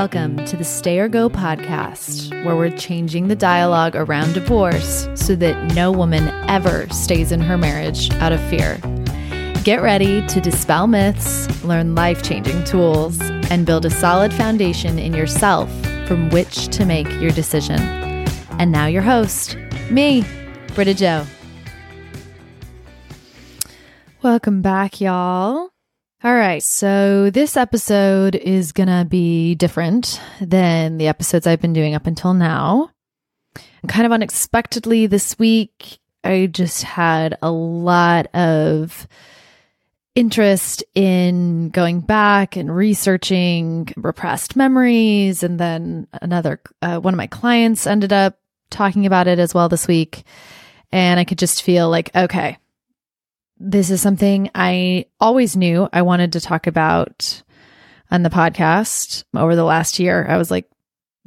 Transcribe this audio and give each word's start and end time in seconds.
Welcome 0.00 0.42
to 0.46 0.56
the 0.56 0.64
Stay 0.64 0.98
or 0.98 1.08
Go 1.08 1.28
podcast, 1.28 2.30
where 2.42 2.56
we're 2.56 2.74
changing 2.74 3.28
the 3.28 3.36
dialogue 3.36 3.94
around 3.94 4.32
divorce 4.32 5.06
so 5.14 5.36
that 5.36 5.74
no 5.74 5.92
woman 5.92 6.28
ever 6.48 6.88
stays 6.88 7.32
in 7.32 7.40
her 7.42 7.58
marriage 7.58 8.10
out 8.12 8.32
of 8.32 8.40
fear. 8.48 8.78
Get 9.62 9.82
ready 9.82 10.26
to 10.28 10.40
dispel 10.40 10.86
myths, 10.86 11.62
learn 11.62 11.94
life 11.94 12.22
changing 12.22 12.64
tools, 12.64 13.20
and 13.50 13.66
build 13.66 13.84
a 13.84 13.90
solid 13.90 14.32
foundation 14.32 14.98
in 14.98 15.12
yourself 15.12 15.70
from 16.06 16.30
which 16.30 16.68
to 16.68 16.86
make 16.86 17.06
your 17.20 17.30
decision. 17.32 17.78
And 18.58 18.72
now, 18.72 18.86
your 18.86 19.02
host, 19.02 19.58
me, 19.90 20.24
Britta 20.74 20.94
Joe. 20.94 21.26
Welcome 24.22 24.62
back, 24.62 24.98
y'all. 24.98 25.69
All 26.22 26.34
right. 26.34 26.62
So 26.62 27.30
this 27.30 27.56
episode 27.56 28.34
is 28.34 28.72
to 28.88 29.06
be 29.08 29.54
different 29.54 30.20
than 30.38 30.98
the 30.98 31.08
episodes 31.08 31.46
I've 31.46 31.62
been 31.62 31.72
doing 31.72 31.94
up 31.94 32.06
until 32.06 32.34
now. 32.34 32.90
kind 33.88 34.04
of 34.04 34.12
unexpectedly 34.12 35.06
this 35.06 35.38
week, 35.38 35.98
I 36.22 36.44
just 36.44 36.82
had 36.82 37.38
a 37.40 37.50
lot 37.50 38.26
of 38.34 39.08
interest 40.14 40.84
in 40.94 41.70
going 41.70 42.00
back 42.00 42.54
and 42.54 42.76
researching 42.76 43.88
repressed 43.96 44.56
memories. 44.56 45.42
And 45.42 45.58
then 45.58 46.06
another, 46.20 46.60
uh, 46.82 46.98
one 46.98 47.14
of 47.14 47.18
my 47.18 47.28
clients 47.28 47.86
ended 47.86 48.12
up 48.12 48.38
talking 48.68 49.06
about 49.06 49.26
it 49.26 49.38
as 49.38 49.54
well 49.54 49.70
this 49.70 49.88
week. 49.88 50.24
And 50.92 51.18
I 51.18 51.24
could 51.24 51.38
just 51.38 51.62
feel 51.62 51.88
like, 51.88 52.14
okay, 52.14 52.58
this 53.60 53.90
is 53.90 54.00
something 54.00 54.50
I 54.54 55.04
always 55.20 55.54
knew 55.54 55.86
I 55.92 56.02
wanted 56.02 56.32
to 56.32 56.40
talk 56.40 56.66
about 56.66 57.42
on 58.10 58.22
the 58.22 58.30
podcast 58.30 59.22
over 59.36 59.54
the 59.54 59.64
last 59.64 59.98
year. 59.98 60.26
I 60.26 60.38
was 60.38 60.50
like, 60.50 60.68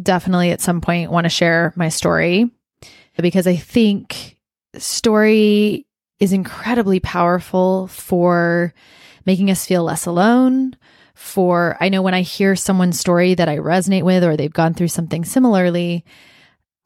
definitely 0.01 0.49
at 0.49 0.59
some 0.59 0.81
point 0.81 1.11
want 1.11 1.25
to 1.25 1.29
share 1.29 1.71
my 1.75 1.89
story 1.89 2.49
because 3.21 3.45
I 3.45 3.55
think 3.55 4.37
story 4.77 5.85
is 6.19 6.33
incredibly 6.33 6.99
powerful 6.99 7.87
for 7.87 8.73
making 9.25 9.51
us 9.51 9.65
feel 9.65 9.83
less 9.83 10.07
alone. 10.07 10.75
For 11.13 11.77
I 11.79 11.89
know 11.89 12.01
when 12.01 12.15
I 12.15 12.21
hear 12.21 12.55
someone's 12.55 12.99
story 12.99 13.35
that 13.35 13.47
I 13.47 13.57
resonate 13.57 14.03
with 14.03 14.23
or 14.23 14.35
they've 14.35 14.51
gone 14.51 14.73
through 14.73 14.87
something 14.87 15.23
similarly, 15.23 16.03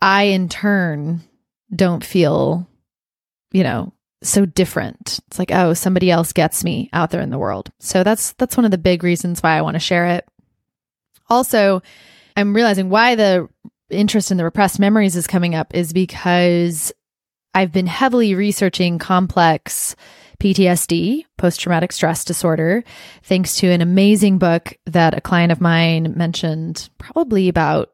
I 0.02 0.24
in 0.24 0.50
turn 0.50 1.22
don't 1.74 2.04
feel, 2.04 2.68
you 3.52 3.64
know, 3.64 3.94
so 4.22 4.46
different. 4.46 5.20
It's 5.28 5.40
like, 5.40 5.52
oh, 5.52 5.74
somebody 5.74 6.10
else 6.10 6.34
gets 6.34 6.64
me 6.64 6.90
out 6.94 7.12
there 7.12 7.22
in 7.22 7.30
the 7.30 7.38
world. 7.38 7.72
So 7.80 8.04
that's 8.04 8.34
that's 8.34 8.58
one 8.58 8.66
of 8.66 8.72
the 8.72 8.78
big 8.78 9.04
reasons 9.04 9.42
why 9.42 9.58
I 9.58 9.62
want 9.62 9.76
to 9.76 9.80
share 9.80 10.08
it. 10.08 10.28
Also, 11.30 11.82
I'm 12.36 12.56
realizing 12.56 12.90
why 12.90 13.16
the 13.16 13.50
interest 13.90 14.32
in 14.32 14.38
the 14.38 14.44
repressed 14.44 14.80
memories 14.80 15.16
is 15.16 15.28
coming 15.28 15.56
up 15.56 15.74
is 15.74 15.94
because 15.94 16.92
I've 17.54 17.72
been 17.72 17.88
heavily 17.88 18.36
researching 18.36 19.00
complex 19.00 19.96
PTSD, 20.40 21.26
post 21.38 21.60
traumatic 21.60 21.92
stress 21.92 22.24
disorder, 22.24 22.84
thanks 23.24 23.56
to 23.58 23.72
an 23.72 23.82
amazing 23.82 24.38
book 24.38 24.78
that 24.86 25.18
a 25.18 25.22
client 25.22 25.52
of 25.52 25.62
mine 25.62 26.14
mentioned 26.16 26.90
probably 27.00 27.50
about 27.50 27.92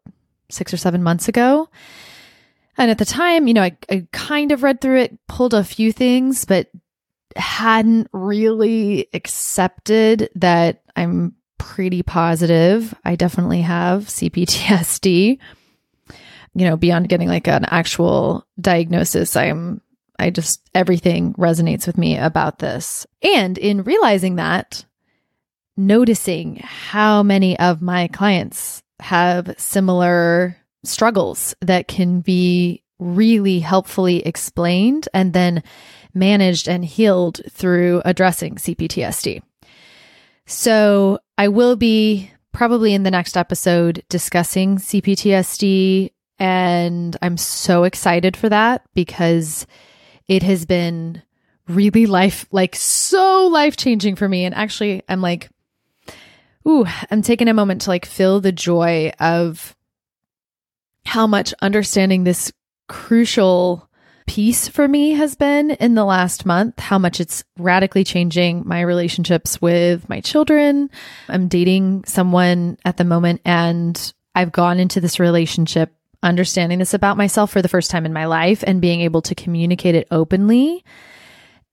six 0.50 0.74
or 0.74 0.78
seven 0.78 1.02
months 1.02 1.28
ago. 1.28 1.70
And 2.78 2.90
at 2.90 2.98
the 2.98 3.06
time, 3.06 3.48
you 3.48 3.54
know, 3.54 3.64
I, 3.64 3.78
I 3.90 4.08
kind 4.12 4.52
of 4.52 4.64
read 4.64 4.82
through 4.82 5.02
it, 5.02 5.18
pulled 5.28 5.54
a 5.54 5.64
few 5.64 5.92
things, 5.92 6.46
but 6.46 6.70
hadn't 7.36 8.08
really 8.12 9.08
accepted 9.14 10.30
that 10.36 10.82
I'm 10.96 11.36
pretty 11.64 12.04
positive 12.04 12.94
I 13.06 13.16
definitely 13.16 13.62
have 13.62 14.04
CPTSD. 14.08 15.40
You 16.56 16.66
know, 16.66 16.78
beyond 16.78 17.10
getting 17.10 17.28
like 17.28 17.48
an 17.48 17.66
actual 17.66 18.46
diagnosis, 18.62 19.36
I'm, 19.36 19.82
I 20.20 20.30
just, 20.30 20.62
everything 20.76 21.33
resonates 21.33 21.88
with 21.88 21.98
me 21.98 22.16
about 22.17 22.60
this. 22.60 23.08
And 23.23 23.58
in 23.58 23.83
realizing 23.83 24.36
that, 24.36 24.86
noticing 25.76 26.58
how 26.58 27.23
many 27.23 27.58
of 27.58 27.82
my 27.82 28.08
clients 28.08 28.83
have 29.00 29.56
similar 29.58 30.56
struggles 30.83 31.55
that 31.61 31.88
can 31.88 32.21
be 32.21 32.83
really 32.99 33.60
helpfully 33.60 34.26
explained 34.26 35.10
and 35.14 35.33
then 35.33 35.64
managed 36.14 36.67
and 36.67 36.86
healed 36.86 37.42
through 37.49 38.02
addressing 38.05 38.55
CPTSD. 38.55 39.42
So 40.45 41.20
I 41.38 41.48
will 41.48 41.76
be 41.76 42.32
probably 42.52 42.94
in 42.94 43.04
the 43.04 43.11
next 43.11 43.36
episode 43.36 44.04
discussing 44.10 44.77
CPTSD. 44.77 46.11
And 46.39 47.17
I'm 47.21 47.38
so 47.38 47.83
excited 47.83 48.38
for 48.38 48.50
that 48.50 48.83
because 48.94 49.65
it 50.27 50.44
has 50.44 50.65
been 50.65 51.21
really 51.67 52.05
life, 52.05 52.45
like 52.52 52.76
so 52.76 53.48
life 53.48 53.77
changing 53.77 54.15
for 54.15 54.27
me. 54.27 54.45
And 54.45 54.54
actually, 54.54 55.02
I'm 55.08 55.21
like, 55.21 55.50
ooh, 56.67 56.86
I'm 57.10 57.21
taking 57.21 57.48
a 57.48 57.54
moment 57.54 57.82
to 57.82 57.89
like 57.89 58.05
feel 58.05 58.39
the 58.39 58.52
joy 58.52 59.11
of 59.20 59.76
how 61.05 61.27
much 61.27 61.53
understanding 61.61 62.23
this 62.23 62.52
crucial 62.87 63.89
piece 64.25 64.67
for 64.67 64.87
me 64.87 65.11
has 65.11 65.36
been 65.36 65.71
in 65.71 65.95
the 65.95 66.05
last 66.05 66.45
month, 66.45 66.80
how 66.80 66.97
much 66.97 67.19
it's 67.19 67.43
radically 67.58 68.03
changing 68.03 68.67
my 68.67 68.81
relationships 68.81 69.61
with 69.61 70.08
my 70.08 70.21
children. 70.21 70.89
I'm 71.27 71.47
dating 71.47 72.05
someone 72.05 72.77
at 72.86 72.97
the 72.97 73.03
moment 73.03 73.41
and 73.45 74.14
I've 74.36 74.52
gone 74.52 74.80
into 74.80 75.02
this 75.02 75.19
relationship 75.19 75.93
understanding 76.21 76.80
this 76.80 76.93
about 76.93 77.17
myself 77.17 77.52
for 77.52 77.61
the 77.61 77.67
first 77.67 77.91
time 77.91 78.05
in 78.05 78.14
my 78.14 78.25
life 78.25 78.64
and 78.65 78.81
being 78.81 79.02
able 79.02 79.21
to 79.21 79.35
communicate 79.35 79.93
it 79.95 80.08
openly 80.09 80.83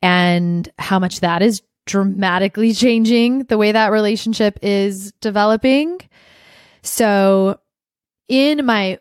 and 0.03 0.69
how 0.79 0.99
much 0.99 1.21
that 1.21 1.41
is 1.41 1.63
dramatically 1.87 2.73
changing 2.75 3.45
the 3.45 3.59
way 3.59 3.73
that 3.73 3.93
relationship 3.93 4.59
is 4.63 5.13
developing. 5.21 6.01
So 6.83 7.61
in 8.29 8.67
my 8.67 8.99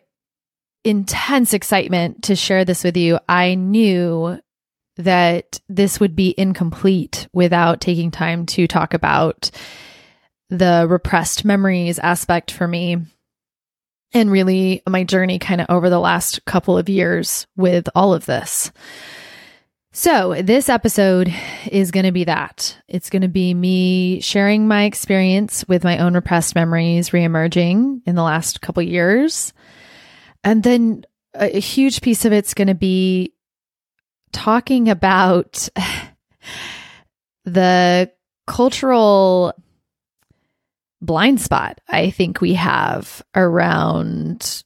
intense 0.84 1.52
excitement 1.52 2.24
to 2.24 2.36
share 2.36 2.64
this 2.64 2.84
with 2.84 2.96
you. 2.96 3.18
I 3.28 3.54
knew 3.54 4.38
that 4.96 5.60
this 5.68 6.00
would 6.00 6.14
be 6.14 6.34
incomplete 6.36 7.28
without 7.32 7.80
taking 7.80 8.10
time 8.10 8.46
to 8.46 8.66
talk 8.66 8.94
about 8.94 9.50
the 10.48 10.86
repressed 10.88 11.44
memories 11.44 11.98
aspect 11.98 12.50
for 12.50 12.66
me 12.66 12.98
and 14.12 14.30
really 14.30 14.82
my 14.88 15.04
journey 15.04 15.38
kind 15.38 15.60
of 15.60 15.68
over 15.70 15.88
the 15.88 16.00
last 16.00 16.44
couple 16.44 16.76
of 16.76 16.88
years 16.88 17.46
with 17.56 17.88
all 17.94 18.12
of 18.12 18.26
this. 18.26 18.72
So, 19.92 20.40
this 20.40 20.68
episode 20.68 21.32
is 21.66 21.90
going 21.90 22.06
to 22.06 22.12
be 22.12 22.24
that. 22.24 22.76
It's 22.86 23.10
going 23.10 23.22
to 23.22 23.28
be 23.28 23.52
me 23.54 24.20
sharing 24.20 24.68
my 24.68 24.84
experience 24.84 25.64
with 25.66 25.82
my 25.82 25.98
own 25.98 26.14
repressed 26.14 26.54
memories 26.54 27.10
reemerging 27.10 28.02
in 28.06 28.14
the 28.14 28.22
last 28.22 28.60
couple 28.60 28.84
years 28.84 29.52
and 30.44 30.62
then 30.62 31.04
a, 31.34 31.56
a 31.56 31.60
huge 31.60 32.00
piece 32.00 32.24
of 32.24 32.32
it's 32.32 32.54
going 32.54 32.68
to 32.68 32.74
be 32.74 33.32
talking 34.32 34.88
about 34.88 35.68
the 37.44 38.10
cultural 38.46 39.54
blind 41.02 41.40
spot 41.40 41.80
I 41.88 42.10
think 42.10 42.40
we 42.40 42.54
have 42.54 43.22
around 43.34 44.64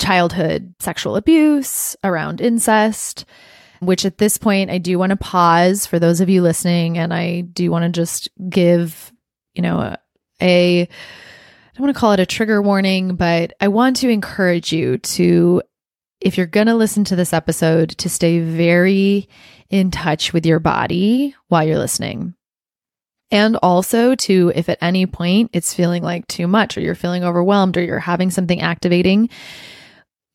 childhood 0.00 0.74
sexual 0.80 1.16
abuse, 1.16 1.94
around 2.02 2.40
incest, 2.40 3.26
which 3.80 4.04
at 4.04 4.18
this 4.18 4.38
point 4.38 4.70
I 4.70 4.78
do 4.78 4.98
want 4.98 5.10
to 5.10 5.16
pause 5.16 5.86
for 5.86 5.98
those 5.98 6.20
of 6.20 6.28
you 6.28 6.42
listening 6.42 6.98
and 6.98 7.12
I 7.12 7.42
do 7.42 7.70
want 7.70 7.84
to 7.84 8.00
just 8.00 8.28
give, 8.48 9.12
you 9.54 9.62
know, 9.62 9.80
a, 9.80 9.98
a 10.42 10.88
don't 11.80 11.86
want 11.86 11.96
to 11.96 12.00
call 12.00 12.12
it 12.12 12.20
a 12.20 12.26
trigger 12.26 12.60
warning, 12.60 13.14
but 13.14 13.54
I 13.58 13.68
want 13.68 13.96
to 13.96 14.10
encourage 14.10 14.70
you 14.70 14.98
to, 14.98 15.62
if 16.20 16.36
you're 16.36 16.46
going 16.46 16.66
to 16.66 16.74
listen 16.74 17.04
to 17.04 17.16
this 17.16 17.32
episode, 17.32 17.88
to 17.90 18.10
stay 18.10 18.40
very 18.40 19.30
in 19.70 19.90
touch 19.90 20.34
with 20.34 20.44
your 20.44 20.58
body 20.58 21.34
while 21.48 21.64
you're 21.64 21.78
listening. 21.78 22.34
And 23.30 23.56
also 23.62 24.14
to, 24.14 24.52
if 24.54 24.68
at 24.68 24.76
any 24.82 25.06
point 25.06 25.52
it's 25.54 25.72
feeling 25.72 26.02
like 26.02 26.26
too 26.26 26.46
much 26.46 26.76
or 26.76 26.82
you're 26.82 26.94
feeling 26.94 27.24
overwhelmed 27.24 27.78
or 27.78 27.82
you're 27.82 27.98
having 27.98 28.30
something 28.30 28.60
activating, 28.60 29.30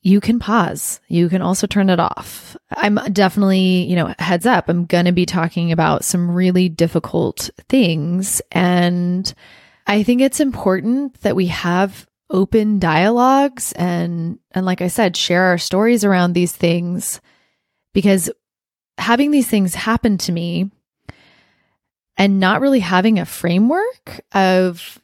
you 0.01 0.21
can 0.21 0.39
pause. 0.39 0.99
You 1.09 1.29
can 1.29 1.43
also 1.43 1.67
turn 1.67 1.91
it 1.91 1.99
off. 1.99 2.57
I'm 2.71 2.95
definitely, 3.13 3.83
you 3.83 3.95
know, 3.95 4.15
heads 4.17 4.47
up, 4.47 4.67
I'm 4.67 4.85
going 4.85 5.05
to 5.05 5.11
be 5.11 5.27
talking 5.27 5.71
about 5.71 6.03
some 6.05 6.31
really 6.31 6.69
difficult 6.69 7.51
things 7.69 8.41
and 8.51 9.31
I 9.87 10.03
think 10.03 10.21
it's 10.21 10.39
important 10.39 11.21
that 11.21 11.35
we 11.35 11.47
have 11.47 12.07
open 12.29 12.79
dialogues 12.79 13.71
and 13.73 14.39
and 14.51 14.65
like 14.65 14.81
I 14.81 14.87
said, 14.87 15.15
share 15.15 15.43
our 15.43 15.57
stories 15.57 16.03
around 16.03 16.33
these 16.33 16.51
things 16.51 17.21
because 17.93 18.29
having 18.97 19.31
these 19.31 19.47
things 19.47 19.75
happen 19.75 20.17
to 20.19 20.31
me 20.31 20.71
and 22.17 22.39
not 22.39 22.61
really 22.61 22.79
having 22.79 23.19
a 23.19 23.25
framework 23.25 24.21
of 24.33 24.99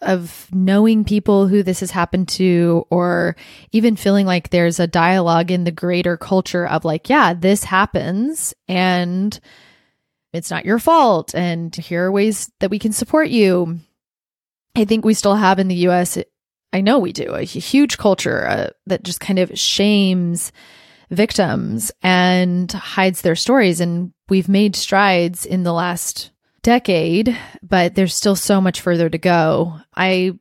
of 0.00 0.48
knowing 0.52 1.04
people 1.04 1.46
who 1.46 1.62
this 1.62 1.78
has 1.78 1.92
happened 1.92 2.26
to 2.26 2.84
or 2.90 3.36
even 3.70 3.94
feeling 3.94 4.26
like 4.26 4.50
there's 4.50 4.80
a 4.80 4.86
dialogue 4.88 5.52
in 5.52 5.62
the 5.62 5.70
greater 5.70 6.16
culture 6.16 6.66
of 6.66 6.84
like 6.84 7.08
yeah 7.08 7.32
this 7.32 7.62
happens 7.62 8.52
and 8.66 9.38
it's 10.32 10.50
not 10.50 10.64
your 10.64 10.80
fault 10.80 11.34
and 11.36 11.76
here 11.76 12.06
are 12.06 12.12
ways 12.12 12.50
that 12.58 12.70
we 12.70 12.80
can 12.80 12.92
support 12.92 13.28
you 13.28 13.78
i 14.76 14.84
think 14.84 15.04
we 15.04 15.14
still 15.14 15.36
have 15.36 15.58
in 15.58 15.68
the 15.68 15.76
us 15.76 16.18
i 16.72 16.80
know 16.80 16.98
we 16.98 17.12
do 17.12 17.32
a 17.32 17.42
huge 17.42 17.98
culture 17.98 18.46
uh, 18.46 18.70
that 18.86 19.02
just 19.02 19.20
kind 19.20 19.38
of 19.38 19.58
shames 19.58 20.52
victims 21.10 21.92
and 22.02 22.72
hides 22.72 23.22
their 23.22 23.36
stories 23.36 23.80
and 23.80 24.12
we've 24.28 24.48
made 24.48 24.74
strides 24.74 25.44
in 25.44 25.62
the 25.62 25.74
last 25.74 26.30
decade, 26.62 27.36
but 27.62 27.94
there's 27.94 28.14
still 28.14 28.36
so 28.36 28.60
much 28.60 28.80
further 28.80 29.08
to 29.10 29.18
go. 29.18 29.78
I 29.94 30.32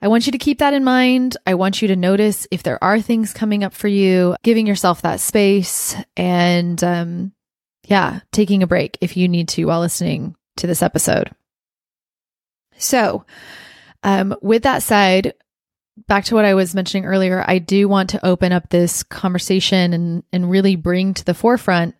I 0.00 0.08
want 0.08 0.26
you 0.26 0.32
to 0.32 0.38
keep 0.38 0.60
that 0.60 0.74
in 0.74 0.84
mind. 0.84 1.36
I 1.44 1.54
want 1.54 1.82
you 1.82 1.88
to 1.88 1.96
notice 1.96 2.46
if 2.52 2.62
there 2.62 2.82
are 2.82 3.00
things 3.00 3.32
coming 3.32 3.64
up 3.64 3.74
for 3.74 3.88
you, 3.88 4.36
giving 4.44 4.66
yourself 4.66 5.02
that 5.02 5.20
space 5.20 5.94
and 6.16 6.82
um 6.82 7.32
yeah, 7.86 8.20
taking 8.32 8.62
a 8.62 8.66
break 8.66 8.98
if 9.00 9.16
you 9.16 9.28
need 9.28 9.48
to 9.48 9.64
while 9.64 9.80
listening 9.80 10.36
to 10.56 10.66
this 10.66 10.82
episode. 10.82 11.30
So, 12.78 13.24
um 14.02 14.34
with 14.40 14.62
that 14.62 14.82
said, 14.82 15.34
back 16.06 16.24
to 16.24 16.34
what 16.34 16.44
I 16.44 16.54
was 16.54 16.74
mentioning 16.74 17.04
earlier, 17.04 17.44
I 17.46 17.58
do 17.58 17.88
want 17.88 18.10
to 18.10 18.26
open 18.26 18.52
up 18.52 18.70
this 18.70 19.02
conversation 19.02 19.92
and 19.92 20.22
and 20.32 20.50
really 20.50 20.76
bring 20.76 21.14
to 21.14 21.24
the 21.24 21.34
forefront 21.34 21.94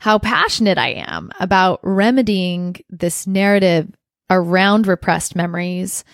how 0.00 0.18
passionate 0.18 0.78
I 0.78 0.88
am 0.88 1.30
about 1.40 1.80
remedying 1.82 2.76
this 2.90 3.26
narrative 3.26 3.88
around 4.28 4.86
repressed 4.86 5.36
memories, 5.36 6.04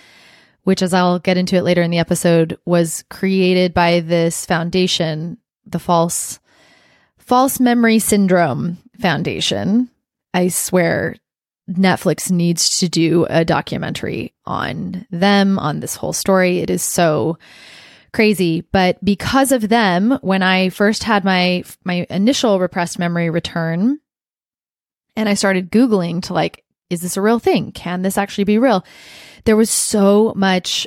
which, 0.64 0.82
as 0.82 0.94
I'll 0.94 1.18
get 1.18 1.36
into 1.36 1.56
it 1.56 1.62
later 1.62 1.82
in 1.82 1.90
the 1.90 1.98
episode, 1.98 2.58
was 2.64 3.04
created 3.10 3.74
by 3.74 4.00
this 4.00 4.46
foundation, 4.46 5.38
the 5.66 5.78
False 5.78 6.38
False 7.18 7.58
Memory 7.60 7.98
Syndrome 7.98 8.78
Foundation. 9.00 9.90
I 10.34 10.48
swear 10.48 11.16
Netflix 11.70 12.30
needs 12.30 12.80
to 12.80 12.88
do 12.88 13.26
a 13.30 13.44
documentary 13.44 14.34
on 14.44 15.06
them, 15.10 15.58
on 15.58 15.80
this 15.80 15.96
whole 15.96 16.12
story. 16.12 16.58
It 16.58 16.70
is 16.70 16.82
so 16.82 17.38
crazy. 18.12 18.62
But 18.72 19.02
because 19.04 19.52
of 19.52 19.68
them, 19.68 20.18
when 20.22 20.42
I 20.42 20.68
first 20.68 21.04
had 21.04 21.24
my 21.24 21.64
my 21.84 22.06
initial 22.10 22.58
repressed 22.60 22.98
memory 22.98 23.30
return, 23.30 23.98
and 25.16 25.28
I 25.28 25.34
started 25.34 25.70
Googling 25.70 26.22
to 26.24 26.34
like, 26.34 26.64
is 26.90 27.00
this 27.00 27.16
a 27.16 27.22
real 27.22 27.38
thing? 27.38 27.72
Can 27.72 28.02
this 28.02 28.18
actually 28.18 28.44
be 28.44 28.58
real? 28.58 28.84
There 29.44 29.56
was 29.56 29.70
so 29.70 30.32
much, 30.36 30.86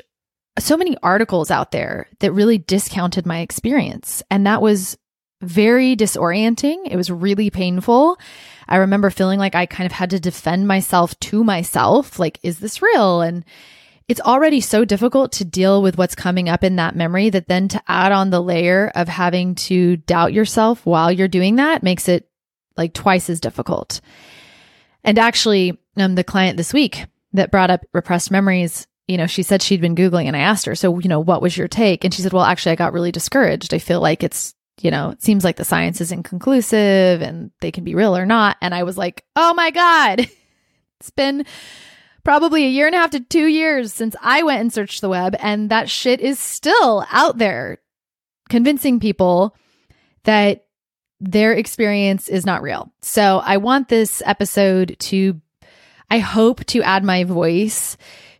so 0.59 0.77
many 0.77 0.97
articles 1.01 1.51
out 1.51 1.71
there 1.71 2.07
that 2.19 2.31
really 2.31 2.57
discounted 2.57 3.25
my 3.25 3.39
experience. 3.39 4.23
And 4.29 4.45
that 4.45 4.61
was 4.61 4.97
very 5.41 5.95
disorienting. 5.95 6.87
It 6.89 6.95
was 6.95 7.11
really 7.11 7.49
painful. 7.49 8.17
I 8.67 8.77
remember 8.77 9.09
feeling 9.09 9.39
like 9.39 9.55
I 9.55 9.65
kind 9.65 9.85
of 9.85 9.91
had 9.91 10.09
to 10.11 10.19
defend 10.19 10.67
myself 10.67 11.19
to 11.21 11.43
myself. 11.43 12.19
Like, 12.19 12.39
is 12.43 12.59
this 12.59 12.81
real? 12.81 13.21
And 13.21 13.45
it's 14.07 14.21
already 14.21 14.61
so 14.61 14.85
difficult 14.85 15.31
to 15.33 15.45
deal 15.45 15.81
with 15.81 15.97
what's 15.97 16.15
coming 16.15 16.47
up 16.47 16.63
in 16.63 16.75
that 16.75 16.95
memory 16.95 17.29
that 17.31 17.47
then 17.47 17.67
to 17.69 17.81
add 17.87 18.11
on 18.11 18.29
the 18.29 18.41
layer 18.41 18.91
of 18.93 19.07
having 19.07 19.55
to 19.55 19.97
doubt 19.97 20.33
yourself 20.33 20.85
while 20.85 21.11
you're 21.11 21.27
doing 21.27 21.55
that 21.55 21.81
makes 21.81 22.07
it 22.07 22.29
like 22.77 22.93
twice 22.93 23.29
as 23.29 23.39
difficult. 23.39 24.01
And 25.03 25.17
actually, 25.17 25.79
um, 25.97 26.15
the 26.15 26.23
client 26.23 26.57
this 26.57 26.73
week 26.73 27.05
that 27.33 27.51
brought 27.51 27.71
up 27.71 27.81
repressed 27.93 28.31
memories, 28.31 28.87
you 29.07 29.17
know, 29.17 29.27
she 29.27 29.43
said 29.43 29.61
she'd 29.61 29.81
been 29.81 29.95
Googling 29.95 30.25
and 30.25 30.35
I 30.35 30.41
asked 30.41 30.65
her, 30.65 30.75
so, 30.75 30.99
you 30.99 31.09
know, 31.09 31.19
what 31.19 31.41
was 31.41 31.55
your 31.55 31.67
take? 31.67 32.03
And 32.03 32.13
she 32.13 32.21
said, 32.21 32.33
well, 32.33 32.43
actually, 32.43 32.73
I 32.73 32.75
got 32.75 32.93
really 32.93 33.11
discouraged. 33.11 33.73
I 33.73 33.79
feel 33.79 34.01
like 34.01 34.23
it's, 34.23 34.53
you 34.85 34.91
know, 34.91 35.09
it 35.09 35.23
seems 35.23 35.43
like 35.43 35.55
the 35.55 35.65
science 35.65 35.99
is 35.99 36.11
inconclusive 36.11 37.19
and 37.19 37.49
they 37.59 37.71
can 37.71 37.83
be 37.83 37.95
real 37.95 38.15
or 38.15 38.27
not. 38.27 38.55
And 38.61 38.71
I 38.71 38.83
was 38.83 38.99
like, 38.99 39.25
oh 39.35 39.51
my 39.55 39.71
God, 39.71 40.19
it's 40.99 41.09
been 41.09 41.43
probably 42.23 42.65
a 42.65 42.69
year 42.69 42.85
and 42.85 42.93
a 42.93 42.99
half 42.99 43.09
to 43.09 43.19
two 43.19 43.47
years 43.47 43.91
since 43.91 44.15
I 44.21 44.43
went 44.43 44.61
and 44.61 44.71
searched 44.71 45.01
the 45.01 45.09
web, 45.09 45.35
and 45.39 45.71
that 45.71 45.89
shit 45.89 46.21
is 46.21 46.37
still 46.37 47.03
out 47.11 47.39
there 47.39 47.79
convincing 48.47 48.99
people 48.99 49.55
that 50.25 50.67
their 51.19 51.53
experience 51.53 52.27
is 52.27 52.45
not 52.45 52.61
real. 52.61 52.93
So 53.01 53.41
I 53.43 53.57
want 53.57 53.89
this 53.89 54.21
episode 54.23 54.97
to, 54.99 55.41
I 56.11 56.19
hope 56.19 56.63
to 56.67 56.83
add 56.83 57.03
my 57.03 57.23
voice 57.23 57.97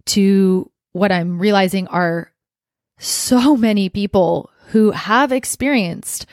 to 0.08 0.72
what 0.92 1.12
I'm 1.12 1.40
realizing 1.40 1.88
are 1.88 2.32
so 3.00 3.58
many 3.58 3.90
people 3.90 4.52
who 4.68 4.92
have 4.92 5.32
experienced 5.32 6.26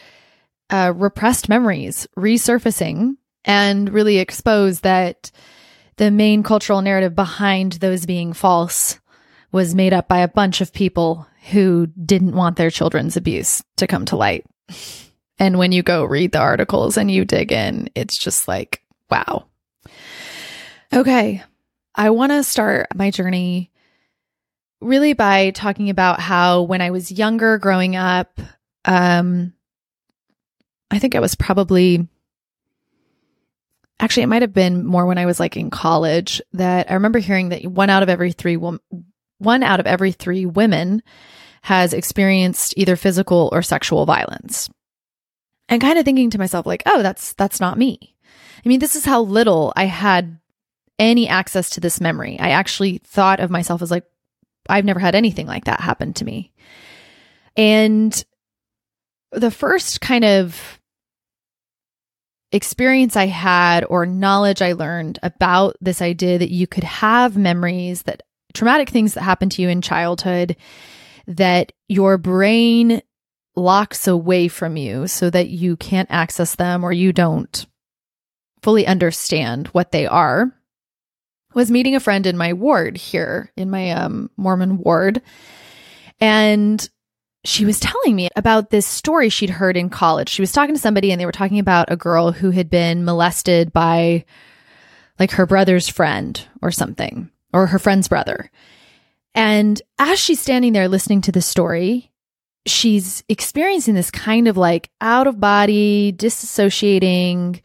uh, 0.70 0.92
repressed 0.94 1.48
memories 1.48 2.06
resurfacing 2.16 3.16
and 3.44 3.92
really 3.92 4.18
expose 4.18 4.80
that 4.80 5.30
the 5.96 6.10
main 6.10 6.42
cultural 6.42 6.80
narrative 6.80 7.14
behind 7.14 7.72
those 7.74 8.06
being 8.06 8.32
false 8.32 8.98
was 9.50 9.74
made 9.74 9.92
up 9.92 10.08
by 10.08 10.18
a 10.18 10.28
bunch 10.28 10.60
of 10.60 10.72
people 10.72 11.26
who 11.50 11.86
didn't 11.88 12.34
want 12.34 12.56
their 12.56 12.70
children's 12.70 13.16
abuse 13.16 13.62
to 13.76 13.86
come 13.86 14.04
to 14.06 14.16
light. 14.16 14.46
And 15.38 15.58
when 15.58 15.72
you 15.72 15.82
go 15.82 16.04
read 16.04 16.32
the 16.32 16.38
articles 16.38 16.96
and 16.96 17.10
you 17.10 17.24
dig 17.24 17.52
in, 17.52 17.90
it's 17.94 18.16
just 18.16 18.46
like, 18.46 18.82
wow. 19.10 19.46
Okay. 20.92 21.42
I 21.94 22.10
want 22.10 22.32
to 22.32 22.44
start 22.44 22.86
my 22.94 23.10
journey 23.10 23.71
really 24.82 25.12
by 25.12 25.50
talking 25.50 25.90
about 25.90 26.20
how 26.20 26.62
when 26.62 26.80
I 26.80 26.90
was 26.90 27.12
younger 27.12 27.58
growing 27.58 27.96
up, 27.96 28.40
um, 28.84 29.52
I 30.90 30.98
think 30.98 31.14
I 31.14 31.20
was 31.20 31.34
probably 31.34 32.08
actually, 33.98 34.24
it 34.24 34.28
might 34.28 34.42
have 34.42 34.52
been 34.52 34.84
more 34.84 35.06
when 35.06 35.18
I 35.18 35.26
was 35.26 35.40
like 35.40 35.56
in 35.56 35.70
college 35.70 36.42
that 36.52 36.90
I 36.90 36.94
remember 36.94 37.20
hearing 37.20 37.50
that 37.50 37.64
one 37.64 37.88
out 37.88 38.02
of 38.02 38.08
every 38.08 38.32
three 38.32 38.56
one 38.56 39.62
out 39.62 39.80
of 39.80 39.86
every 39.86 40.12
three 40.12 40.44
women 40.44 41.02
has 41.62 41.92
experienced 41.92 42.74
either 42.76 42.96
physical 42.96 43.48
or 43.52 43.62
sexual 43.62 44.04
violence. 44.04 44.68
And 45.68 45.80
kind 45.80 45.98
of 45.98 46.04
thinking 46.04 46.30
to 46.30 46.38
myself, 46.38 46.66
like, 46.66 46.82
oh, 46.86 47.02
that's 47.02 47.32
that's 47.34 47.60
not 47.60 47.78
me. 47.78 48.16
I 48.64 48.68
mean, 48.68 48.80
this 48.80 48.96
is 48.96 49.04
how 49.04 49.22
little 49.22 49.72
I 49.76 49.84
had 49.84 50.38
any 50.98 51.28
access 51.28 51.70
to 51.70 51.80
this 51.80 52.00
memory. 52.00 52.38
I 52.38 52.50
actually 52.50 52.98
thought 52.98 53.40
of 53.40 53.50
myself 53.50 53.80
as 53.80 53.90
like, 53.90 54.04
I've 54.68 54.84
never 54.84 55.00
had 55.00 55.14
anything 55.14 55.46
like 55.46 55.64
that 55.64 55.80
happen 55.80 56.12
to 56.14 56.24
me. 56.24 56.52
And 57.56 58.24
the 59.32 59.50
first 59.50 60.00
kind 60.00 60.24
of 60.24 60.80
experience 62.52 63.16
I 63.16 63.26
had 63.26 63.84
or 63.88 64.04
knowledge 64.04 64.60
I 64.60 64.72
learned 64.72 65.18
about 65.22 65.76
this 65.80 66.02
idea 66.02 66.38
that 66.38 66.50
you 66.50 66.66
could 66.66 66.84
have 66.84 67.36
memories 67.36 68.02
that 68.02 68.22
traumatic 68.52 68.90
things 68.90 69.14
that 69.14 69.22
happened 69.22 69.52
to 69.52 69.62
you 69.62 69.68
in 69.70 69.80
childhood 69.80 70.56
that 71.26 71.72
your 71.88 72.18
brain 72.18 73.00
locks 73.56 74.06
away 74.06 74.48
from 74.48 74.76
you 74.76 75.06
so 75.06 75.30
that 75.30 75.48
you 75.48 75.76
can't 75.76 76.10
access 76.10 76.54
them 76.54 76.84
or 76.84 76.92
you 76.92 77.12
don't 77.12 77.66
fully 78.62 78.86
understand 78.86 79.68
what 79.68 79.92
they 79.92 80.06
are 80.06 80.52
was 81.54 81.70
meeting 81.70 81.94
a 81.94 82.00
friend 82.00 82.26
in 82.26 82.36
my 82.36 82.52
ward 82.52 82.96
here 82.96 83.52
in 83.56 83.70
my 83.70 83.90
um, 83.90 84.30
Mormon 84.36 84.78
ward 84.78 85.22
and 86.20 86.88
she 87.44 87.64
was 87.64 87.80
telling 87.80 88.14
me 88.14 88.28
about 88.36 88.70
this 88.70 88.86
story 88.86 89.28
she'd 89.28 89.50
heard 89.50 89.76
in 89.76 89.90
college. 89.90 90.28
She 90.28 90.42
was 90.42 90.52
talking 90.52 90.74
to 90.74 90.80
somebody 90.80 91.10
and 91.10 91.20
they 91.20 91.26
were 91.26 91.32
talking 91.32 91.58
about 91.58 91.90
a 91.90 91.96
girl 91.96 92.30
who 92.30 92.50
had 92.50 92.70
been 92.70 93.04
molested 93.04 93.72
by 93.72 94.24
like 95.18 95.32
her 95.32 95.46
brother's 95.46 95.88
friend 95.88 96.40
or 96.62 96.70
something, 96.70 97.30
or 97.52 97.66
her 97.66 97.78
friend's 97.78 98.08
brother. 98.08 98.50
And 99.34 99.80
as 99.98 100.18
she's 100.18 100.40
standing 100.40 100.72
there 100.72 100.88
listening 100.88 101.20
to 101.22 101.32
the 101.32 101.42
story, 101.42 102.10
she's 102.66 103.24
experiencing 103.28 103.94
this 103.94 104.10
kind 104.10 104.46
of 104.46 104.56
like 104.56 104.90
out 105.00 105.26
of 105.26 105.40
body, 105.40 106.12
disassociating 106.12 107.60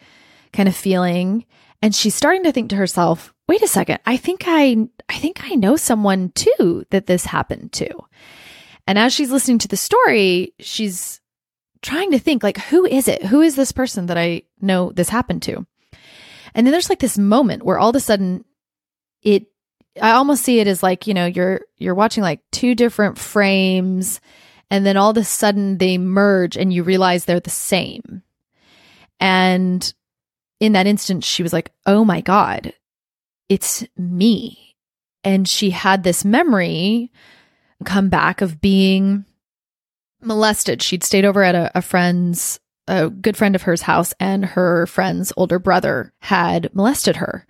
kind 0.53 0.67
of 0.67 0.75
feeling. 0.75 1.45
And 1.81 1.93
she's 1.93 2.15
starting 2.15 2.43
to 2.43 2.51
think 2.51 2.69
to 2.71 2.75
herself, 2.75 3.33
wait 3.47 3.61
a 3.61 3.67
second, 3.67 3.99
I 4.05 4.17
think 4.17 4.43
I, 4.47 4.87
I 5.09 5.17
think 5.17 5.43
I 5.43 5.55
know 5.55 5.75
someone 5.75 6.31
too 6.31 6.85
that 6.89 7.05
this 7.05 7.25
happened 7.25 7.71
to. 7.73 7.89
And 8.87 8.97
as 8.97 9.13
she's 9.13 9.31
listening 9.31 9.59
to 9.59 9.67
the 9.67 9.77
story, 9.77 10.53
she's 10.59 11.21
trying 11.81 12.11
to 12.11 12.19
think 12.19 12.41
like, 12.41 12.57
who 12.57 12.85
is 12.85 13.07
it? 13.07 13.23
Who 13.25 13.41
is 13.41 13.55
this 13.55 13.71
person 13.71 14.07
that 14.07 14.17
I 14.17 14.43
know 14.59 14.91
this 14.91 15.09
happened 15.09 15.43
to? 15.43 15.65
And 16.55 16.65
then 16.65 16.71
there's 16.71 16.89
like 16.89 16.99
this 16.99 17.17
moment 17.17 17.63
where 17.63 17.77
all 17.77 17.89
of 17.89 17.95
a 17.95 17.99
sudden 17.99 18.43
it, 19.21 19.47
I 20.01 20.11
almost 20.11 20.43
see 20.43 20.59
it 20.59 20.67
as 20.67 20.81
like, 20.81 21.05
you 21.05 21.13
know, 21.13 21.25
you're, 21.25 21.61
you're 21.77 21.95
watching 21.95 22.23
like 22.23 22.39
two 22.51 22.73
different 22.75 23.17
frames 23.17 24.19
and 24.69 24.85
then 24.85 24.97
all 24.97 25.11
of 25.11 25.17
a 25.17 25.23
sudden 25.23 25.77
they 25.77 25.97
merge 25.97 26.57
and 26.57 26.73
you 26.73 26.83
realize 26.83 27.25
they're 27.25 27.39
the 27.39 27.49
same. 27.49 28.23
And 29.19 29.93
in 30.59 30.73
that 30.73 30.87
instant, 30.87 31.23
she 31.23 31.43
was 31.43 31.53
like, 31.53 31.71
oh 31.85 32.03
my 32.03 32.21
God, 32.21 32.73
it's 33.49 33.85
me. 33.97 34.75
And 35.23 35.47
she 35.47 35.69
had 35.71 36.03
this 36.03 36.25
memory 36.25 37.11
come 37.85 38.09
back 38.09 38.41
of 38.41 38.61
being 38.61 39.25
molested. 40.21 40.81
She'd 40.81 41.03
stayed 41.03 41.25
over 41.25 41.43
at 41.43 41.55
a, 41.55 41.71
a 41.77 41.81
friend's, 41.81 42.59
a 42.87 43.09
good 43.09 43.37
friend 43.37 43.55
of 43.55 43.63
hers 43.63 43.81
house, 43.81 44.13
and 44.19 44.45
her 44.45 44.87
friend's 44.87 45.33
older 45.37 45.59
brother 45.59 46.13
had 46.21 46.73
molested 46.73 47.17
her. 47.17 47.45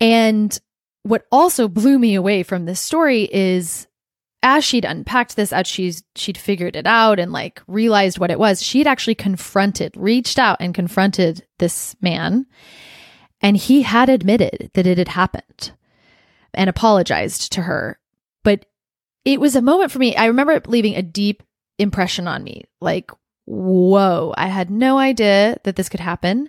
And 0.00 0.58
what 1.02 1.26
also 1.30 1.68
blew 1.68 1.98
me 1.98 2.14
away 2.14 2.42
from 2.42 2.64
this 2.64 2.80
story 2.80 3.28
is 3.30 3.86
as 4.46 4.64
she'd 4.64 4.84
unpacked 4.84 5.34
this, 5.34 5.52
as 5.52 5.66
she's 5.66 6.04
she'd 6.14 6.38
figured 6.38 6.76
it 6.76 6.86
out 6.86 7.18
and 7.18 7.32
like 7.32 7.60
realized 7.66 8.20
what 8.20 8.30
it 8.30 8.38
was, 8.38 8.62
she'd 8.62 8.86
actually 8.86 9.16
confronted, 9.16 9.92
reached 9.96 10.38
out 10.38 10.56
and 10.60 10.72
confronted 10.72 11.44
this 11.58 11.96
man. 12.00 12.46
And 13.42 13.56
he 13.56 13.82
had 13.82 14.08
admitted 14.08 14.70
that 14.74 14.86
it 14.86 14.98
had 14.98 15.08
happened 15.08 15.72
and 16.54 16.70
apologized 16.70 17.52
to 17.54 17.62
her. 17.62 17.98
But 18.44 18.66
it 19.24 19.40
was 19.40 19.56
a 19.56 19.62
moment 19.62 19.90
for 19.90 19.98
me. 19.98 20.14
I 20.14 20.26
remember 20.26 20.52
it 20.52 20.68
leaving 20.68 20.94
a 20.94 21.02
deep 21.02 21.42
impression 21.76 22.28
on 22.28 22.44
me. 22.44 22.66
Like, 22.80 23.10
whoa, 23.46 24.32
I 24.36 24.46
had 24.46 24.70
no 24.70 24.96
idea 24.96 25.58
that 25.64 25.74
this 25.74 25.88
could 25.88 26.00
happen. 26.00 26.48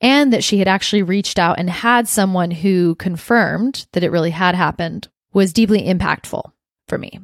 And 0.00 0.32
that 0.32 0.42
she 0.42 0.58
had 0.58 0.66
actually 0.66 1.04
reached 1.04 1.38
out 1.38 1.60
and 1.60 1.70
had 1.70 2.08
someone 2.08 2.50
who 2.50 2.96
confirmed 2.96 3.86
that 3.92 4.02
it 4.02 4.10
really 4.10 4.30
had 4.30 4.56
happened 4.56 5.06
was 5.32 5.52
deeply 5.52 5.82
impactful 5.82 6.50
for 6.90 6.98
me. 6.98 7.18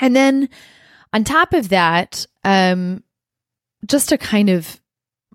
And 0.00 0.16
then 0.16 0.48
on 1.12 1.24
top 1.24 1.52
of 1.52 1.68
that, 1.68 2.26
um, 2.44 3.02
just 3.86 4.08
to 4.08 4.16
kind 4.16 4.48
of 4.48 4.80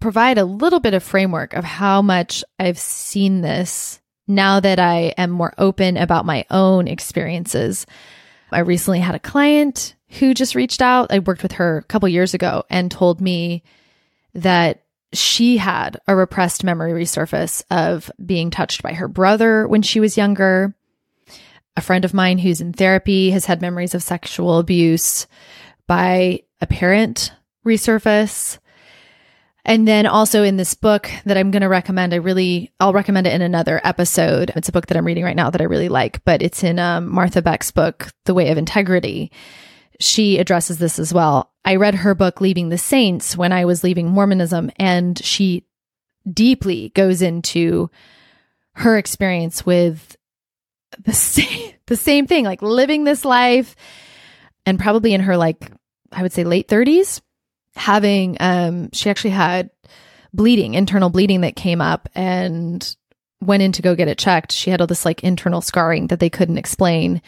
provide 0.01 0.37
a 0.37 0.45
little 0.45 0.79
bit 0.79 0.93
of 0.93 1.03
framework 1.03 1.53
of 1.53 1.63
how 1.63 2.01
much 2.01 2.43
I've 2.57 2.79
seen 2.79 3.41
this 3.41 4.01
now 4.27 4.59
that 4.59 4.79
I 4.79 5.13
am 5.17 5.29
more 5.29 5.53
open 5.57 5.97
about 5.97 6.25
my 6.25 6.45
own 6.49 6.87
experiences. 6.87 7.85
I 8.51 8.59
recently 8.59 8.99
had 8.99 9.15
a 9.15 9.19
client 9.19 9.95
who 10.19 10.33
just 10.33 10.55
reached 10.55 10.81
out. 10.81 11.11
I 11.11 11.19
worked 11.19 11.43
with 11.43 11.53
her 11.53 11.77
a 11.77 11.83
couple 11.83 12.09
years 12.09 12.33
ago 12.33 12.63
and 12.69 12.89
told 12.89 13.21
me 13.21 13.63
that 14.33 14.83
she 15.13 15.57
had 15.57 15.99
a 16.07 16.15
repressed 16.15 16.63
memory 16.63 16.91
resurface 16.91 17.63
of 17.71 18.11
being 18.23 18.51
touched 18.51 18.83
by 18.83 18.93
her 18.93 19.07
brother 19.07 19.67
when 19.67 19.81
she 19.81 19.99
was 19.99 20.17
younger. 20.17 20.75
A 21.77 21.81
friend 21.81 22.03
of 22.03 22.13
mine 22.13 22.39
who's 22.39 22.59
in 22.59 22.73
therapy 22.73 23.29
has 23.31 23.45
had 23.45 23.61
memories 23.61 23.95
of 23.95 24.03
sexual 24.03 24.57
abuse 24.57 25.27
by 25.87 26.41
a 26.59 26.67
parent 26.67 27.31
resurface. 27.65 28.57
And 29.63 29.87
then 29.87 30.07
also 30.07 30.43
in 30.43 30.57
this 30.57 30.73
book 30.73 31.09
that 31.25 31.37
I'm 31.37 31.51
going 31.51 31.61
to 31.61 31.69
recommend, 31.69 32.13
I 32.13 32.17
really, 32.17 32.73
I'll 32.79 32.93
recommend 32.93 33.27
it 33.27 33.33
in 33.33 33.41
another 33.41 33.79
episode. 33.83 34.51
It's 34.55 34.69
a 34.69 34.71
book 34.71 34.87
that 34.87 34.97
I'm 34.97 35.05
reading 35.05 35.23
right 35.23 35.35
now 35.35 35.49
that 35.49 35.61
I 35.61 35.65
really 35.65 35.89
like, 35.89 36.25
but 36.25 36.41
it's 36.41 36.63
in 36.63 36.79
um, 36.79 37.09
Martha 37.09 37.41
Beck's 37.41 37.69
book, 37.69 38.09
The 38.25 38.33
Way 38.33 38.49
of 38.49 38.57
Integrity. 38.57 39.31
She 39.99 40.39
addresses 40.39 40.79
this 40.79 40.97
as 40.97 41.13
well. 41.13 41.53
I 41.63 41.75
read 41.75 41.95
her 41.95 42.15
book, 42.15 42.41
Leaving 42.41 42.69
the 42.69 42.77
Saints, 42.77 43.37
when 43.37 43.51
I 43.51 43.65
was 43.65 43.83
leaving 43.83 44.09
Mormonism, 44.09 44.71
and 44.77 45.23
she 45.23 45.65
deeply 46.31 46.89
goes 46.89 47.21
into 47.21 47.91
her 48.73 48.97
experience 48.97 49.65
with 49.65 50.16
the 51.03 51.13
same, 51.13 51.73
the 51.85 51.95
same 51.95 52.27
thing, 52.27 52.45
like 52.45 52.61
living 52.61 53.03
this 53.03 53.25
life 53.25 53.75
and 54.65 54.79
probably 54.79 55.13
in 55.13 55.21
her 55.21 55.37
like, 55.37 55.71
I 56.11 56.21
would 56.21 56.33
say 56.33 56.43
late 56.43 56.67
30s 56.67 57.21
having 57.77 58.37
um 58.39 58.89
she 58.91 59.09
actually 59.09 59.29
had 59.31 59.69
bleeding, 60.33 60.73
internal 60.73 61.09
bleeding 61.09 61.41
that 61.41 61.55
came 61.55 61.79
up 61.79 62.09
and 62.15 62.95
went 63.41 63.63
in 63.63 63.71
to 63.73 63.81
go 63.81 63.95
get 63.95 64.07
it 64.07 64.17
checked. 64.17 64.51
She 64.51 64.69
had 64.69 64.81
all 64.81 64.87
this 64.87 65.05
like 65.05 65.23
internal 65.23 65.61
scarring 65.61 66.07
that 66.07 66.19
they 66.19 66.29
couldn't 66.29 66.57
explain. 66.57 67.21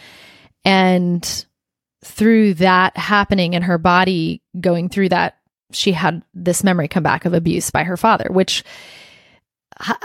And 0.66 1.46
through 2.04 2.56
that 2.56 2.98
happening 2.98 3.56
and 3.56 3.64
her 3.64 3.78
body 3.78 4.42
going 4.60 4.90
through 4.90 5.10
that, 5.10 5.38
she 5.72 5.92
had 5.92 6.24
this 6.34 6.64
memory 6.64 6.88
come 6.88 7.04
back 7.04 7.26
of 7.26 7.34
abuse 7.34 7.70
by 7.70 7.84
her 7.84 7.98
father, 7.98 8.28
which 8.32 8.64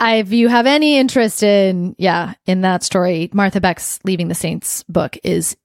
if 0.01 0.33
you 0.33 0.49
have 0.49 0.67
any 0.67 0.99
interest 0.99 1.43
in, 1.43 1.95
yeah, 1.99 2.35
in 2.47 2.61
that 2.63 2.83
story, 2.83 3.31
Martha 3.33 3.61
Beck's 3.61 3.99
Leaving 4.05 4.29
the 4.29 4.35
Saints 4.35 4.83
book 4.85 5.17
is 5.25 5.57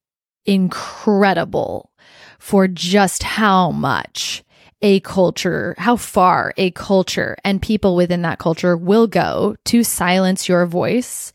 incredible 0.46 1.92
for 2.40 2.68
just 2.68 3.24
how 3.24 3.72
much 3.72 4.44
a 4.82 5.00
culture, 5.02 5.76
how 5.78 5.96
far 5.98 6.54
a 6.58 6.72
culture 6.72 7.36
and 7.44 7.62
people 7.62 7.96
within 7.96 8.22
that 8.22 8.40
culture 8.40 8.78
will 8.78 9.08
go 9.08 9.56
to 9.66 9.84
silence 9.84 10.48
your 10.48 10.66
voice 10.66 11.34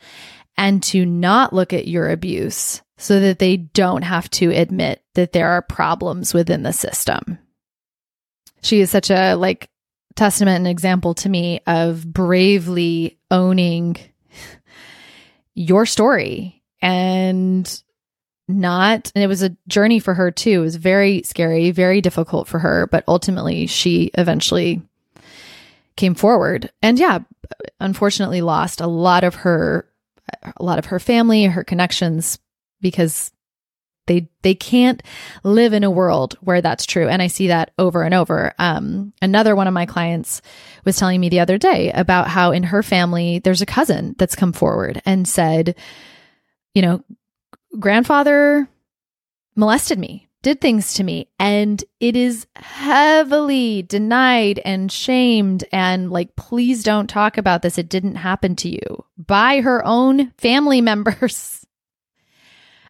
and 0.57 0.83
to 0.83 1.05
not 1.05 1.53
look 1.53 1.73
at 1.73 1.87
your 1.87 2.11
abuse 2.11 2.83
so 2.97 3.21
that 3.21 3.39
they 3.39 3.57
don't 3.57 4.03
have 4.03 4.31
to 4.31 4.51
admit 4.51 5.03
that 5.15 5.33
there 5.33 5.51
are 5.51 5.63
problems 5.63 6.33
within 6.33 6.63
the 6.63 6.73
system. 6.73 7.39
She 8.63 8.81
is 8.81 8.91
such 8.91 9.11
a 9.11 9.35
like 9.35 9.69
testament 10.17 10.59
and 10.59 10.69
example 10.69 11.15
to 11.15 11.29
me 11.29 11.61
of 11.67 12.11
bravely 12.13 13.19
owning 13.31 13.97
your 15.55 15.87
story 15.87 16.63
and 16.81 17.83
not 18.47 19.11
and 19.15 19.25
it 19.25 19.27
was 19.27 19.43
a 19.43 19.57
journey 19.69 19.99
for 19.99 20.15
her 20.15 20.31
too. 20.31 20.61
It 20.61 20.65
was 20.65 20.77
very 20.77 21.23
scary, 21.23 21.71
very 21.71 22.01
difficult 22.01 22.47
for 22.47 22.59
her, 22.59 22.87
but 22.87 23.05
ultimately 23.09 23.67
she 23.67 24.11
eventually 24.15 24.83
came 25.97 26.15
forward. 26.15 26.71
And 26.83 26.99
yeah, 26.99 27.21
unfortunately 27.81 28.43
lost 28.43 28.81
a 28.81 28.87
lot 28.87 29.25
of 29.25 29.37
her 29.37 29.89
a 30.57 30.63
lot 30.63 30.79
of 30.79 30.87
her 30.87 30.99
family, 30.99 31.45
her 31.45 31.65
connections 31.65 32.39
because 32.81 33.33
they 34.07 34.29
they 34.43 34.55
can't 34.55 35.03
live 35.43 35.73
in 35.73 35.85
a 35.85 35.91
world 35.91 36.37
where 36.41 36.61
that's 36.61 36.87
true 36.87 37.09
and 37.09 37.23
i 37.23 37.27
see 37.27 37.49
that 37.49 37.71
over 37.79 38.03
and 38.03 38.15
over 38.15 38.53
um, 38.59 39.13
another 39.23 39.57
one 39.57 39.67
of 39.67 39.75
my 39.75 39.87
clients 39.87 40.43
was 40.85 40.97
telling 40.97 41.21
me 41.21 41.29
the 41.29 41.41
other 41.41 41.59
day 41.59 41.91
about 41.93 42.29
how 42.29 42.51
in 42.51 42.65
her 42.65 42.83
family 42.83 43.39
there's 43.39 43.63
a 43.63 43.67
cousin 43.67 44.15
that's 44.19 44.37
come 44.37 44.53
forward 44.53 45.01
and 45.07 45.27
said 45.27 45.75
you 46.75 46.83
know 46.83 47.03
grandfather 47.79 48.69
molested 49.57 49.99
me, 49.99 50.29
did 50.43 50.61
things 50.61 50.95
to 50.95 51.05
me, 51.05 51.29
and 51.39 51.83
it 52.01 52.17
is 52.17 52.47
heavily 52.57 53.83
denied 53.83 54.61
and 54.65 54.91
shamed 54.91 55.65
and 55.73 56.11
like, 56.11 56.37
please 56.37 56.83
don't 56.83 57.09
talk 57.09 57.39
about 57.39 57.63
this. 57.63 57.79
It 57.79 57.89
didn't 57.89 58.17
happen 58.17 58.57
to 58.57 58.69
you 58.69 59.05
by 59.17 59.61
her 59.61 59.85
own 59.85 60.33
family 60.39 60.81
members. 60.81 61.64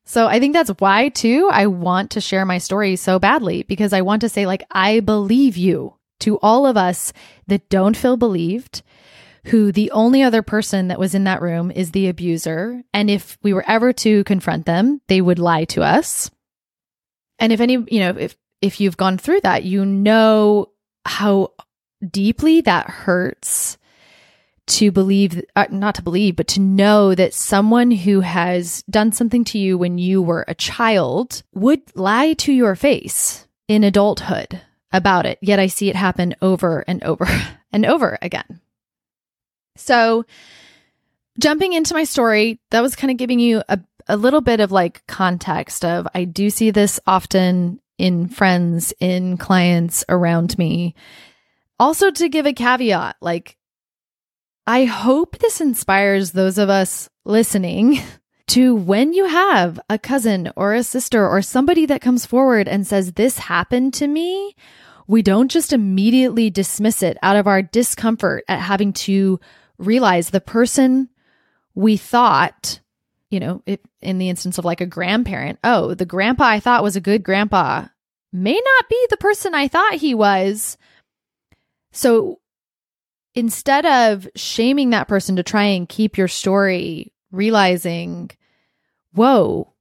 So 0.06 0.26
I 0.26 0.38
think 0.38 0.52
that's 0.52 0.70
why 0.78 1.08
too 1.08 1.48
I 1.50 1.66
want 1.66 2.12
to 2.12 2.20
share 2.20 2.44
my 2.44 2.58
story 2.58 2.96
so 2.96 3.18
badly 3.18 3.62
because 3.62 3.92
I 3.92 4.02
want 4.02 4.20
to 4.20 4.28
say 4.28 4.46
like 4.46 4.64
I 4.70 5.00
believe 5.00 5.56
you 5.56 5.94
to 6.20 6.38
all 6.38 6.66
of 6.66 6.76
us 6.76 7.12
that 7.46 7.68
don't 7.68 7.96
feel 7.96 8.16
believed 8.16 8.82
who 9.46 9.72
the 9.72 9.90
only 9.90 10.22
other 10.22 10.42
person 10.42 10.88
that 10.88 10.98
was 10.98 11.14
in 11.14 11.24
that 11.24 11.42
room 11.42 11.70
is 11.70 11.90
the 11.90 12.08
abuser. 12.08 12.82
And 12.94 13.10
if 13.10 13.36
we 13.42 13.52
were 13.52 13.64
ever 13.68 13.92
to 13.94 14.24
confront 14.24 14.64
them, 14.64 15.02
they 15.08 15.20
would 15.20 15.38
lie 15.38 15.64
to 15.66 15.82
us. 15.82 16.30
And 17.38 17.52
if 17.52 17.60
any, 17.60 17.74
you 17.74 18.00
know, 18.00 18.10
if, 18.18 18.36
if 18.62 18.80
you've 18.80 18.96
gone 18.96 19.18
through 19.18 19.42
that, 19.42 19.64
you 19.64 19.84
know 19.84 20.70
how 21.04 21.52
deeply 22.10 22.62
that 22.62 22.88
hurts 22.88 23.76
to 24.66 24.90
believe, 24.90 25.42
uh, 25.56 25.66
not 25.70 25.94
to 25.96 26.02
believe, 26.02 26.36
but 26.36 26.48
to 26.48 26.60
know 26.60 27.14
that 27.14 27.34
someone 27.34 27.90
who 27.90 28.20
has 28.20 28.82
done 28.88 29.12
something 29.12 29.44
to 29.44 29.58
you 29.58 29.76
when 29.76 29.98
you 29.98 30.22
were 30.22 30.44
a 30.48 30.54
child 30.54 31.42
would 31.52 31.82
lie 31.94 32.32
to 32.34 32.52
your 32.52 32.74
face 32.74 33.46
in 33.68 33.84
adulthood 33.84 34.60
about 34.92 35.26
it. 35.26 35.38
Yet 35.42 35.58
I 35.58 35.66
see 35.66 35.90
it 35.90 35.96
happen 35.96 36.34
over 36.40 36.84
and 36.86 37.02
over 37.04 37.26
and 37.72 37.84
over 37.84 38.18
again. 38.22 38.60
So, 39.76 40.24
jumping 41.38 41.72
into 41.72 41.94
my 41.94 42.04
story, 42.04 42.60
that 42.70 42.80
was 42.80 42.96
kind 42.96 43.10
of 43.10 43.16
giving 43.16 43.40
you 43.40 43.62
a, 43.68 43.80
a 44.06 44.16
little 44.16 44.40
bit 44.40 44.60
of 44.60 44.70
like 44.70 45.04
context 45.06 45.84
of 45.84 46.06
I 46.14 46.24
do 46.24 46.48
see 46.48 46.70
this 46.70 47.00
often 47.06 47.80
in 47.98 48.28
friends, 48.28 48.92
in 49.00 49.36
clients 49.36 50.04
around 50.08 50.56
me. 50.58 50.94
Also, 51.78 52.10
to 52.10 52.28
give 52.28 52.46
a 52.46 52.52
caveat, 52.52 53.16
like, 53.20 53.56
I 54.66 54.84
hope 54.84 55.38
this 55.38 55.60
inspires 55.60 56.32
those 56.32 56.56
of 56.56 56.70
us 56.70 57.08
listening 57.24 58.00
to 58.48 58.74
when 58.74 59.12
you 59.12 59.26
have 59.26 59.78
a 59.90 59.98
cousin 59.98 60.50
or 60.56 60.74
a 60.74 60.82
sister 60.82 61.28
or 61.28 61.42
somebody 61.42 61.86
that 61.86 62.00
comes 62.00 62.24
forward 62.26 62.68
and 62.68 62.86
says, 62.86 63.12
This 63.12 63.38
happened 63.38 63.94
to 63.94 64.06
me, 64.06 64.54
we 65.06 65.22
don't 65.22 65.50
just 65.50 65.72
immediately 65.72 66.50
dismiss 66.50 67.02
it 67.02 67.18
out 67.22 67.36
of 67.36 67.46
our 67.46 67.62
discomfort 67.62 68.44
at 68.48 68.60
having 68.60 68.92
to 68.92 69.38
realize 69.76 70.30
the 70.30 70.40
person 70.40 71.10
we 71.74 71.96
thought, 71.96 72.80
you 73.30 73.40
know, 73.40 73.62
if, 73.66 73.80
in 74.00 74.18
the 74.18 74.28
instance 74.28 74.56
of 74.56 74.64
like 74.64 74.80
a 74.80 74.86
grandparent, 74.86 75.58
oh, 75.62 75.94
the 75.94 76.06
grandpa 76.06 76.44
I 76.44 76.60
thought 76.60 76.82
was 76.82 76.96
a 76.96 77.02
good 77.02 77.22
grandpa 77.22 77.86
may 78.32 78.54
not 78.54 78.88
be 78.88 79.06
the 79.10 79.16
person 79.16 79.54
I 79.54 79.68
thought 79.68 79.94
he 79.94 80.14
was. 80.14 80.78
So 81.92 82.40
instead 83.34 83.84
of 83.86 84.28
shaming 84.36 84.90
that 84.90 85.08
person 85.08 85.36
to 85.36 85.42
try 85.42 85.64
and 85.64 85.88
keep 85.88 86.16
your 86.16 86.28
story, 86.28 87.12
realizing 87.30 88.30
whoa, 89.12 89.72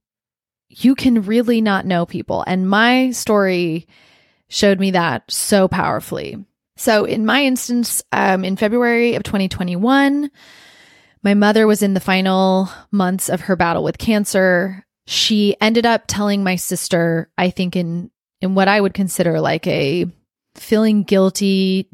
you 0.69 0.95
can 0.95 1.23
really 1.23 1.61
not 1.61 1.85
know 1.85 2.05
people. 2.05 2.43
And 2.45 2.69
my 2.69 3.11
story 3.11 3.87
showed 4.47 4.79
me 4.79 4.91
that 4.91 5.29
so 5.31 5.67
powerfully. 5.67 6.45
So, 6.75 7.05
in 7.05 7.25
my 7.25 7.43
instance, 7.45 8.03
um, 8.11 8.43
in 8.43 8.55
February 8.55 9.15
of 9.15 9.23
2021, 9.23 10.31
my 11.23 11.33
mother 11.33 11.67
was 11.67 11.83
in 11.83 11.93
the 11.93 11.99
final 11.99 12.69
months 12.91 13.29
of 13.29 13.41
her 13.41 13.55
battle 13.55 13.83
with 13.83 13.97
cancer. 13.97 14.85
She 15.05 15.55
ended 15.61 15.85
up 15.85 16.03
telling 16.07 16.43
my 16.43 16.55
sister, 16.55 17.29
I 17.37 17.49
think, 17.49 17.75
in 17.75 18.09
in 18.41 18.55
what 18.55 18.67
I 18.67 18.81
would 18.81 18.93
consider 18.93 19.39
like 19.39 19.65
a 19.67 20.05
feeling 20.55 21.03
guilty, 21.03 21.87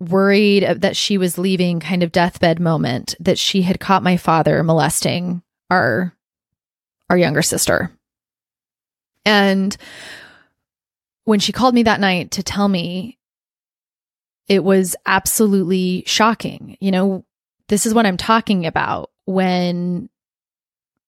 worried 0.00 0.64
that 0.80 0.96
she 0.96 1.18
was 1.18 1.38
leaving 1.38 1.80
kind 1.80 2.02
of 2.02 2.12
deathbed 2.12 2.60
moment, 2.60 3.14
that 3.20 3.38
she 3.38 3.62
had 3.62 3.80
caught 3.80 4.02
my 4.02 4.16
father 4.16 4.62
molesting 4.62 5.42
our 5.70 6.14
our 7.10 7.18
younger 7.18 7.42
sister. 7.42 7.90
And 9.24 9.76
when 11.24 11.40
she 11.40 11.52
called 11.52 11.74
me 11.74 11.82
that 11.84 12.00
night 12.00 12.32
to 12.32 12.42
tell 12.42 12.68
me, 12.68 13.18
it 14.46 14.64
was 14.64 14.96
absolutely 15.06 16.04
shocking. 16.06 16.76
You 16.80 16.90
know, 16.90 17.24
this 17.68 17.86
is 17.86 17.94
what 17.94 18.06
I'm 18.06 18.16
talking 18.16 18.66
about 18.66 19.10
when 19.26 20.08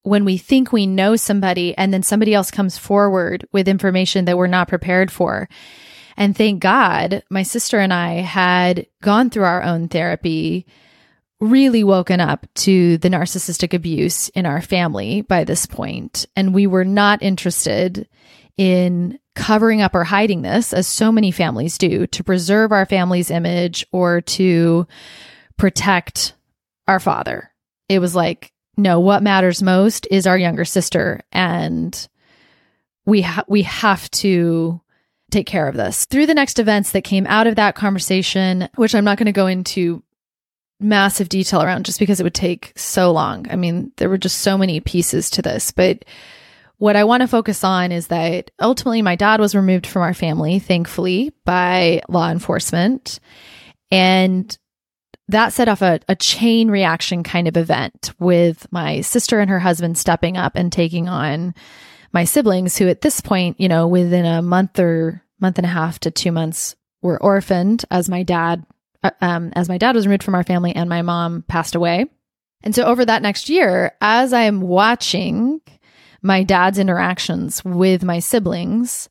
when 0.02 0.25
we 0.25 0.38
think 0.38 0.73
we 0.73 0.87
know 0.87 1.16
somebody 1.16 1.76
and 1.76 1.92
then 1.92 2.02
somebody 2.02 2.32
else 2.32 2.50
comes 2.50 2.78
forward 2.78 3.47
with 3.52 3.68
information 3.68 4.25
that 4.25 4.37
we're 4.37 4.47
not 4.47 4.68
prepared 4.68 5.11
for. 5.11 5.49
And 6.21 6.37
thank 6.37 6.61
God, 6.61 7.23
my 7.31 7.43
sister 7.43 7.81
and 7.81 7.95
I 7.95 8.17
had 8.17 8.87
gone 9.03 9.31
through 9.31 9.45
our 9.45 9.62
own 9.62 9.89
therapy 9.89 10.67
really 11.41 11.83
woken 11.83 12.21
up 12.21 12.47
to 12.55 12.99
the 12.99 13.09
narcissistic 13.09 13.73
abuse 13.73 14.29
in 14.29 14.45
our 14.45 14.61
family 14.61 15.23
by 15.23 15.45
this 15.45 15.65
point, 15.65 16.27
and 16.37 16.53
we 16.53 16.67
were 16.67 16.85
not 16.85 17.23
interested 17.23 18.07
in 18.59 19.19
covering 19.35 19.81
up 19.81 19.95
or 19.95 20.05
hiding 20.05 20.43
this, 20.43 20.75
as 20.75 20.87
so 20.87 21.11
many 21.11 21.31
families 21.31 21.79
do, 21.79 22.07
to 22.09 22.23
preserve 22.23 22.71
our 22.71 22.85
family's 22.85 23.31
image 23.31 23.87
or 23.91 24.21
to 24.21 24.87
protect 25.57 26.35
our 26.87 27.00
father. 27.00 27.50
It 27.89 27.99
was 28.00 28.15
like, 28.15 28.53
no, 28.77 29.00
what 29.00 29.23
matters 29.23 29.62
most 29.62 30.07
is 30.11 30.27
our 30.27 30.37
younger 30.37 30.67
sister, 30.67 31.23
and 31.33 32.09
we 33.07 33.23
ha- 33.23 33.45
we 33.49 33.62
have 33.62 34.11
to 34.11 34.83
take 35.30 35.46
care 35.46 35.68
of 35.68 35.76
this. 35.76 36.04
Through 36.06 36.26
the 36.26 36.34
next 36.34 36.58
events 36.58 36.92
that 36.92 37.04
came 37.04 37.26
out 37.26 37.46
of 37.46 37.56
that 37.56 37.75
conversation, 37.75 38.68
which 38.76 38.94
I'm 38.94 39.04
not 39.04 39.18
going 39.18 39.26
to 39.26 39.32
go 39.32 39.46
into 39.46 40.02
massive 40.80 41.28
detail 41.28 41.62
around 41.62 41.84
just 41.84 41.99
because 41.99 42.20
it 42.20 42.25
would 42.25 42.34
take 42.34 42.72
so 42.76 43.12
long. 43.12 43.46
I 43.50 43.56
mean, 43.56 43.92
there 43.96 44.08
were 44.08 44.18
just 44.18 44.38
so 44.38 44.56
many 44.56 44.80
pieces 44.80 45.30
to 45.30 45.42
this, 45.42 45.72
but 45.72 46.04
what 46.78 46.96
I 46.96 47.04
want 47.04 47.20
to 47.20 47.28
focus 47.28 47.62
on 47.62 47.92
is 47.92 48.06
that 48.06 48.50
ultimately 48.58 49.02
my 49.02 49.14
dad 49.14 49.38
was 49.38 49.54
removed 49.54 49.87
from 49.87 50.00
our 50.00 50.14
family, 50.14 50.58
thankfully, 50.58 51.32
by 51.44 52.00
law 52.08 52.30
enforcement. 52.30 53.20
And 53.90 54.56
that 55.28 55.52
set 55.52 55.68
off 55.68 55.82
a, 55.82 56.00
a 56.08 56.16
chain 56.16 56.70
reaction 56.70 57.22
kind 57.22 57.46
of 57.46 57.58
event 57.58 58.12
with 58.18 58.66
my 58.72 59.02
sister 59.02 59.40
and 59.40 59.50
her 59.50 59.58
husband 59.58 59.99
stepping 59.99 60.38
up 60.38 60.56
and 60.56 60.72
taking 60.72 61.06
on 61.06 61.54
my 62.12 62.25
siblings, 62.25 62.76
who 62.76 62.88
at 62.88 63.02
this 63.02 63.21
point, 63.21 63.61
you 63.61 63.69
know, 63.69 63.87
within 63.87 64.25
a 64.25 64.43
month 64.43 64.79
or 64.79 65.23
month 65.40 65.59
and 65.59 65.67
a 65.67 65.71
half 65.71 65.99
to 66.00 66.11
two 66.11 66.33
months 66.33 66.76
were 67.02 67.23
orphaned 67.23 67.85
as 67.90 68.09
my 68.09 68.23
dad 68.23 68.64
uh, 69.02 69.11
um, 69.21 69.52
as 69.55 69.69
my 69.69 69.79
dad 69.79 69.95
was 69.95 70.07
removed 70.07 70.23
from 70.23 70.35
our 70.35 70.45
family 70.45 70.75
and 70.75 70.88
my 70.88 71.02
mom 71.02 71.43
passed 71.49 71.75
away. 71.75 72.07
And 72.62 72.75
so 72.75 72.85
over 72.85 73.05
that 73.05 73.23
next 73.23 73.49
year, 73.49 73.93
as 74.00 74.33
I 74.33 74.43
am 74.43 74.61
watching 74.61 75.62
my 76.21 76.43
dad's 76.43 76.79
interactions 76.79 77.64
with 77.64 78.05
my 78.05 78.19
siblings, 78.19 79.09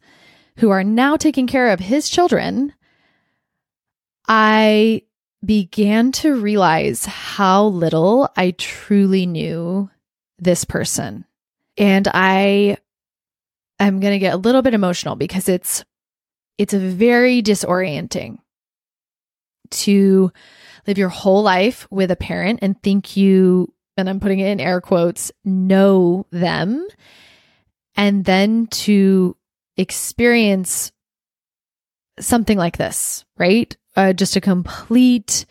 who 0.58 0.70
are 0.70 0.84
now 0.84 1.18
taking 1.18 1.48
care 1.48 1.70
of 1.70 1.80
his 1.80 2.10
children, 2.10 2.74
I 4.28 5.04
began 5.44 6.12
to 6.12 6.36
realize 6.36 7.06
how 7.06 7.66
little 7.66 8.30
I 8.36 8.52
truly 8.52 9.26
knew 9.26 9.90
this 10.38 10.66
person. 10.66 11.26
And 11.78 12.08
I 12.14 12.78
am 13.88 14.00
going 14.00 14.14
to 14.14 14.20
get 14.20 14.34
a 14.34 14.38
little 14.38 14.62
bit 14.62 14.74
emotional 14.74 15.16
because 15.16 15.50
it's 15.50 15.84
it's 16.58 16.74
very 16.74 17.42
disorienting 17.42 18.40
to 19.72 20.32
live 20.88 20.98
your 20.98 21.10
whole 21.10 21.42
life 21.44 21.88
with 21.90 22.12
a 22.12 22.16
parent 22.16 22.60
and 22.62 22.82
think 22.82 23.16
you, 23.16 23.74
and 23.96 24.10
I'm 24.10 24.20
putting 24.20 24.40
it 24.40 24.50
in 24.50 24.60
air 24.60 24.82
quotes, 24.82 25.32
know 25.46 26.26
them, 26.32 26.86
and 27.96 28.26
then 28.26 28.68
to 28.68 29.38
experience 29.78 30.92
something 32.20 32.58
like 32.58 32.78
this, 32.78 33.24
right? 33.38 33.76
Uh, 33.96 34.14
just 34.14 34.36
a 34.36 34.42
complete 34.42 35.46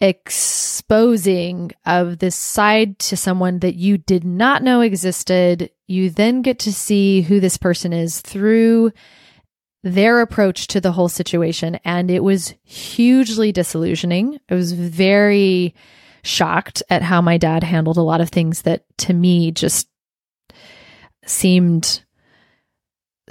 exposing 0.00 1.72
of 1.86 2.18
this 2.18 2.36
side 2.36 2.98
to 2.98 3.16
someone 3.16 3.60
that 3.60 3.74
you 3.74 3.98
did 3.98 4.24
not 4.24 4.62
know 4.62 4.80
existed. 4.80 5.70
You 5.86 6.10
then 6.10 6.42
get 6.42 6.58
to 6.60 6.72
see 6.72 7.22
who 7.22 7.40
this 7.40 7.56
person 7.56 7.92
is 7.92 8.20
through 8.20 8.92
their 9.82 10.20
approach 10.20 10.66
to 10.68 10.80
the 10.80 10.92
whole 10.92 11.10
situation. 11.10 11.78
And 11.84 12.10
it 12.10 12.24
was 12.24 12.54
hugely 12.64 13.52
disillusioning. 13.52 14.40
I 14.48 14.54
was 14.54 14.72
very 14.72 15.74
shocked 16.22 16.82
at 16.88 17.02
how 17.02 17.20
my 17.20 17.36
dad 17.36 17.62
handled 17.62 17.98
a 17.98 18.02
lot 18.02 18.22
of 18.22 18.30
things 18.30 18.62
that 18.62 18.84
to 18.96 19.12
me 19.12 19.52
just 19.52 19.88
seemed 21.26 22.02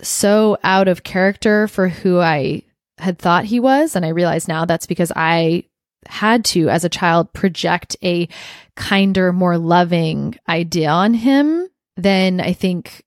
so 0.01 0.57
out 0.63 0.87
of 0.87 1.03
character 1.03 1.67
for 1.67 1.87
who 1.89 2.19
I 2.19 2.61
had 2.99 3.17
thought 3.17 3.45
he 3.45 3.59
was. 3.59 3.95
And 3.95 4.05
I 4.05 4.09
realize 4.09 4.47
now 4.47 4.65
that's 4.65 4.85
because 4.85 5.11
I 5.15 5.63
had 6.05 6.45
to, 6.45 6.69
as 6.69 6.83
a 6.83 6.89
child, 6.89 7.33
project 7.33 7.95
a 8.03 8.27
kinder, 8.75 9.33
more 9.33 9.57
loving 9.57 10.35
idea 10.47 10.89
on 10.89 11.15
him 11.15 11.67
than 11.95 12.39
I 12.39 12.53
think 12.53 13.03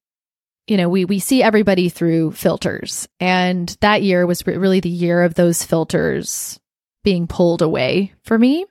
you 0.67 0.77
know, 0.77 0.89
we 0.89 1.05
we 1.05 1.19
see 1.19 1.43
everybody 1.43 1.89
through 1.89 2.33
filters, 2.33 3.09
and 3.21 3.77
that 3.81 4.03
year 4.03 4.27
was 4.27 4.47
really 4.47 4.81
the 4.81 4.89
year 4.89 5.23
of 5.23 5.35
those 5.35 5.63
filters 5.63 6.59
being 7.05 7.29
pulled 7.29 7.63
away 7.63 8.13
for 8.25 8.37
me. 8.37 8.67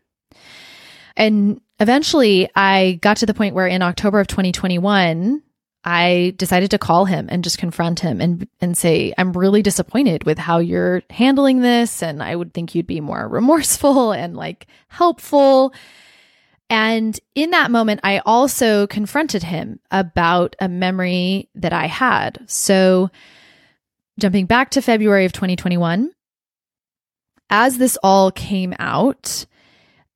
And 1.16 1.62
eventually, 1.80 2.50
I 2.54 3.00
got 3.02 3.18
to 3.18 3.26
the 3.26 3.34
point 3.34 3.56
where 3.56 3.68
in 3.68 3.82
October 3.82 4.20
of 4.20 4.28
2021, 4.28 5.42
I 5.86 6.34
decided 6.36 6.72
to 6.72 6.78
call 6.78 7.06
him 7.06 7.28
and 7.30 7.46
just 7.46 7.60
confront 7.60 8.02
him 8.02 8.20
and 8.20 8.46
and 8.60 8.78
say, 8.78 9.14
"I'm 9.18 9.32
really 9.32 9.62
disappointed 9.62 10.26
with 10.26 10.38
how 10.38 10.58
you're 10.58 11.02
handling 11.10 11.62
this, 11.62 12.04
and 12.04 12.22
I 12.22 12.36
would 12.36 12.54
think 12.54 12.76
you'd 12.76 12.88
be 12.88 13.00
more 13.00 13.26
remorseful 13.30 14.12
and 14.12 14.36
like 14.36 14.68
helpful." 14.90 15.74
And 16.70 17.20
in 17.36 17.52
that 17.52 17.72
moment, 17.72 18.00
I 18.04 18.20
also 18.26 18.88
confronted 18.88 19.44
him 19.44 19.80
about 19.92 20.56
a 20.60 20.68
memory 20.68 21.50
that 21.56 21.74
I 21.74 21.86
had. 21.86 22.44
So, 22.48 23.12
jumping 24.20 24.48
back 24.48 24.72
to 24.72 24.82
February 24.82 25.26
of 25.26 25.34
2021, 25.34 26.12
as 27.50 27.78
this 27.78 27.98
all 28.02 28.32
came 28.32 28.74
out, 28.80 29.46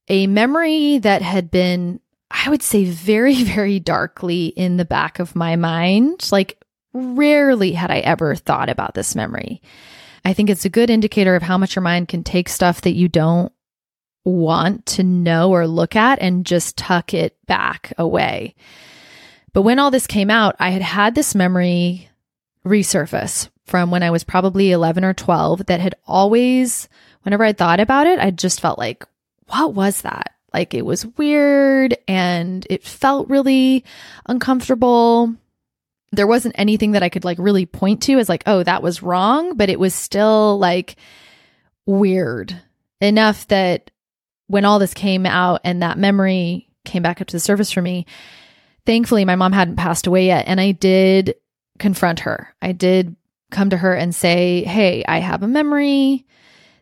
a 0.07 0.25
memory 0.25 0.97
that 0.99 1.21
had 1.21 1.51
been, 1.51 1.99
I 2.31 2.49
would 2.49 2.63
say, 2.63 2.85
very, 2.85 3.43
very 3.43 3.79
darkly 3.79 4.47
in 4.47 4.77
the 4.77 4.85
back 4.85 5.19
of 5.19 5.35
my 5.35 5.55
mind, 5.55 6.29
like 6.31 6.63
rarely 6.93 7.73
had 7.73 7.91
I 7.91 7.99
ever 7.99 8.35
thought 8.35 8.69
about 8.69 8.95
this 8.95 9.15
memory. 9.15 9.61
I 10.25 10.33
think 10.33 10.49
it's 10.49 10.65
a 10.65 10.69
good 10.69 10.89
indicator 10.89 11.35
of 11.35 11.43
how 11.43 11.57
much 11.57 11.75
your 11.75 11.83
mind 11.83 12.07
can 12.07 12.23
take 12.23 12.49
stuff 12.49 12.81
that 12.81 12.95
you 12.95 13.07
don't 13.07 13.53
want 14.29 14.85
to 14.87 15.03
know 15.03 15.51
or 15.51 15.67
look 15.67 15.95
at 15.95 16.19
and 16.19 16.45
just 16.45 16.77
tuck 16.77 17.13
it 17.13 17.35
back 17.45 17.93
away. 17.97 18.55
But 19.53 19.63
when 19.63 19.79
all 19.79 19.91
this 19.91 20.07
came 20.07 20.29
out, 20.29 20.55
I 20.59 20.69
had 20.69 20.81
had 20.81 21.15
this 21.15 21.35
memory 21.35 22.09
resurface 22.65 23.49
from 23.65 23.91
when 23.91 24.03
I 24.03 24.11
was 24.11 24.23
probably 24.23 24.71
11 24.71 25.03
or 25.03 25.13
12 25.13 25.65
that 25.67 25.79
had 25.79 25.95
always, 26.07 26.89
whenever 27.23 27.43
I 27.43 27.53
thought 27.53 27.79
about 27.79 28.07
it, 28.07 28.19
I 28.19 28.31
just 28.31 28.61
felt 28.61 28.79
like, 28.79 29.05
what 29.47 29.73
was 29.73 30.01
that? 30.01 30.33
Like 30.53 30.73
it 30.73 30.85
was 30.85 31.05
weird 31.05 31.95
and 32.07 32.65
it 32.69 32.83
felt 32.83 33.29
really 33.29 33.85
uncomfortable. 34.25 35.33
There 36.11 36.27
wasn't 36.27 36.55
anything 36.57 36.93
that 36.93 37.03
I 37.03 37.09
could 37.09 37.23
like 37.23 37.37
really 37.39 37.65
point 37.65 38.01
to 38.03 38.17
as 38.17 38.29
like, 38.29 38.43
oh, 38.47 38.63
that 38.63 38.81
was 38.81 39.03
wrong, 39.03 39.55
but 39.55 39.69
it 39.69 39.79
was 39.79 39.93
still 39.93 40.57
like 40.57 40.95
weird 41.85 42.59
enough 42.99 43.47
that 43.47 43.91
when 44.49 44.65
all 44.65 44.79
this 44.79 44.95
came 44.95 45.27
out 45.27 45.61
and 45.63 45.81
that 45.81 45.97
memory 45.97 46.67
came 46.83 47.03
back 47.03 47.21
up 47.21 47.27
to 47.27 47.35
the 47.35 47.39
surface 47.39 47.71
for 47.71 47.83
me, 47.83 48.05
thankfully 48.85 49.23
my 49.23 49.35
mom 49.35 49.51
hadn't 49.51 49.75
passed 49.75 50.07
away 50.07 50.25
yet. 50.25 50.45
And 50.47 50.59
I 50.59 50.71
did 50.71 51.35
confront 51.77 52.21
her. 52.21 52.53
I 52.61 52.71
did 52.71 53.15
come 53.51 53.69
to 53.69 53.77
her 53.77 53.93
and 53.93 54.13
say, 54.13 54.63
Hey, 54.63 55.05
I 55.07 55.19
have 55.19 55.43
a 55.43 55.47
memory. 55.47 56.25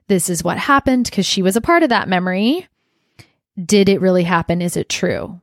This 0.08 0.30
is 0.30 0.46
what 0.46 0.58
happened 0.58 1.06
because 1.06 1.26
she 1.26 1.42
was 1.42 1.58
a 1.58 1.62
part 1.62 1.84
of 1.84 1.90
that 1.90 2.08
memory. 2.08 2.68
Did 3.64 3.90
it 3.90 4.00
really 4.00 4.24
happen? 4.24 4.62
Is 4.62 4.78
it 4.78 4.88
true? 4.88 5.42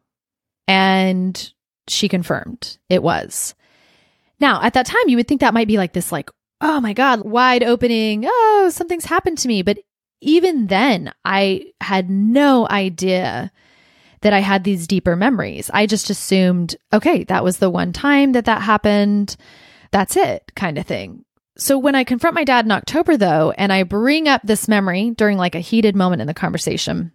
And 0.66 1.52
she 1.88 2.08
confirmed 2.08 2.78
it 2.88 3.02
was. 3.02 3.54
Now, 4.40 4.62
at 4.62 4.72
that 4.72 4.86
time, 4.86 5.08
you 5.08 5.18
would 5.18 5.28
think 5.28 5.42
that 5.42 5.54
might 5.54 5.68
be 5.68 5.76
like 5.76 5.92
this, 5.92 6.10
like, 6.10 6.30
oh 6.62 6.80
my 6.80 6.94
God, 6.94 7.22
wide 7.22 7.62
opening. 7.62 8.24
Oh, 8.26 8.70
something's 8.72 9.04
happened 9.04 9.36
to 9.38 9.48
me. 9.48 9.60
But 9.60 9.78
even 10.24 10.66
then, 10.68 11.12
I 11.24 11.66
had 11.80 12.10
no 12.10 12.66
idea 12.68 13.52
that 14.22 14.32
I 14.32 14.40
had 14.40 14.64
these 14.64 14.86
deeper 14.86 15.16
memories. 15.16 15.70
I 15.72 15.86
just 15.86 16.08
assumed, 16.08 16.76
okay, 16.92 17.24
that 17.24 17.44
was 17.44 17.58
the 17.58 17.68
one 17.68 17.92
time 17.92 18.32
that 18.32 18.46
that 18.46 18.62
happened. 18.62 19.36
That's 19.90 20.16
it, 20.16 20.50
kind 20.56 20.78
of 20.78 20.86
thing. 20.86 21.24
So 21.56 21.78
when 21.78 21.94
I 21.94 22.04
confront 22.04 22.34
my 22.34 22.42
dad 22.42 22.64
in 22.64 22.72
October, 22.72 23.16
though, 23.16 23.52
and 23.52 23.72
I 23.72 23.82
bring 23.82 24.26
up 24.26 24.40
this 24.42 24.66
memory 24.66 25.10
during 25.10 25.36
like 25.36 25.54
a 25.54 25.60
heated 25.60 25.94
moment 25.94 26.22
in 26.22 26.26
the 26.26 26.34
conversation, 26.34 27.12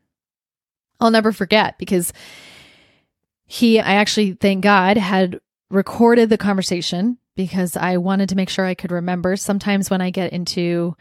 I'll 0.99 1.11
never 1.11 1.31
forget 1.31 1.77
because 1.79 2.13
he, 3.47 3.79
I 3.79 3.93
actually, 3.95 4.33
thank 4.33 4.63
God, 4.63 4.97
had 4.97 5.39
recorded 5.71 6.29
the 6.29 6.37
conversation 6.37 7.17
because 7.35 7.75
I 7.75 7.97
wanted 7.97 8.29
to 8.29 8.35
make 8.35 8.49
sure 8.49 8.65
I 8.65 8.75
could 8.75 8.91
remember. 8.91 9.35
Sometimes 9.35 9.89
when 9.89 10.01
I 10.01 10.11
get 10.11 10.31
into, 10.31 10.95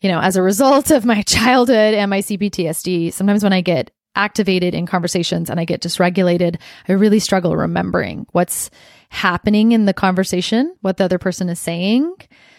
you 0.00 0.10
know, 0.10 0.20
as 0.20 0.36
a 0.36 0.42
result 0.42 0.90
of 0.90 1.04
my 1.04 1.22
childhood 1.26 1.94
and 1.94 2.10
my 2.10 2.20
CPTSD, 2.20 3.12
sometimes 3.12 3.42
when 3.42 3.52
I 3.52 3.60
get 3.60 3.90
activated 4.16 4.74
in 4.74 4.86
conversations 4.86 5.50
and 5.50 5.58
I 5.58 5.64
get 5.64 5.80
dysregulated, 5.80 6.60
I 6.88 6.92
really 6.92 7.18
struggle 7.18 7.56
remembering 7.56 8.26
what's 8.32 8.70
happening 9.08 9.72
in 9.72 9.84
the 9.84 9.94
conversation, 9.94 10.74
what 10.80 10.96
the 10.96 11.04
other 11.04 11.18
person 11.18 11.48
is 11.48 11.58
saying, 11.58 12.14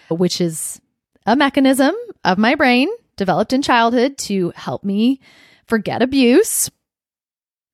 which 0.10 0.42
is 0.42 0.82
a 1.26 1.36
mechanism 1.36 1.96
of 2.24 2.38
my 2.38 2.56
brain 2.56 2.90
developed 3.16 3.54
in 3.54 3.62
childhood 3.62 4.18
to 4.18 4.52
help 4.56 4.84
me 4.84 5.22
forget 5.66 6.02
abuse. 6.02 6.70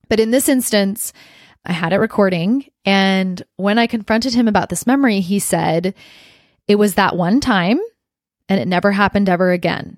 But 0.10 0.20
in 0.20 0.32
this 0.32 0.50
instance, 0.50 1.14
I 1.66 1.74
had 1.74 1.94
it 1.94 1.98
recording. 1.98 2.66
And 2.86 3.42
when 3.56 3.78
I 3.78 3.88
confronted 3.88 4.34
him 4.34 4.48
about 4.48 4.70
this 4.70 4.88
memory, 4.88 5.20
he 5.20 5.40
said, 5.40 5.94
It 6.68 6.76
was 6.76 6.96
that 6.96 7.16
one 7.16 7.40
time 7.40 7.80
and 8.50 8.60
it 8.60 8.68
never 8.68 8.92
happened 8.92 9.30
ever 9.30 9.52
again. 9.52 9.98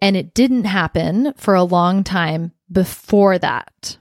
And 0.00 0.16
it 0.16 0.34
didn't 0.34 0.64
happen 0.64 1.32
for 1.36 1.54
a 1.54 1.62
long 1.62 2.04
time 2.04 2.52
before 2.70 3.38
that. 3.38 3.96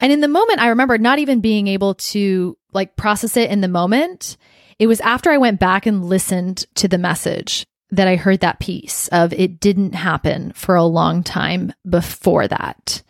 And 0.00 0.12
in 0.12 0.20
the 0.20 0.28
moment, 0.28 0.60
I 0.60 0.68
remember 0.68 0.98
not 0.98 1.18
even 1.18 1.40
being 1.40 1.66
able 1.68 1.94
to 1.94 2.56
like 2.72 2.96
process 2.96 3.36
it 3.36 3.50
in 3.50 3.60
the 3.60 3.68
moment. 3.68 4.36
It 4.78 4.86
was 4.86 5.00
after 5.00 5.30
I 5.30 5.38
went 5.38 5.60
back 5.60 5.86
and 5.86 6.04
listened 6.04 6.64
to 6.76 6.88
the 6.88 6.98
message 6.98 7.66
that 7.90 8.08
I 8.08 8.16
heard 8.16 8.40
that 8.40 8.60
piece 8.60 9.08
of 9.08 9.32
it 9.32 9.60
didn't 9.60 9.94
happen 9.94 10.52
for 10.52 10.74
a 10.74 10.84
long 10.84 11.22
time 11.22 11.72
before 11.88 12.46
that. 12.46 13.02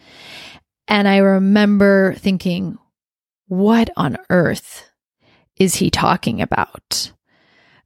And 0.88 1.06
I 1.06 1.18
remember 1.18 2.14
thinking, 2.14 2.78
what 3.46 3.90
on 3.96 4.16
earth 4.30 4.90
is 5.56 5.76
he 5.76 5.90
talking 5.90 6.40
about? 6.40 7.12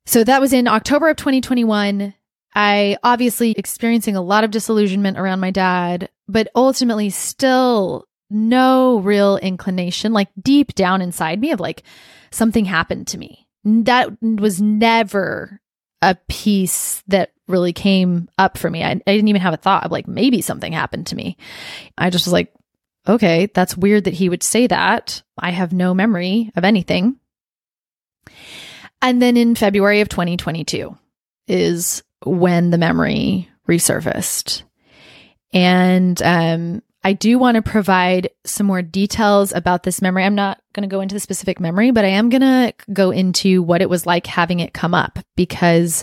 So 0.06 0.24
that 0.24 0.40
was 0.40 0.52
in 0.52 0.68
October 0.68 1.08
of 1.08 1.16
2021. 1.16 2.14
I 2.54 2.96
obviously 3.02 3.52
experiencing 3.52 4.16
a 4.16 4.22
lot 4.22 4.44
of 4.44 4.50
disillusionment 4.50 5.18
around 5.18 5.40
my 5.40 5.50
dad, 5.50 6.08
but 6.28 6.48
ultimately 6.54 7.10
still 7.10 8.06
no 8.30 8.98
real 8.98 9.36
inclination, 9.38 10.12
like 10.12 10.28
deep 10.40 10.74
down 10.74 11.02
inside 11.02 11.40
me, 11.40 11.50
of 11.50 11.60
like 11.60 11.82
something 12.30 12.64
happened 12.64 13.08
to 13.08 13.18
me. 13.18 13.46
That 13.64 14.10
was 14.22 14.60
never 14.60 15.60
a 16.02 16.16
piece 16.28 17.02
that 17.08 17.32
really 17.48 17.72
came 17.72 18.28
up 18.38 18.58
for 18.58 18.70
me. 18.70 18.84
I, 18.84 18.90
I 18.90 18.96
didn't 18.96 19.28
even 19.28 19.40
have 19.40 19.54
a 19.54 19.58
thought 19.58 19.84
of 19.84 19.92
like 19.92 20.06
maybe 20.06 20.42
something 20.42 20.72
happened 20.72 21.08
to 21.08 21.16
me. 21.16 21.36
I 21.96 22.10
just 22.10 22.26
was 22.26 22.32
like, 22.32 22.52
okay, 23.08 23.46
that's 23.54 23.76
weird 23.76 24.04
that 24.04 24.14
he 24.14 24.28
would 24.28 24.42
say 24.42 24.66
that. 24.66 25.22
I 25.38 25.50
have 25.50 25.72
no 25.72 25.94
memory 25.94 26.50
of 26.56 26.64
anything. 26.64 27.18
And 29.04 29.20
then 29.20 29.36
in 29.36 29.54
February 29.54 30.00
of 30.00 30.08
2022 30.08 30.96
is 31.46 32.02
when 32.24 32.70
the 32.70 32.78
memory 32.78 33.50
resurfaced. 33.68 34.62
And 35.52 36.20
um, 36.22 36.82
I 37.04 37.12
do 37.12 37.38
want 37.38 37.56
to 37.56 37.62
provide 37.62 38.30
some 38.46 38.66
more 38.66 38.80
details 38.80 39.52
about 39.52 39.82
this 39.82 40.00
memory. 40.00 40.24
I'm 40.24 40.34
not 40.34 40.58
going 40.72 40.88
to 40.88 40.92
go 40.92 41.02
into 41.02 41.14
the 41.14 41.20
specific 41.20 41.60
memory, 41.60 41.90
but 41.90 42.06
I 42.06 42.08
am 42.08 42.30
going 42.30 42.40
to 42.40 42.72
go 42.94 43.10
into 43.10 43.62
what 43.62 43.82
it 43.82 43.90
was 43.90 44.06
like 44.06 44.26
having 44.26 44.60
it 44.60 44.72
come 44.72 44.94
up 44.94 45.18
because 45.36 46.02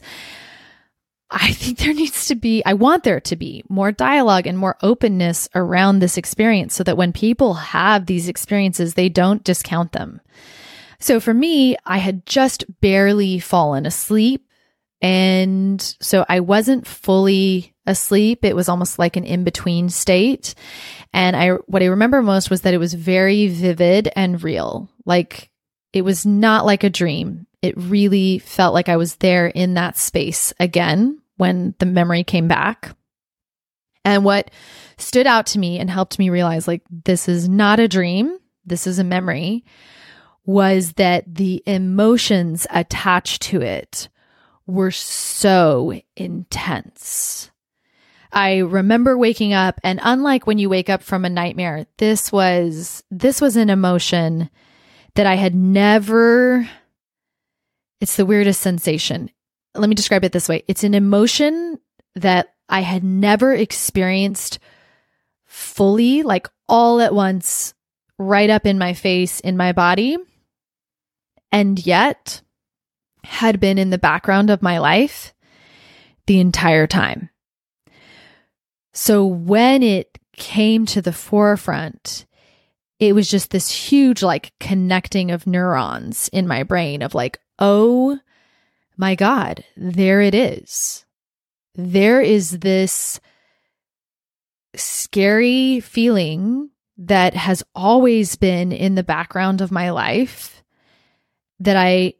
I 1.32 1.54
think 1.54 1.80
there 1.80 1.96
needs 1.96 2.28
to 2.28 2.36
be, 2.36 2.62
I 2.68 2.74
want 2.74 3.04
there 3.04 3.20
to 3.20 3.36
be 3.36 3.64
more 3.68 3.92
dialogue 3.92 4.46
and 4.46 4.60
more 4.60 4.78
openness 4.84 5.50
around 5.56 6.00
this 6.00 6.18
experience 6.18 6.76
so 6.76 6.84
that 6.84 6.98
when 6.98 7.14
people 7.14 7.56
have 7.56 8.06
these 8.06 8.28
experiences, 8.28 8.94
they 8.94 9.10
don't 9.10 9.44
discount 9.44 9.94
them. 9.94 10.22
So 11.02 11.20
for 11.20 11.34
me, 11.34 11.76
I 11.86 11.98
had 11.98 12.26
just 12.26 12.64
barely 12.80 13.40
fallen 13.40 13.86
asleep. 13.86 14.48
And 15.02 15.82
so 16.00 16.26
I 16.30 16.42
wasn't 16.42 16.86
fully 16.86 17.74
asleep. 17.88 18.46
It 18.46 18.56
was 18.56 18.70
almost 18.70 19.00
like 19.00 19.18
an 19.18 19.24
in 19.24 19.44
between 19.44 19.90
state. 19.90 20.54
And 21.12 21.36
I, 21.36 21.50
what 21.66 21.82
I 21.82 21.88
remember 21.88 22.22
most 22.22 22.52
was 22.52 22.62
that 22.62 22.76
it 22.76 22.78
was 22.78 22.94
very 22.94 23.48
vivid 23.48 24.10
and 24.16 24.44
real. 24.44 24.90
Like 25.06 25.50
it 25.92 26.04
was 26.04 26.24
not 26.26 26.66
like 26.66 26.84
a 26.84 26.90
dream. 26.90 27.48
It 27.64 27.76
really 27.76 28.38
felt 28.38 28.76
like 28.76 28.90
I 28.90 28.98
was 28.98 29.16
there 29.16 29.48
in 29.48 29.74
that 29.74 29.98
space 29.98 30.54
again 30.60 31.20
when 31.38 31.74
the 31.80 31.88
memory 31.88 32.24
came 32.24 32.48
back. 32.48 32.96
And 34.06 34.24
what 34.24 34.52
stood 34.98 35.26
out 35.26 35.48
to 35.48 35.60
me 35.60 35.80
and 35.80 35.90
helped 35.90 36.20
me 36.20 36.30
realize 36.30 36.68
like 36.68 36.84
this 36.90 37.28
is 37.28 37.50
not 37.50 37.80
a 37.80 37.88
dream, 37.88 38.38
this 38.66 38.86
is 38.86 39.00
a 39.00 39.04
memory, 39.04 39.64
was 40.45 40.93
that 40.93 41.36
the 41.36 41.63
emotions 41.65 42.65
attached 42.71 43.41
to 43.43 43.62
it 43.62 44.10
were 44.65 44.91
so 44.91 46.01
intense. 46.15 47.51
I 48.32 48.60
remember 48.60 49.17
waking 49.17 49.54
up 49.54 49.80
and 49.84 49.99
unlike 50.01 50.47
when 50.47 50.58
you 50.58 50.69
wake 50.69 50.89
up 50.89 51.04
from 51.04 51.25
a 51.25 51.30
nightmare, 51.30 51.86
this 51.97 52.32
was 52.32 53.04
this 53.12 53.41
was 53.41 53.58
an 53.58 53.69
emotion 53.69 54.49
that 55.15 55.27
I 55.27 55.36
had 55.36 55.54
never 55.54 56.67
it's 57.99 58.15
the 58.15 58.25
weirdest 58.25 58.62
sensation. 58.62 59.30
Let 59.75 59.89
me 59.89 59.95
describe 59.95 60.23
it 60.23 60.32
this 60.32 60.49
way. 60.49 60.63
It's 60.67 60.84
an 60.84 60.95
emotion 60.95 61.80
that 62.15 62.56
I 62.67 62.82
had 62.82 63.04
never 63.04 63.54
experienced 63.54 64.60
fully, 65.45 66.23
like 66.23 66.47
all 66.67 66.99
at 66.99 67.13
once, 67.13 67.73
right 68.17 68.49
up 68.49 68.65
in 68.65 68.80
my 68.80 68.93
face, 68.93 69.39
in 69.41 69.56
my 69.56 69.71
body, 69.73 70.17
and 71.52 71.86
yet 71.86 72.42
had 73.24 73.60
been 73.60 73.78
in 73.78 73.90
the 73.90 73.98
background 73.98 74.50
of 74.50 74.62
my 74.62 74.80
life 74.80 75.34
the 76.26 76.40
entire 76.40 76.88
time. 76.88 77.30
So 78.94 79.26
when 79.26 79.84
it 79.84 80.18
came 80.36 80.86
to 80.88 81.02
the 81.02 81.14
forefront, 81.14 82.26
it 83.00 83.14
was 83.14 83.30
just 83.30 83.52
this 83.52 83.70
huge, 83.70 84.22
like, 84.22 84.54
connecting 84.60 85.32
of 85.32 85.48
neurons 85.48 86.30
in 86.34 86.48
my 86.48 86.64
brain 86.64 87.02
of 87.02 87.16
like, 87.16 87.40
oh 87.58 88.20
my 88.98 89.16
God, 89.16 89.64
there 89.76 90.22
it 90.22 90.36
is. 90.36 91.06
There 91.76 92.22
is 92.22 92.60
this 92.60 93.20
scary 94.76 95.80
feeling 95.80 96.70
that 96.98 97.34
has 97.34 97.64
always 97.74 98.36
been 98.36 98.72
in 98.72 98.96
the 98.96 99.04
background 99.04 99.62
of 99.62 99.72
my 99.72 99.90
life 99.90 100.61
that 101.62 101.78
I 101.78 102.15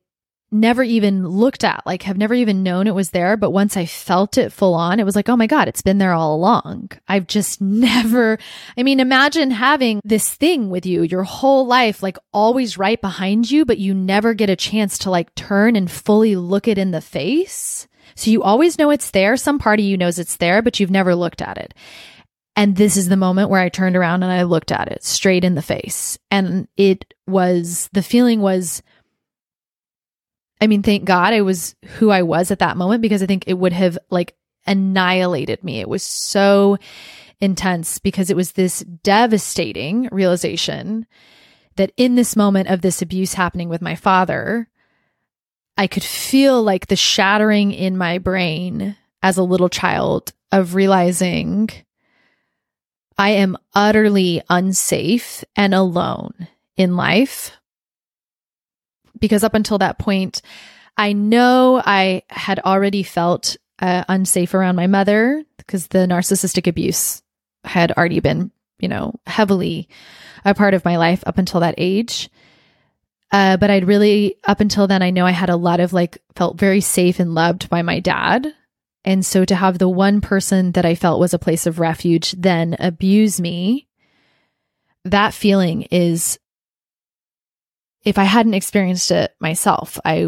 never 0.51 0.84
even 0.84 1.25
looked 1.25 1.63
at, 1.63 1.82
like 1.86 2.04
have 2.04 2.17
never 2.17 2.34
even 2.34 2.62
known 2.62 2.86
it 2.86 2.95
was 2.95 3.12
there. 3.12 3.38
But 3.38 3.51
once 3.51 3.77
I 3.77 3.86
felt 3.86 4.38
it 4.38 4.51
full 4.51 4.73
on, 4.73 4.99
it 4.99 5.06
was 5.06 5.15
like, 5.15 5.30
oh 5.30 5.38
my 5.38 5.47
God, 5.47 5.67
it's 5.67 5.82
been 5.82 5.97
there 5.97 6.13
all 6.13 6.36
along. 6.36 6.91
I've 7.08 7.27
just 7.27 7.62
never, 7.62 8.38
I 8.77 8.84
mean, 8.84 8.99
imagine 8.99 9.51
having 9.51 10.01
this 10.04 10.34
thing 10.34 10.69
with 10.69 10.86
you 10.86 11.04
your 11.04 11.23
whole 11.23 11.65
life, 11.65 12.04
like 12.04 12.17
always 12.34 12.77
right 12.77 12.99
behind 12.99 13.49
you, 13.49 13.65
but 13.65 13.77
you 13.77 13.93
never 13.93 14.34
get 14.34 14.49
a 14.49 14.56
chance 14.56 14.97
to 14.99 15.12
like 15.12 15.34
turn 15.36 15.75
and 15.75 15.89
fully 15.89 16.36
look 16.36 16.67
it 16.67 16.77
in 16.77 16.91
the 16.91 17.01
face. 17.01 17.88
So 18.15 18.30
you 18.30 18.43
always 18.43 18.77
know 18.77 18.89
it's 18.89 19.12
there. 19.12 19.38
Some 19.38 19.58
part 19.58 19.80
of 19.80 19.86
you 19.86 19.95
knows 19.95 20.19
it's 20.19 20.38
there, 20.38 20.62
but 20.62 20.80
you've 20.80 20.91
never 20.91 21.15
looked 21.15 21.41
at 21.41 21.58
it. 21.58 21.73
And 22.58 22.75
this 22.75 22.97
is 22.97 23.08
the 23.08 23.15
moment 23.15 23.49
where 23.49 23.62
I 23.62 23.69
turned 23.69 23.95
around 23.95 24.23
and 24.23 24.32
I 24.32 24.43
looked 24.43 24.73
at 24.73 24.89
it 24.89 25.06
straight 25.06 25.45
in 25.45 25.56
the 25.56 25.62
face. 25.62 26.19
And 26.30 26.67
it 26.75 27.13
was, 27.25 27.89
the 27.93 28.04
feeling 28.04 28.41
was, 28.41 28.84
I 30.62 30.67
mean, 30.67 30.84
thank 30.84 31.06
God 31.06 31.34
I 31.34 31.41
was 31.41 31.76
who 31.97 32.12
I 32.12 32.21
was 32.21 32.52
at 32.52 32.60
that 32.60 32.78
moment 32.78 33.02
because 33.02 33.24
I 33.24 33.26
think 33.26 33.45
it 33.47 33.56
would 33.56 33.74
have 33.74 33.97
like 34.12 34.36
annihilated 34.67 35.63
me. 35.63 35.80
It 35.80 35.89
was 35.89 36.04
so 36.04 36.78
intense 37.39 37.97
because 37.97 38.30
it 38.30 38.36
was 38.36 38.52
this 38.52 38.82
devastating 39.04 40.08
realization 40.12 41.08
that 41.78 41.91
in 41.97 42.15
this 42.15 42.36
moment 42.36 42.69
of 42.69 42.82
this 42.82 43.02
abuse 43.02 43.34
happening 43.34 43.69
with 43.69 43.82
my 43.82 43.95
father, 43.95 44.69
I 45.78 45.88
could 45.88 46.04
feel 46.04 46.62
like 46.62 46.88
the 46.88 46.95
shattering 46.95 47.71
in 47.71 47.97
my 47.97 48.19
brain 48.19 48.95
as 49.24 49.38
a 49.38 49.43
little 49.43 49.69
child 49.69 50.32
of 50.52 50.76
realizing 50.76 51.69
I 53.17 53.30
am 53.32 53.58
utterly 53.74 54.41
unsafe 54.50 55.43
and 55.56 55.74
alone 55.74 56.47
in 56.78 56.95
life 56.95 57.52
because 59.21 59.45
up 59.45 59.53
until 59.53 59.77
that 59.77 59.97
point, 59.97 60.41
I 60.97 61.13
know 61.13 61.81
I 61.84 62.23
had 62.29 62.60
already 62.60 63.03
felt 63.03 63.55
uh, 63.79 64.03
unsafe 64.10 64.53
around 64.53 64.75
my 64.75 64.88
mother 64.88 65.43
because 65.57 65.88
the 65.88 65.99
narcissistic 65.99 66.67
abuse 66.67 67.21
had 67.63 67.91
already 67.93 68.19
been, 68.19 68.51
you 68.79 68.89
know, 68.89 69.13
heavily 69.25 69.88
a 70.43 70.53
part 70.53 70.73
of 70.73 70.84
my 70.84 70.97
life 70.97 71.23
up 71.25 71.38
until 71.38 71.62
that 71.62 71.75
age. 71.77 72.29
Uh, 73.31 73.55
but 73.55 73.69
I'd 73.69 73.88
really, 73.88 74.36
up 74.43 74.60
until 74.60 74.88
then, 74.88 75.01
I 75.01 75.12
know 75.12 75.25
I 75.25 75.31
had 75.31 75.49
a 75.49 75.55
lot 75.55 75.79
of 75.79 75.93
like, 75.93 76.17
felt 76.36 76.60
very 76.60 76.81
safe 76.81 77.19
and 77.19 77.34
loved 77.34 77.69
by 77.69 77.81
my 77.81 78.01
dad. 78.01 78.53
And 79.05 79.25
so 79.25 79.45
to 79.45 79.55
have 79.55 79.77
the 79.77 79.89
one 79.89 80.21
person 80.21 80.73
that 80.73 80.86
I 80.86 80.95
felt 80.95 81.19
was 81.19 81.34
a 81.34 81.39
place 81.39 81.65
of 81.65 81.79
refuge 81.79 82.34
then 82.34 82.75
abuse 82.77 83.39
me, 83.39 83.88
that 85.05 85.34
feeling 85.34 85.84
is, 85.84 86.38
if 88.03 88.17
I 88.17 88.23
hadn't 88.23 88.53
experienced 88.53 89.11
it 89.11 89.35
myself, 89.39 89.99
I, 90.03 90.27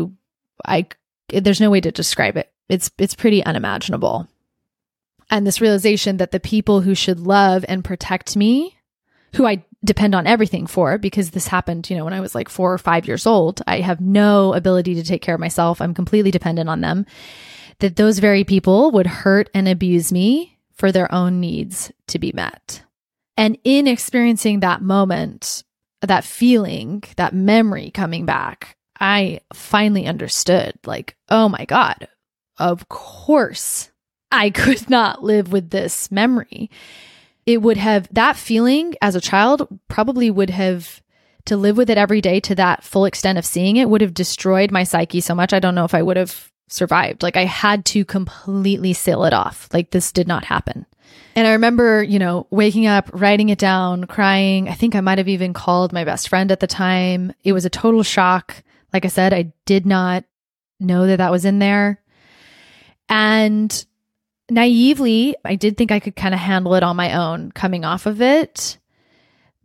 I, 0.66 0.88
there's 1.30 1.62
no 1.62 1.70
way 1.70 1.82
to 1.82 1.92
describe 1.92 2.38
it. 2.38 2.52
It's, 2.70 2.92
it's 2.98 3.16
pretty 3.16 3.44
unimaginable. 3.44 4.28
And 5.30 5.48
this 5.48 5.62
realization 5.62 6.18
that 6.18 6.32
the 6.32 6.40
people 6.40 6.82
who 6.82 6.96
should 6.96 7.20
love 7.20 7.66
and 7.68 7.84
protect 7.84 8.36
me, 8.36 8.78
who 9.36 9.48
I 9.48 9.64
depend 9.84 10.14
on 10.14 10.28
everything 10.28 10.68
for, 10.68 10.98
because 10.98 11.32
this 11.32 11.48
happened, 11.48 11.90
you 11.90 11.98
know, 11.98 12.06
when 12.06 12.14
I 12.14 12.22
was 12.22 12.36
like 12.36 12.50
four 12.50 12.72
or 12.72 12.78
five 12.78 13.08
years 13.08 13.26
old, 13.26 13.62
I 13.66 13.80
have 13.80 14.00
no 14.00 14.54
ability 14.54 14.96
to 14.96 15.04
take 15.04 15.22
care 15.22 15.36
of 15.36 15.42
myself. 15.42 15.82
I'm 15.82 15.94
completely 15.94 16.32
dependent 16.32 16.70
on 16.70 16.82
them 16.82 17.06
that 17.80 17.96
those 17.96 18.20
very 18.20 18.44
people 18.44 18.92
would 18.92 19.08
hurt 19.08 19.50
and 19.54 19.68
abuse 19.68 20.12
me 20.12 20.58
for 20.76 20.92
their 20.92 21.12
own 21.14 21.40
needs 21.40 21.92
to 22.08 22.20
be 22.20 22.32
met. 22.34 22.84
And 23.36 23.58
in 23.64 23.88
experiencing 23.88 24.60
that 24.60 24.82
moment, 24.82 25.64
that 26.08 26.24
feeling, 26.24 27.04
that 27.18 27.34
memory 27.34 27.92
coming 27.92 28.26
back, 28.26 28.78
I 29.00 29.42
finally 29.54 30.06
understood 30.06 30.74
like, 30.86 31.16
oh 31.30 31.50
my 31.50 31.66
God, 31.66 32.08
of 32.58 32.88
course 32.90 33.92
I 34.32 34.50
could 34.52 34.90
not 34.90 35.24
live 35.24 35.52
with 35.52 35.70
this 35.70 36.12
memory. 36.12 36.70
It 37.46 37.62
would 37.62 37.78
have, 37.78 38.08
that 38.14 38.38
feeling 38.38 38.96
as 39.02 39.16
a 39.16 39.22
child 39.22 39.68
probably 39.90 40.32
would 40.32 40.50
have, 40.50 41.02
to 41.46 41.58
live 41.58 41.76
with 41.76 41.90
it 41.90 41.98
every 41.98 42.22
day 42.22 42.40
to 42.40 42.56
that 42.56 42.86
full 42.86 43.04
extent 43.04 43.38
of 43.38 43.46
seeing 43.46 43.76
it 43.76 43.90
would 43.90 44.00
have 44.00 44.14
destroyed 44.14 44.72
my 44.72 44.84
psyche 44.84 45.20
so 45.20 45.36
much. 45.36 45.52
I 45.52 45.60
don't 45.60 45.76
know 45.76 45.84
if 45.84 45.94
I 45.94 46.02
would 46.02 46.16
have 46.16 46.53
survived. 46.74 47.24
Like 47.24 47.38
I 47.38 47.46
had 47.46 47.86
to 47.86 48.04
completely 48.04 48.94
seal 48.94 49.24
it 49.26 49.34
off. 49.34 49.70
Like 49.72 49.92
this 49.92 50.12
did 50.12 50.28
not 50.28 50.46
happen. 50.46 50.86
And 51.36 51.48
I 51.48 51.52
remember, 51.54 52.04
you 52.04 52.20
know, 52.20 52.48
waking 52.50 52.86
up, 52.86 53.10
writing 53.14 53.50
it 53.50 53.58
down, 53.58 54.06
crying. 54.06 54.68
I 54.70 54.74
think 54.74 54.96
I 54.96 55.02
might 55.02 55.18
have 55.18 55.28
even 55.28 55.54
called 55.54 55.94
my 55.94 56.04
best 56.04 56.30
friend 56.30 56.52
at 56.52 56.60
the 56.60 56.68
time. 56.68 57.34
It 57.44 57.54
was 57.54 57.66
a 57.66 57.70
total 57.70 58.04
shock. 58.04 58.64
Like 58.92 59.06
I 59.06 59.10
said, 59.10 59.34
I 59.34 59.54
did 59.66 59.86
not 59.86 60.26
know 60.80 61.08
that 61.08 61.18
that 61.18 61.32
was 61.32 61.46
in 61.46 61.60
there. 61.60 62.02
And 63.10 63.86
naively, 64.50 65.36
I 65.44 65.56
did 65.56 65.78
think 65.78 65.92
I 65.92 66.00
could 66.00 66.16
kind 66.16 66.34
of 66.34 66.40
handle 66.40 66.76
it 66.76 66.84
on 66.84 66.96
my 66.96 67.14
own 67.14 67.52
coming 67.52 67.86
off 67.86 68.06
of 68.06 68.22
it. 68.22 68.78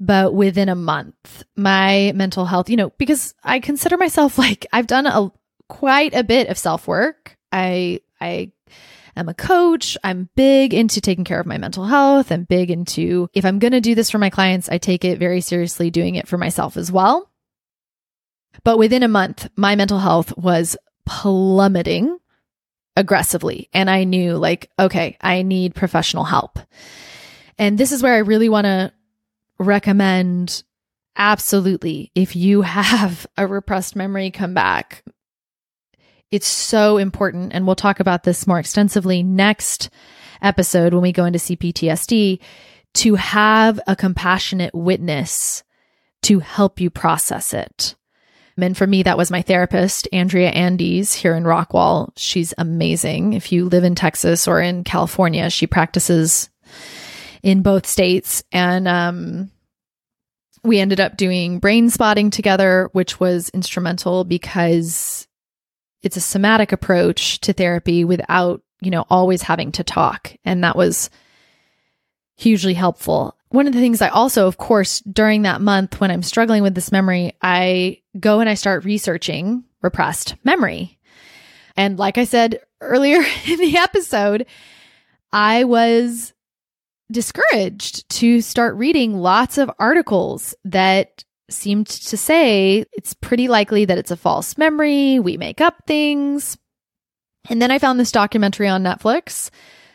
But 0.01 0.33
within 0.33 0.69
a 0.69 0.75
month, 0.75 1.43
my 1.57 2.13
mental 2.15 2.47
health, 2.47 2.71
you 2.71 2.77
know, 2.77 2.91
because 2.99 3.35
I 3.43 3.59
consider 3.61 3.97
myself 3.97 4.39
like 4.39 4.67
I've 4.73 4.87
done 4.87 5.07
a 5.07 5.33
quite 5.69 6.15
a 6.15 6.25
bit 6.25 6.49
of 6.49 6.59
self 6.59 6.87
work. 6.87 7.37
I, 7.53 8.01
I, 8.21 8.53
am 9.17 9.29
a 9.29 9.35
coach. 9.35 9.99
I'm 10.05 10.29
big 10.37 10.73
into 10.73 11.01
taking 11.01 11.25
care 11.25 11.41
of 11.41 11.47
my 11.47 11.59
mental 11.59 11.85
health. 11.85 12.31
I'm 12.31 12.45
big 12.45 12.71
into 12.71 13.29
if 13.35 13.45
I'm 13.45 13.59
going 13.59 13.73
to 13.73 13.81
do 13.81 13.95
this 13.95 14.11
for 14.11 14.19
my 14.19 14.31
clients, 14.31 14.69
I 14.69 14.79
take 14.79 15.05
it 15.05 15.19
very 15.19 15.41
seriously 15.41 15.91
doing 15.91 16.15
it 16.15 16.29
for 16.29 16.39
myself 16.39 16.77
as 16.77 16.93
well. 16.93 17.31
But 18.65 18.79
within 18.79 19.03
a 19.03 19.09
month, 19.09 19.49
my 19.57 19.77
mental 19.77 19.99
health 19.99 20.37
was 20.37 20.77
plummeting 21.05 22.19
aggressively. 22.97 23.69
And 23.73 23.89
I 23.89 24.05
knew, 24.05 24.37
like, 24.37 24.71
okay, 24.79 25.17
I 25.21 25.43
need 25.43 25.75
professional 25.75 26.25
help. 26.25 26.59
And 27.57 27.79
this 27.79 27.93
is 27.93 28.03
where 28.03 28.15
I 28.15 28.19
really 28.19 28.49
want 28.49 28.67
to 28.67 28.93
recommend 29.59 30.63
absolutely 31.17 32.11
if 32.15 32.37
you 32.37 32.63
have 32.63 33.27
a 33.37 33.47
repressed 33.47 33.97
memory 33.97 34.31
come 34.31 34.55
back, 34.55 35.03
it's 36.31 36.47
so 36.47 36.99
important. 36.99 37.53
And 37.53 37.67
we'll 37.67 37.77
talk 37.77 38.01
about 38.01 38.25
this 38.25 38.47
more 38.47 38.59
extensively 38.59 39.23
next 39.23 39.91
episode 40.43 40.93
when 40.93 41.03
we 41.03 41.13
go 41.13 41.25
into 41.25 41.39
CPTSD 41.39 42.41
to 42.95 43.15
have 43.15 43.81
a 43.87 43.97
compassionate 43.97 44.75
witness 44.75 45.63
to 46.23 46.41
help 46.41 46.81
you 46.81 46.91
process 46.91 47.55
it. 47.55 47.95
And 48.61 48.77
for 48.77 48.87
me, 48.87 49.05
that 49.05 49.17
was 49.17 49.31
my 49.31 49.41
therapist, 49.43 50.09
Andrea 50.13 50.51
Andes, 50.51 51.15
here 51.15 51.37
in 51.37 51.45
Rockwall. 51.45 52.11
She's 52.17 52.53
amazing. 52.59 53.35
If 53.35 53.53
you 53.53 53.69
live 53.69 53.85
in 53.85 53.95
Texas 53.95 54.49
or 54.49 54.61
in 54.61 54.83
California, 54.83 55.49
she 55.49 55.69
practices 55.69 56.51
in 57.43 57.63
both 57.63 57.87
states. 57.87 58.43
And 58.51 58.89
um, 58.89 59.53
we 60.65 60.81
ended 60.81 60.99
up 60.99 61.17
doing 61.17 61.61
brain 61.61 61.89
spotting 61.89 62.31
together, 62.31 62.91
which 62.93 63.21
was 63.21 63.49
instrumental 63.51 64.25
because 64.25 65.28
it's 66.09 66.17
a 66.17 66.23
somatic 66.23 66.73
approach 66.73 67.39
to 67.41 67.53
therapy 67.53 68.03
without, 68.03 68.63
you 68.81 68.91
know, 68.91 69.05
always 69.11 69.43
having 69.43 69.71
to 69.73 69.85
talk. 69.85 70.35
And 70.43 70.65
that 70.65 70.75
was 70.75 71.11
hugely 72.35 72.73
helpful. 72.73 73.37
One 73.51 73.67
of 73.67 73.75
the 73.75 73.81
things 73.81 74.01
I 74.01 74.09
also, 74.09 74.47
of 74.47 74.57
course, 74.57 75.01
during 75.01 75.43
that 75.43 75.61
month 75.61 76.01
when 76.01 76.11
I'm 76.11 76.23
struggling 76.23 76.63
with 76.63 76.75
this 76.75 76.91
memory, 76.91 77.35
I 77.43 78.01
go 78.19 78.41
and 78.41 78.49
I 78.49 78.55
start 78.55 78.87
researching 78.87 79.65
repressed 79.83 80.37
memory. 80.45 80.99
And 81.77 81.99
like 81.99 82.17
I 82.17 82.25
said 82.25 82.61
earlier 82.81 83.19
in 83.47 83.59
the 83.59 83.77
episode, 83.77 84.47
I 85.31 85.65
was 85.65 86.33
discouraged 87.13 88.09
to 88.09 88.41
start 88.41 88.77
reading 88.77 89.19
lots 89.19 89.59
of 89.59 89.71
articles 89.79 90.55
that 90.65 91.23
seemed 91.51 91.87
to 91.87 92.17
say 92.17 92.85
it's 92.93 93.15
pretty 93.15 93.49
likely 93.49 93.85
that 93.85 93.99
it's 93.99 94.11
a 94.11 94.17
false 94.17 94.59
memory. 94.59 95.19
We 95.19 95.37
make 95.37 95.61
up 95.61 95.75
things. 95.87 96.59
And 97.49 97.63
then 97.63 97.71
I 97.71 97.79
found 97.79 97.99
this 97.99 98.13
documentary 98.13 98.69
on 98.69 98.83
Netflix, 98.83 99.51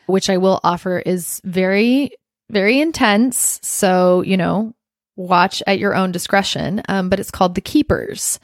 which 0.08 0.30
I 0.30 0.38
will 0.38 0.60
offer 0.64 1.00
is 1.00 1.42
very, 1.44 2.12
very 2.50 2.80
intense. 2.80 3.60
So, 3.62 4.22
you 4.22 4.38
know, 4.38 4.74
watch 5.16 5.62
at 5.68 5.80
your 5.80 5.96
own 5.96 6.12
discretion. 6.12 6.82
Um, 6.90 7.10
but 7.10 7.20
it's 7.20 7.32
called 7.32 7.56
The 7.56 7.62
Keepers. 7.62 8.40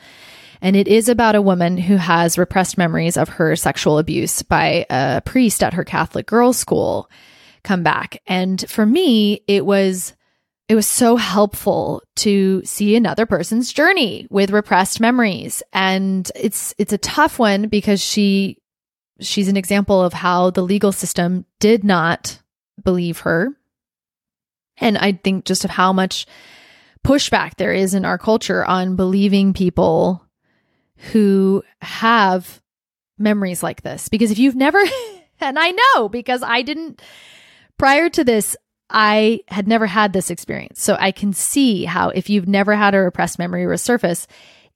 And 0.62 0.76
it 0.76 0.88
is 0.88 1.08
about 1.08 1.36
a 1.36 1.42
woman 1.42 1.78
who 1.78 1.96
has 1.96 2.38
repressed 2.38 2.78
memories 2.78 3.18
of 3.18 3.30
her 3.30 3.56
sexual 3.56 3.98
abuse 3.98 4.42
by 4.42 4.86
a 4.90 5.22
priest 5.26 5.64
at 5.64 5.74
her 5.74 5.86
Catholic 5.86 6.26
girls' 6.26 6.58
school 6.58 7.10
come 7.64 7.82
back. 7.82 8.22
And 8.28 8.64
for 8.70 8.86
me, 8.86 9.42
it 9.48 9.66
was 9.66 10.14
it 10.70 10.76
was 10.76 10.88
so 10.88 11.16
helpful 11.16 12.04
to 12.18 12.64
see 12.64 12.96
another 12.96 13.26
person's 13.26 13.74
journey 13.74 14.28
with 14.30 14.52
repressed 14.52 15.00
memories. 15.00 15.64
And 15.74 16.32
it's, 16.36 16.76
it's 16.78 16.94
a 16.94 17.00
tough 17.00 17.40
one 17.40 17.70
because 17.70 18.00
she, 18.00 18.60
she's 19.20 19.48
an 19.48 19.58
example 19.58 20.00
of 20.00 20.14
how 20.14 20.52
the 20.52 20.62
legal 20.62 20.92
system 20.92 21.46
did 21.60 21.84
not 21.84 22.40
believe 22.84 23.22
her. 23.22 23.50
And 24.78 24.96
I 24.96 25.14
think 25.14 25.46
just 25.46 25.66
of 25.66 25.72
how 25.72 25.92
much 25.92 26.28
pushback 27.04 27.56
there 27.56 27.74
is 27.74 27.96
in 27.96 28.06
our 28.06 28.20
culture 28.20 28.64
on 28.64 28.96
believing 28.96 29.54
people 29.54 30.24
who 31.12 31.64
have 31.82 32.62
memories 33.18 33.64
like 33.64 33.82
this. 33.82 34.08
Because 34.08 34.30
if 34.30 34.38
you've 34.38 34.56
never, 34.56 34.80
and 35.40 35.58
I 35.58 35.72
know 35.72 36.10
because 36.10 36.44
I 36.44 36.62
didn't, 36.62 37.02
prior 37.80 38.08
to 38.10 38.24
this, 38.24 38.56
I 38.90 39.42
had 39.48 39.68
never 39.68 39.86
had 39.86 40.14
this 40.14 40.30
experience. 40.30 40.82
So 40.82 40.98
I 41.00 41.12
can 41.12 41.34
see 41.34 41.86
how 41.86 42.10
if 42.10 42.30
you've 42.30 42.48
never 42.48 42.76
had 42.76 42.96
a 42.96 43.00
repressed 43.00 43.38
memory 43.38 43.64
resurface, 43.64 44.26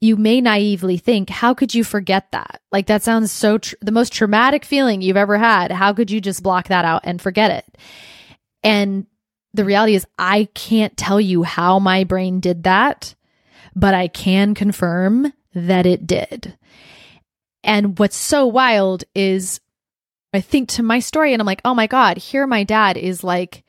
you 0.02 0.17
may 0.17 0.41
naively 0.41 0.97
think, 0.97 1.30
how 1.30 1.54
could 1.54 1.73
you 1.73 1.84
forget 1.84 2.32
that? 2.32 2.62
Like 2.71 2.88
that 2.88 3.04
sounds 3.04 3.32
so 3.32 3.58
tr- 3.58 3.76
the 3.82 3.91
most 3.91 4.12
traumatic 4.12 4.65
feeling 4.65 5.02
you've 5.02 5.17
ever 5.17 5.38
had. 5.38 5.71
How 5.71 5.93
could 5.93 6.12
you 6.12 6.19
just 6.19 6.43
block 6.43 6.67
that 6.67 6.86
out 6.86 7.02
and 7.06 7.21
forget 7.21 7.52
it? 7.52 7.78
And 8.63 9.08
the 9.54 9.65
reality 9.65 9.95
is 9.95 10.06
I 10.17 10.49
can't 10.54 10.97
tell 10.97 11.21
you 11.21 11.43
how 11.43 11.80
my 11.80 12.04
brain 12.04 12.39
did 12.39 12.63
that, 12.63 13.15
but 13.76 13.93
I 13.93 14.08
can 14.08 14.56
confirm 14.56 15.32
that 15.54 15.86
it 15.86 16.06
did. 16.06 16.58
And 17.63 17.97
what's 17.97 18.17
so 18.17 18.45
wild 18.45 19.06
is 19.15 19.62
I 20.34 20.41
think 20.41 20.69
to 20.69 20.84
my 20.84 20.99
story 20.99 21.32
and 21.32 21.41
I'm 21.41 21.45
like, 21.45 21.62
oh 21.63 21.76
my 21.76 21.88
God, 21.88 22.17
here 22.17 22.45
my 22.45 22.63
dad 22.63 22.97
is 22.97 23.23
like 23.23 23.63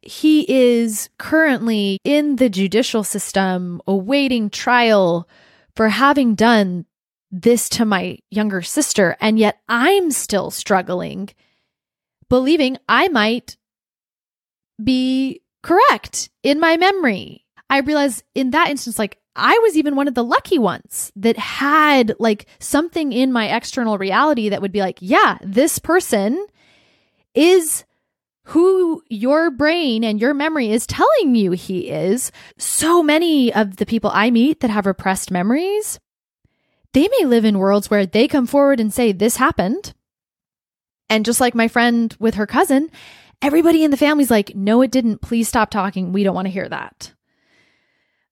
he 0.00 0.44
is 0.48 1.10
currently 1.18 1.98
in 2.04 2.36
the 2.36 2.48
judicial 2.48 3.04
system 3.04 3.80
awaiting 3.86 4.50
trial 4.50 5.28
for 5.74 5.88
having 5.88 6.34
done 6.34 6.86
this 7.30 7.68
to 7.68 7.84
my 7.84 8.18
younger 8.30 8.62
sister. 8.62 9.16
And 9.20 9.38
yet 9.38 9.60
I'm 9.68 10.10
still 10.10 10.50
struggling, 10.50 11.28
believing 12.28 12.78
I 12.88 13.08
might 13.08 13.56
be 14.82 15.42
correct 15.62 16.30
in 16.42 16.60
my 16.60 16.76
memory. 16.76 17.44
I 17.68 17.80
realized 17.80 18.22
in 18.34 18.50
that 18.50 18.70
instance, 18.70 18.98
like 18.98 19.18
I 19.36 19.58
was 19.62 19.76
even 19.76 19.94
one 19.94 20.08
of 20.08 20.14
the 20.14 20.24
lucky 20.24 20.58
ones 20.58 21.12
that 21.16 21.36
had 21.36 22.14
like 22.18 22.46
something 22.58 23.12
in 23.12 23.32
my 23.32 23.54
external 23.54 23.98
reality 23.98 24.48
that 24.48 24.62
would 24.62 24.72
be 24.72 24.80
like, 24.80 24.98
yeah, 25.00 25.38
this 25.42 25.78
person 25.78 26.46
is 27.34 27.84
who 28.48 29.02
your 29.10 29.50
brain 29.50 30.02
and 30.02 30.18
your 30.18 30.32
memory 30.32 30.70
is 30.70 30.86
telling 30.86 31.34
you 31.34 31.50
he 31.50 31.90
is. 31.90 32.32
So 32.56 33.02
many 33.02 33.52
of 33.52 33.76
the 33.76 33.84
people 33.84 34.10
I 34.12 34.30
meet 34.30 34.60
that 34.60 34.70
have 34.70 34.86
repressed 34.86 35.30
memories, 35.30 36.00
they 36.94 37.08
may 37.08 37.26
live 37.26 37.44
in 37.44 37.58
worlds 37.58 37.90
where 37.90 38.06
they 38.06 38.26
come 38.26 38.46
forward 38.46 38.80
and 38.80 38.92
say, 38.92 39.12
This 39.12 39.36
happened. 39.36 39.92
And 41.10 41.26
just 41.26 41.40
like 41.40 41.54
my 41.54 41.68
friend 41.68 42.16
with 42.18 42.36
her 42.36 42.46
cousin, 42.46 42.90
everybody 43.42 43.84
in 43.84 43.90
the 43.90 43.98
family's 43.98 44.30
like, 44.30 44.56
No, 44.56 44.80
it 44.80 44.90
didn't. 44.90 45.20
Please 45.20 45.46
stop 45.46 45.70
talking. 45.70 46.12
We 46.12 46.22
don't 46.24 46.34
want 46.34 46.46
to 46.46 46.52
hear 46.52 46.70
that. 46.70 47.12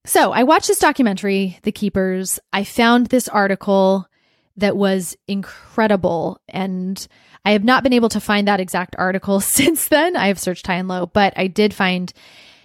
So 0.07 0.33
I 0.33 0.45
watched 0.45 0.69
this 0.69 0.79
documentary, 0.79 1.59
The 1.63 1.73
Keepers. 1.73 2.39
I 2.55 2.65
found 2.65 3.09
this 3.09 3.29
article 3.29 4.09
that 4.57 4.79
was 4.79 5.15
incredible. 5.29 6.41
And 6.49 7.07
I 7.47 7.53
have 7.53 7.63
not 7.63 7.85
been 7.85 7.93
able 7.93 8.09
to 8.09 8.21
find 8.21 8.49
that 8.49 8.59
exact 8.59 8.97
article 8.99 9.39
since 9.41 9.87
then. 9.87 10.17
I 10.17 10.27
have 10.27 10.39
searched 10.39 10.67
high 10.67 10.75
and 10.75 10.89
low, 10.89 11.07
but 11.07 11.33
I 11.37 11.47
did 11.47 11.73
find 11.73 12.13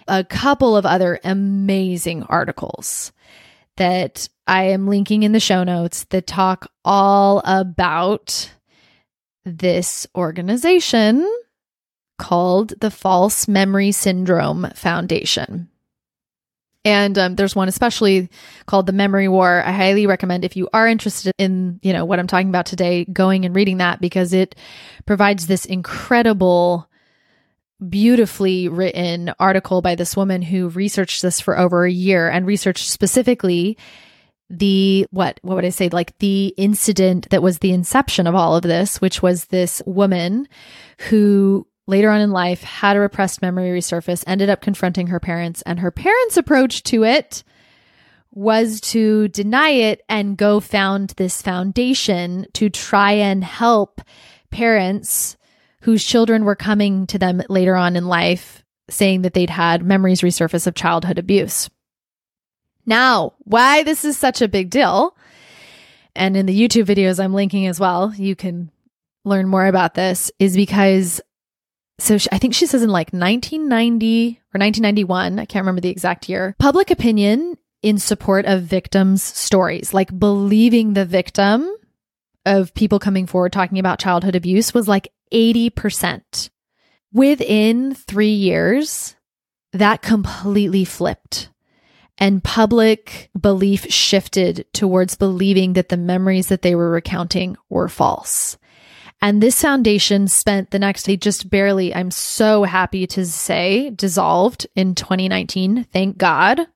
a 0.08 0.24
couple 0.24 0.76
of 0.76 0.84
other 0.84 1.20
amazing 1.22 2.24
articles 2.24 3.12
that 3.76 4.28
I 4.48 4.64
am 4.64 4.88
linking 4.88 5.22
in 5.22 5.30
the 5.30 5.40
show 5.40 5.62
notes 5.62 6.04
that 6.10 6.26
talk 6.26 6.66
all 6.84 7.40
about 7.44 8.52
this 9.44 10.06
organization 10.16 11.26
called 12.18 12.74
the 12.80 12.90
False 12.90 13.46
Memory 13.46 13.92
Syndrome 13.92 14.68
Foundation. 14.74 15.68
And 16.84 17.16
um, 17.16 17.36
there's 17.36 17.54
one 17.54 17.68
especially 17.68 18.28
called 18.66 18.86
The 18.86 18.92
Memory 18.92 19.28
War. 19.28 19.62
I 19.64 19.70
highly 19.70 20.06
recommend 20.06 20.44
if 20.44 20.56
you 20.56 20.68
are 20.72 20.88
interested 20.88 21.32
in, 21.38 21.78
you 21.82 21.92
know, 21.92 22.04
what 22.04 22.18
I'm 22.18 22.26
talking 22.26 22.48
about 22.48 22.66
today, 22.66 23.04
going 23.04 23.44
and 23.44 23.54
reading 23.54 23.78
that 23.78 24.00
because 24.00 24.32
it 24.32 24.56
provides 25.06 25.46
this 25.46 25.64
incredible 25.64 26.88
beautifully 27.88 28.68
written 28.68 29.32
article 29.38 29.82
by 29.82 29.94
this 29.94 30.16
woman 30.16 30.42
who 30.42 30.68
researched 30.70 31.22
this 31.22 31.40
for 31.40 31.58
over 31.58 31.84
a 31.84 31.90
year 31.90 32.28
and 32.28 32.46
researched 32.46 32.88
specifically 32.88 33.76
the 34.50 35.06
what 35.10 35.40
what 35.42 35.54
would 35.54 35.64
I 35.64 35.70
say 35.70 35.88
like 35.88 36.16
the 36.18 36.48
incident 36.58 37.30
that 37.30 37.42
was 37.42 37.58
the 37.58 37.72
inception 37.72 38.26
of 38.26 38.34
all 38.34 38.54
of 38.54 38.62
this 38.62 39.00
which 39.00 39.22
was 39.22 39.46
this 39.46 39.82
woman 39.86 40.46
who 41.08 41.66
later 41.86 42.10
on 42.10 42.20
in 42.20 42.30
life 42.30 42.62
had 42.62 42.96
a 42.96 43.00
repressed 43.00 43.42
memory 43.42 43.70
resurface 43.70 44.24
ended 44.26 44.48
up 44.48 44.60
confronting 44.60 45.08
her 45.08 45.20
parents 45.20 45.62
and 45.62 45.80
her 45.80 45.90
parents 45.90 46.36
approach 46.36 46.82
to 46.84 47.04
it 47.04 47.42
was 48.30 48.80
to 48.80 49.28
deny 49.28 49.70
it 49.70 50.02
and 50.08 50.38
go 50.38 50.58
found 50.58 51.10
this 51.10 51.42
foundation 51.42 52.46
to 52.54 52.70
try 52.70 53.12
and 53.12 53.44
help 53.44 54.00
parents 54.50 55.36
whose 55.82 56.04
children 56.04 56.44
were 56.44 56.56
coming 56.56 57.06
to 57.06 57.18
them 57.18 57.42
later 57.48 57.76
on 57.76 57.96
in 57.96 58.06
life 58.06 58.64
saying 58.88 59.22
that 59.22 59.34
they'd 59.34 59.50
had 59.50 59.84
memories 59.84 60.22
resurface 60.22 60.66
of 60.66 60.74
childhood 60.74 61.18
abuse. 61.18 61.68
Now, 62.86 63.34
why 63.38 63.82
this 63.82 64.04
is 64.04 64.16
such 64.16 64.42
a 64.42 64.48
big 64.48 64.70
deal, 64.70 65.16
and 66.16 66.36
in 66.36 66.46
the 66.46 66.58
YouTube 66.58 66.84
videos 66.84 67.22
I'm 67.22 67.34
linking 67.34 67.66
as 67.66 67.78
well, 67.78 68.12
you 68.16 68.34
can 68.34 68.70
learn 69.24 69.46
more 69.46 69.66
about 69.66 69.94
this, 69.94 70.30
is 70.38 70.56
because 70.56 71.20
so 71.98 72.18
she, 72.18 72.28
I 72.32 72.38
think 72.38 72.54
she 72.54 72.66
says 72.66 72.82
in 72.82 72.90
like 72.90 73.12
1990 73.12 74.40
or 74.54 74.58
1991, 74.58 75.38
I 75.38 75.44
can't 75.44 75.62
remember 75.62 75.80
the 75.80 75.90
exact 75.90 76.28
year, 76.28 76.56
public 76.58 76.90
opinion 76.90 77.56
in 77.82 77.98
support 77.98 78.44
of 78.46 78.62
victims' 78.62 79.22
stories, 79.22 79.92
like 79.92 80.18
believing 80.18 80.94
the 80.94 81.04
victim 81.04 81.68
of 82.46 82.74
people 82.74 82.98
coming 82.98 83.26
forward 83.26 83.52
talking 83.52 83.78
about 83.78 83.98
childhood 83.98 84.34
abuse 84.34 84.74
was 84.74 84.88
like 84.88 85.12
80%. 85.32 86.50
Within 87.12 87.94
three 87.94 88.32
years, 88.32 89.16
that 89.72 90.02
completely 90.02 90.84
flipped 90.84 91.50
and 92.18 92.44
public 92.44 93.30
belief 93.38 93.90
shifted 93.90 94.66
towards 94.72 95.16
believing 95.16 95.72
that 95.72 95.88
the 95.88 95.96
memories 95.96 96.48
that 96.48 96.62
they 96.62 96.74
were 96.74 96.90
recounting 96.90 97.56
were 97.68 97.88
false. 97.88 98.56
And 99.22 99.40
this 99.40 99.62
foundation 99.62 100.26
spent 100.26 100.72
the 100.72 100.80
next 100.80 101.04
day 101.04 101.16
just 101.16 101.48
barely, 101.48 101.94
I'm 101.94 102.10
so 102.10 102.64
happy 102.64 103.06
to 103.06 103.24
say, 103.24 103.90
dissolved 103.90 104.66
in 104.74 104.96
2019. 104.96 105.84
Thank 105.84 106.18
God. 106.18 106.66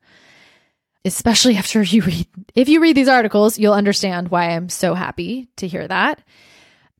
Especially 1.05 1.57
after 1.59 1.83
you 1.83 2.03
read, 2.03 2.29
if 2.55 2.69
you 2.69 2.81
read 2.81 2.97
these 2.97 3.09
articles, 3.09 3.59
you'll 3.59 3.73
understand 3.75 4.29
why 4.29 4.51
I'm 4.51 4.69
so 4.69 4.95
happy 4.95 5.49
to 5.57 5.67
hear 5.67 5.89
that. 5.89 6.23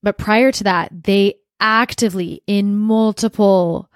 But 0.03 0.19
prior 0.19 0.51
to 0.51 0.65
that, 0.65 1.05
they 1.05 1.37
actively, 1.61 2.43
in 2.49 2.77
multiple 2.77 3.89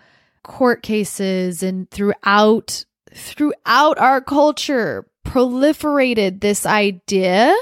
court 0.44 0.82
cases 0.82 1.62
and 1.62 1.90
throughout 1.90 2.84
throughout 3.12 3.98
our 3.98 4.20
culture 4.20 5.04
proliferated 5.26 6.40
this 6.40 6.64
idea 6.64 7.54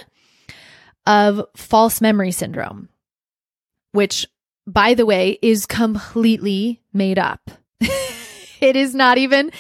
of 1.07 1.45
false 1.57 2.03
memory 2.03 2.31
syndrome, 2.31 2.89
which, 3.99 4.29
by 4.65 4.95
the 4.95 5.05
way, 5.05 5.41
is 5.43 5.67
completely 5.67 6.81
made 6.93 7.19
up. 7.19 7.51
it 7.81 8.77
is 8.77 8.95
not 8.95 9.19
even 9.19 9.51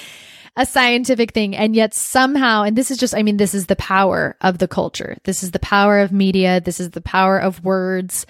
a 0.56 0.64
scientific 0.64 1.32
thing. 1.32 1.56
And 1.56 1.74
yet, 1.74 1.92
somehow, 1.92 2.62
and 2.62 2.76
this 2.78 2.92
is 2.92 2.98
just, 2.98 3.16
I 3.16 3.24
mean, 3.24 3.36
this 3.36 3.52
is 3.52 3.66
the 3.66 3.74
power 3.74 4.36
of 4.40 4.58
the 4.58 4.68
culture. 4.68 5.16
This 5.24 5.42
is 5.42 5.50
the 5.50 5.58
power 5.58 5.98
of 5.98 6.12
media. 6.12 6.60
This 6.60 6.78
is 6.78 6.90
the 6.90 7.00
power 7.00 7.36
of 7.36 7.64
words. 7.64 8.26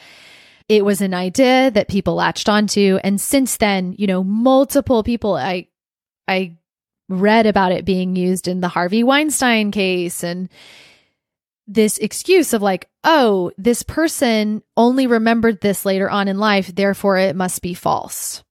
It 0.66 0.82
was 0.82 1.02
an 1.02 1.12
idea 1.12 1.70
that 1.72 1.88
people 1.88 2.14
latched 2.14 2.48
onto. 2.48 2.98
And 3.04 3.20
since 3.20 3.58
then, 3.58 3.94
you 3.98 4.06
know, 4.06 4.24
multiple 4.24 5.02
people, 5.02 5.34
I, 5.34 5.66
I 6.26 6.56
read 7.10 7.44
about 7.44 7.72
it 7.72 7.84
being 7.84 8.16
used 8.16 8.48
in 8.48 8.62
the 8.62 8.68
Harvey 8.68 9.04
Weinstein 9.04 9.72
case 9.72 10.24
and 10.24 10.48
this 11.68 11.98
excuse 11.98 12.54
of 12.54 12.62
like, 12.62 12.88
oh, 13.04 13.52
this 13.58 13.82
person 13.82 14.62
only 14.76 15.06
remembered 15.06 15.60
this 15.60 15.84
later 15.84 16.10
on 16.10 16.26
in 16.26 16.38
life, 16.38 16.74
therefore 16.74 17.18
it 17.18 17.36
must 17.36 17.62
be 17.62 17.74
false. 17.74 18.42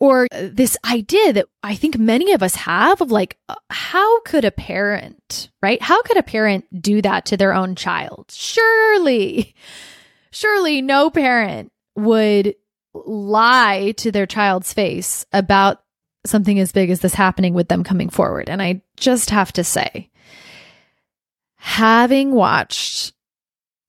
Or 0.00 0.26
this 0.30 0.76
idea 0.84 1.32
that 1.32 1.46
I 1.62 1.74
think 1.74 1.98
many 1.98 2.32
of 2.32 2.42
us 2.42 2.56
have 2.56 3.00
of 3.00 3.10
like, 3.10 3.38
uh, 3.48 3.54
how 3.70 4.20
could 4.20 4.44
a 4.44 4.50
parent, 4.50 5.50
right? 5.62 5.80
How 5.80 6.02
could 6.02 6.16
a 6.16 6.22
parent 6.22 6.66
do 6.82 7.00
that 7.02 7.26
to 7.26 7.36
their 7.36 7.54
own 7.54 7.74
child? 7.74 8.26
Surely, 8.30 9.54
surely 10.30 10.82
no 10.82 11.10
parent 11.10 11.72
would 11.96 12.54
lie 12.94 13.92
to 13.98 14.12
their 14.12 14.26
child's 14.26 14.72
face 14.72 15.24
about 15.32 15.82
something 16.26 16.58
as 16.58 16.72
big 16.72 16.90
as 16.90 17.00
this 17.00 17.14
happening 17.14 17.54
with 17.54 17.68
them 17.68 17.84
coming 17.84 18.08
forward. 18.08 18.48
And 18.48 18.60
I 18.60 18.82
just 18.96 19.30
have 19.30 19.52
to 19.54 19.64
say, 19.64 20.10
having 21.58 22.32
watched 22.32 23.12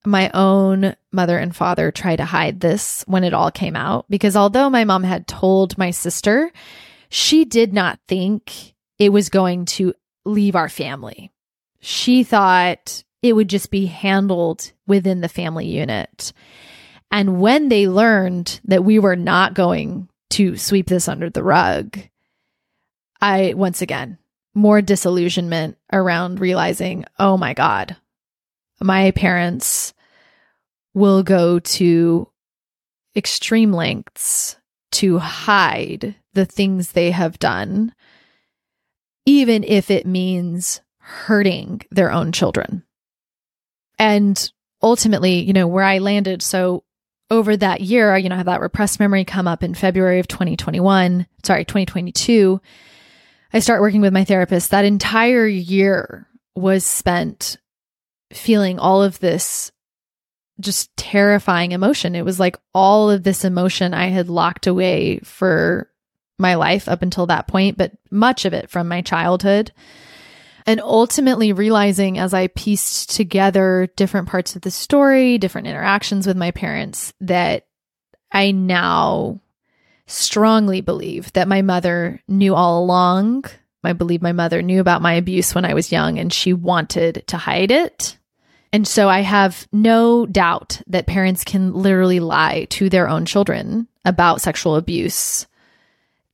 my 0.04 0.30
own 0.32 0.94
mother 1.12 1.38
and 1.38 1.54
father 1.54 1.90
try 1.90 2.16
to 2.16 2.24
hide 2.24 2.60
this 2.60 3.04
when 3.06 3.24
it 3.24 3.34
all 3.34 3.50
came 3.50 3.76
out, 3.76 4.06
because 4.08 4.36
although 4.36 4.70
my 4.70 4.84
mom 4.84 5.02
had 5.02 5.26
told 5.26 5.78
my 5.78 5.90
sister, 5.90 6.50
she 7.08 7.44
did 7.44 7.72
not 7.72 7.98
think 8.06 8.74
it 8.98 9.10
was 9.10 9.28
going 9.28 9.64
to 9.64 9.94
leave 10.24 10.56
our 10.56 10.68
family. 10.68 11.32
She 11.80 12.24
thought 12.24 13.02
it 13.22 13.34
would 13.34 13.48
just 13.48 13.70
be 13.70 13.86
handled 13.86 14.72
within 14.86 15.20
the 15.20 15.28
family 15.28 15.66
unit. 15.66 16.32
And 17.10 17.40
when 17.40 17.68
they 17.68 17.88
learned 17.88 18.60
that 18.64 18.84
we 18.84 18.98
were 18.98 19.16
not 19.16 19.54
going 19.54 20.08
to 20.30 20.56
sweep 20.56 20.86
this 20.86 21.08
under 21.08 21.28
the 21.28 21.42
rug, 21.42 21.98
I, 23.20 23.54
once 23.54 23.82
again, 23.82 24.18
more 24.54 24.82
disillusionment 24.82 25.78
around 25.92 26.40
realizing, 26.40 27.04
oh 27.18 27.36
my 27.36 27.54
God, 27.54 27.96
my 28.80 29.10
parents 29.12 29.94
will 30.94 31.22
go 31.22 31.58
to 31.58 32.28
extreme 33.14 33.72
lengths 33.72 34.56
to 34.92 35.18
hide 35.18 36.16
the 36.32 36.44
things 36.44 36.92
they 36.92 37.10
have 37.10 37.38
done, 37.38 37.94
even 39.26 39.62
if 39.64 39.90
it 39.90 40.06
means 40.06 40.80
hurting 40.98 41.82
their 41.90 42.10
own 42.10 42.32
children. 42.32 42.82
And 43.98 44.50
ultimately, 44.82 45.42
you 45.42 45.52
know, 45.52 45.66
where 45.66 45.84
I 45.84 45.98
landed. 45.98 46.42
So 46.42 46.84
over 47.30 47.56
that 47.56 47.80
year, 47.80 48.16
you 48.16 48.28
know, 48.28 48.34
I 48.34 48.38
had 48.38 48.46
that 48.46 48.60
repressed 48.60 48.98
memory 48.98 49.24
come 49.24 49.46
up 49.46 49.62
in 49.62 49.74
February 49.74 50.18
of 50.18 50.28
2021, 50.28 51.26
sorry, 51.44 51.64
2022. 51.64 52.60
I 53.52 53.58
start 53.58 53.80
working 53.80 54.00
with 54.00 54.12
my 54.12 54.24
therapist, 54.24 54.70
that 54.70 54.84
entire 54.84 55.46
year 55.46 56.28
was 56.54 56.84
spent 56.84 57.56
feeling 58.32 58.78
all 58.78 59.02
of 59.02 59.18
this 59.18 59.72
just 60.60 60.94
terrifying 60.96 61.72
emotion. 61.72 62.14
It 62.14 62.24
was 62.24 62.38
like 62.38 62.58
all 62.74 63.10
of 63.10 63.22
this 63.22 63.44
emotion 63.44 63.94
I 63.94 64.08
had 64.08 64.28
locked 64.28 64.66
away 64.66 65.20
for 65.20 65.90
my 66.38 66.54
life 66.54 66.88
up 66.88 67.02
until 67.02 67.26
that 67.26 67.48
point, 67.48 67.76
but 67.76 67.92
much 68.10 68.44
of 68.44 68.52
it 68.52 68.70
from 68.70 68.88
my 68.88 69.02
childhood. 69.02 69.72
And 70.66 70.80
ultimately 70.80 71.52
realizing 71.52 72.18
as 72.18 72.34
I 72.34 72.48
pieced 72.48 73.10
together 73.10 73.88
different 73.96 74.28
parts 74.28 74.54
of 74.54 74.62
the 74.62 74.70
story, 74.70 75.38
different 75.38 75.66
interactions 75.66 76.26
with 76.26 76.36
my 76.36 76.50
parents, 76.50 77.12
that 77.20 77.66
I 78.30 78.52
now 78.52 79.40
strongly 80.10 80.80
believe 80.80 81.32
that 81.32 81.48
my 81.48 81.62
mother 81.62 82.20
knew 82.28 82.54
all 82.54 82.82
along. 82.82 83.44
I 83.82 83.92
believe 83.92 84.22
my 84.22 84.32
mother 84.32 84.62
knew 84.62 84.80
about 84.80 85.02
my 85.02 85.14
abuse 85.14 85.54
when 85.54 85.64
I 85.64 85.74
was 85.74 85.92
young 85.92 86.18
and 86.18 86.32
she 86.32 86.52
wanted 86.52 87.24
to 87.28 87.36
hide 87.36 87.70
it. 87.70 88.18
And 88.72 88.86
so 88.86 89.08
I 89.08 89.20
have 89.20 89.66
no 89.72 90.26
doubt 90.26 90.80
that 90.86 91.06
parents 91.06 91.44
can 91.44 91.72
literally 91.72 92.20
lie 92.20 92.66
to 92.70 92.88
their 92.88 93.08
own 93.08 93.24
children 93.24 93.88
about 94.04 94.40
sexual 94.40 94.76
abuse 94.76 95.46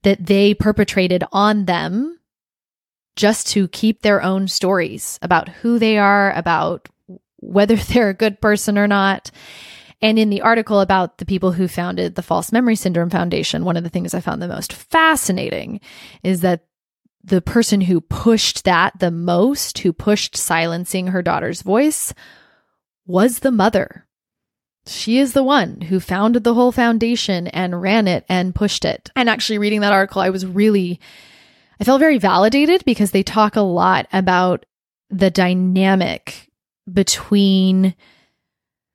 that 0.02 0.24
they 0.24 0.54
perpetrated 0.54 1.24
on 1.32 1.64
them 1.64 2.18
just 3.16 3.48
to 3.48 3.68
keep 3.68 4.02
their 4.02 4.22
own 4.22 4.46
stories 4.48 5.18
about 5.22 5.48
who 5.48 5.78
they 5.78 5.96
are, 5.98 6.32
about 6.34 6.88
whether 7.36 7.76
they're 7.76 8.10
a 8.10 8.14
good 8.14 8.40
person 8.40 8.76
or 8.76 8.86
not. 8.86 9.30
And 10.06 10.20
in 10.20 10.30
the 10.30 10.42
article 10.42 10.80
about 10.80 11.18
the 11.18 11.26
people 11.26 11.50
who 11.50 11.66
founded 11.66 12.14
the 12.14 12.22
False 12.22 12.52
Memory 12.52 12.76
Syndrome 12.76 13.10
Foundation, 13.10 13.64
one 13.64 13.76
of 13.76 13.82
the 13.82 13.90
things 13.90 14.14
I 14.14 14.20
found 14.20 14.40
the 14.40 14.46
most 14.46 14.72
fascinating 14.72 15.80
is 16.22 16.42
that 16.42 16.64
the 17.24 17.42
person 17.42 17.80
who 17.80 18.00
pushed 18.00 18.66
that 18.66 18.96
the 19.00 19.10
most, 19.10 19.78
who 19.78 19.92
pushed 19.92 20.36
silencing 20.36 21.08
her 21.08 21.22
daughter's 21.22 21.62
voice, 21.62 22.14
was 23.04 23.40
the 23.40 23.50
mother. 23.50 24.06
She 24.86 25.18
is 25.18 25.32
the 25.32 25.42
one 25.42 25.80
who 25.80 25.98
founded 25.98 26.44
the 26.44 26.54
whole 26.54 26.70
foundation 26.70 27.48
and 27.48 27.82
ran 27.82 28.06
it 28.06 28.24
and 28.28 28.54
pushed 28.54 28.84
it. 28.84 29.10
And 29.16 29.28
actually, 29.28 29.58
reading 29.58 29.80
that 29.80 29.92
article, 29.92 30.22
I 30.22 30.30
was 30.30 30.46
really, 30.46 31.00
I 31.80 31.84
felt 31.84 31.98
very 31.98 32.18
validated 32.18 32.84
because 32.84 33.10
they 33.10 33.24
talk 33.24 33.56
a 33.56 33.60
lot 33.60 34.06
about 34.12 34.66
the 35.10 35.32
dynamic 35.32 36.48
between 36.92 37.96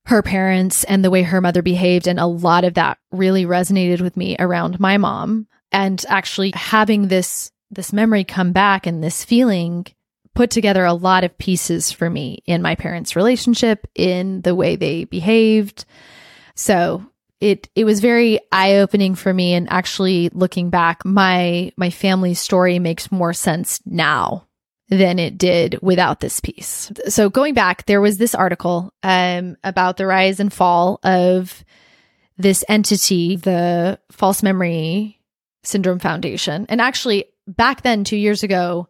her 0.05 0.21
parents 0.21 0.83
and 0.85 1.03
the 1.03 1.09
way 1.11 1.23
her 1.23 1.41
mother 1.41 1.61
behaved. 1.61 2.07
And 2.07 2.19
a 2.19 2.25
lot 2.25 2.63
of 2.63 2.73
that 2.75 2.97
really 3.11 3.45
resonated 3.45 4.01
with 4.01 4.17
me 4.17 4.35
around 4.39 4.79
my 4.79 4.97
mom. 4.97 5.47
And 5.71 6.03
actually 6.09 6.51
having 6.55 7.07
this 7.07 7.51
this 7.69 7.93
memory 7.93 8.25
come 8.25 8.51
back 8.51 8.85
and 8.85 9.01
this 9.01 9.23
feeling 9.23 9.85
put 10.33 10.49
together 10.49 10.83
a 10.83 10.93
lot 10.93 11.23
of 11.23 11.37
pieces 11.37 11.91
for 11.91 12.09
me 12.09 12.43
in 12.45 12.61
my 12.61 12.75
parents' 12.75 13.15
relationship, 13.15 13.87
in 13.95 14.41
the 14.41 14.55
way 14.55 14.75
they 14.75 15.05
behaved. 15.05 15.85
So 16.55 17.05
it 17.39 17.69
it 17.75 17.85
was 17.85 18.01
very 18.01 18.39
eye-opening 18.51 19.15
for 19.15 19.33
me 19.33 19.53
and 19.53 19.71
actually 19.71 20.29
looking 20.29 20.69
back, 20.69 21.05
my 21.05 21.71
my 21.77 21.89
family's 21.89 22.39
story 22.39 22.79
makes 22.79 23.11
more 23.11 23.33
sense 23.33 23.81
now 23.85 24.47
than 24.91 25.19
it 25.19 25.37
did 25.37 25.79
without 25.81 26.19
this 26.19 26.41
piece. 26.41 26.91
So 27.07 27.29
going 27.29 27.53
back, 27.53 27.85
there 27.85 28.01
was 28.01 28.17
this 28.17 28.35
article 28.35 28.93
um, 29.03 29.55
about 29.63 29.95
the 29.95 30.05
rise 30.05 30.41
and 30.41 30.51
fall 30.51 30.99
of 31.03 31.63
this 32.37 32.65
entity, 32.67 33.37
the 33.37 33.99
False 34.11 34.43
Memory 34.43 35.17
Syndrome 35.63 35.99
Foundation. 35.99 36.65
And 36.67 36.81
actually, 36.81 37.25
back 37.47 37.83
then, 37.83 38.03
two 38.03 38.17
years 38.17 38.43
ago, 38.43 38.89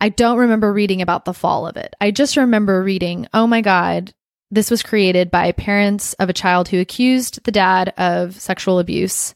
I 0.00 0.08
don't 0.08 0.38
remember 0.38 0.72
reading 0.72 1.02
about 1.02 1.24
the 1.24 1.34
fall 1.34 1.66
of 1.66 1.76
it. 1.76 1.96
I 2.00 2.12
just 2.12 2.36
remember 2.36 2.80
reading, 2.82 3.26
oh 3.34 3.48
my 3.48 3.60
God, 3.60 4.14
this 4.52 4.70
was 4.70 4.84
created 4.84 5.32
by 5.32 5.50
parents 5.50 6.12
of 6.14 6.28
a 6.28 6.34
child 6.34 6.68
who 6.68 6.80
accused 6.80 7.42
the 7.42 7.52
dad 7.52 7.92
of 7.98 8.40
sexual 8.40 8.78
abuse. 8.78 9.34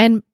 And 0.00 0.24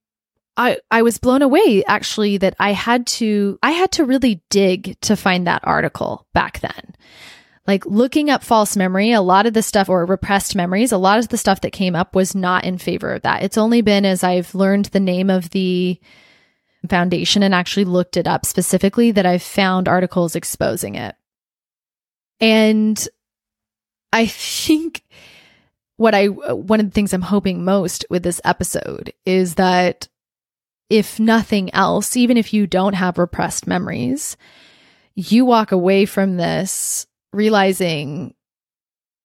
I, 0.59 0.79
I 0.91 1.03
was 1.03 1.19
blown 1.19 1.43
away 1.43 1.85
actually 1.87 2.37
that 2.39 2.57
I 2.59 2.73
had 2.73 3.07
to 3.07 3.61
I 3.63 3.71
had 3.71 3.93
to 3.93 4.05
really 4.05 4.43
dig 4.51 5.01
to 5.03 5.17
find 5.17 5.47
that 5.47 5.63
article 5.65 6.27
back 6.35 6.59
then. 6.61 6.97
Like 7.65 7.87
looking 7.87 8.29
up 8.29 8.43
false 8.43 8.77
memory, 8.77 9.13
a 9.13 9.21
lot 9.21 9.47
of 9.47 9.55
the 9.55 9.63
stuff 9.63 9.89
or 9.89 10.05
repressed 10.05 10.57
memories, 10.57 10.91
a 10.91 10.99
lot 10.99 11.19
of 11.19 11.29
the 11.29 11.39
stuff 11.39 11.61
that 11.61 11.71
came 11.71 11.95
up 11.95 12.15
was 12.15 12.35
not 12.35 12.65
in 12.65 12.77
favor 12.79 13.13
of 13.13 13.23
that. 13.23 13.45
It's 13.45 13.59
only 13.59 13.83
been 13.83 14.05
as 14.05 14.25
I've 14.25 14.55
learned 14.55 14.87
the 14.87 15.01
name 15.01 15.31
of 15.31 15.51
the 15.51 16.01
Foundation 16.89 17.43
and 17.43 17.55
actually 17.55 17.85
looked 17.85 18.17
it 18.17 18.27
up 18.27 18.47
specifically 18.47 19.11
that 19.11 19.27
I've 19.27 19.43
found 19.43 19.89
articles 19.89 20.37
exposing 20.37 20.95
it. 20.95 21.15
And 22.41 23.07
I 24.13 24.27
think 24.27 25.03
what 25.97 26.15
I, 26.15 26.27
one 26.29 26.81
of 26.81 26.87
the 26.87 26.93
things 26.93 27.13
I'm 27.13 27.21
hoping 27.21 27.65
most 27.65 28.07
with 28.09 28.23
this 28.23 28.41
episode 28.45 29.13
is 29.27 29.57
that 29.57 30.09
if 30.91 31.21
nothing 31.21 31.73
else, 31.75 32.17
even 32.17 32.37
if 32.37 32.53
you 32.53 32.67
don't 32.67 32.95
have 32.95 33.19
repressed 33.19 33.67
memories, 33.67 34.37
you 35.15 35.45
walk 35.45 35.73
away 35.73 36.07
from 36.07 36.37
this 36.37 37.07
realizing 37.33 38.35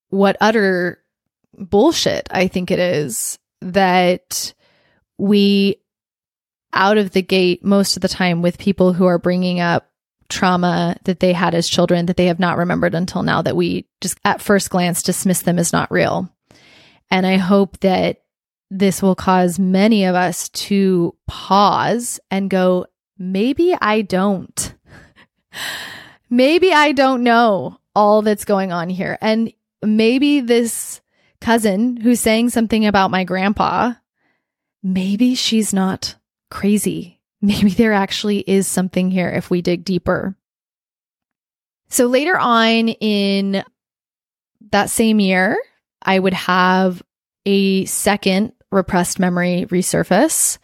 what 0.09 0.35
utter 0.41 0.99
bullshit 1.57 2.27
I 2.31 2.47
think 2.47 2.71
it 2.71 2.79
is 2.79 3.39
that 3.61 4.53
we 5.17 5.77
out 6.73 6.97
of 6.97 7.11
the 7.11 7.21
gate 7.21 7.63
most 7.63 7.95
of 7.95 8.01
the 8.01 8.07
time 8.07 8.41
with 8.41 8.57
people 8.57 8.93
who 8.93 9.05
are 9.05 9.19
bringing 9.19 9.59
up 9.59 9.89
trauma 10.29 10.97
that 11.03 11.19
they 11.19 11.31
had 11.31 11.53
as 11.53 11.69
children 11.69 12.07
that 12.07 12.17
they 12.17 12.25
have 12.25 12.39
not 12.39 12.57
remembered 12.57 12.95
until 12.95 13.21
now 13.21 13.41
that 13.43 13.55
we 13.55 13.87
just 14.01 14.19
at 14.25 14.41
first 14.41 14.69
glance 14.71 15.03
dismiss 15.03 15.41
them 15.43 15.59
as 15.59 15.71
not 15.71 15.91
real. 15.91 16.27
And 17.11 17.27
I 17.27 17.37
hope 17.37 17.79
that 17.81 18.22
this 18.69 19.01
will 19.01 19.15
cause 19.15 19.59
many 19.59 20.05
of 20.05 20.15
us 20.15 20.49
to 20.49 21.15
pause 21.27 22.19
and 22.31 22.49
go, 22.49 22.85
maybe 23.17 23.75
I 23.79 24.01
don't. 24.01 24.75
maybe 26.29 26.71
I 26.71 26.91
don't 26.91 27.23
know 27.23 27.79
all 27.95 28.21
that's 28.21 28.45
going 28.45 28.71
on 28.71 28.89
here. 28.89 29.17
And 29.21 29.53
maybe 29.83 30.39
this 30.41 31.01
cousin 31.41 31.97
who's 31.97 32.19
saying 32.19 32.49
something 32.49 32.85
about 32.85 33.11
my 33.11 33.23
grandpa, 33.23 33.93
maybe 34.81 35.35
she's 35.35 35.73
not 35.73 36.15
crazy. 36.49 37.19
Maybe 37.41 37.71
there 37.71 37.91
actually 37.91 38.39
is 38.39 38.67
something 38.67 39.11
here 39.11 39.27
if 39.27 39.49
we 39.49 39.61
dig 39.61 39.83
deeper. 39.83 40.37
So 41.89 42.07
later 42.07 42.37
on 42.37 42.87
in 42.87 43.65
that 44.71 44.89
same 44.89 45.19
year, 45.19 45.57
I 46.01 46.17
would 46.17 46.33
have 46.33 47.03
a 47.45 47.85
second 47.85 48.53
repressed 48.71 49.19
memory 49.19 49.65
resurface. 49.69 50.57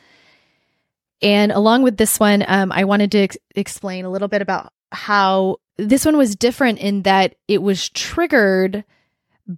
And 1.21 1.51
along 1.51 1.83
with 1.83 1.97
this 1.97 2.19
one, 2.19 2.43
um, 2.47 2.71
I 2.71 2.85
wanted 2.85 3.11
to 3.11 3.19
ex- 3.19 3.37
explain 3.55 4.05
a 4.05 4.09
little 4.09 4.27
bit 4.27 4.41
about 4.41 4.71
how 4.91 5.57
this 5.77 6.05
one 6.05 6.17
was 6.17 6.35
different 6.35 6.79
in 6.79 7.03
that 7.03 7.35
it 7.47 7.61
was 7.61 7.89
triggered 7.89 8.83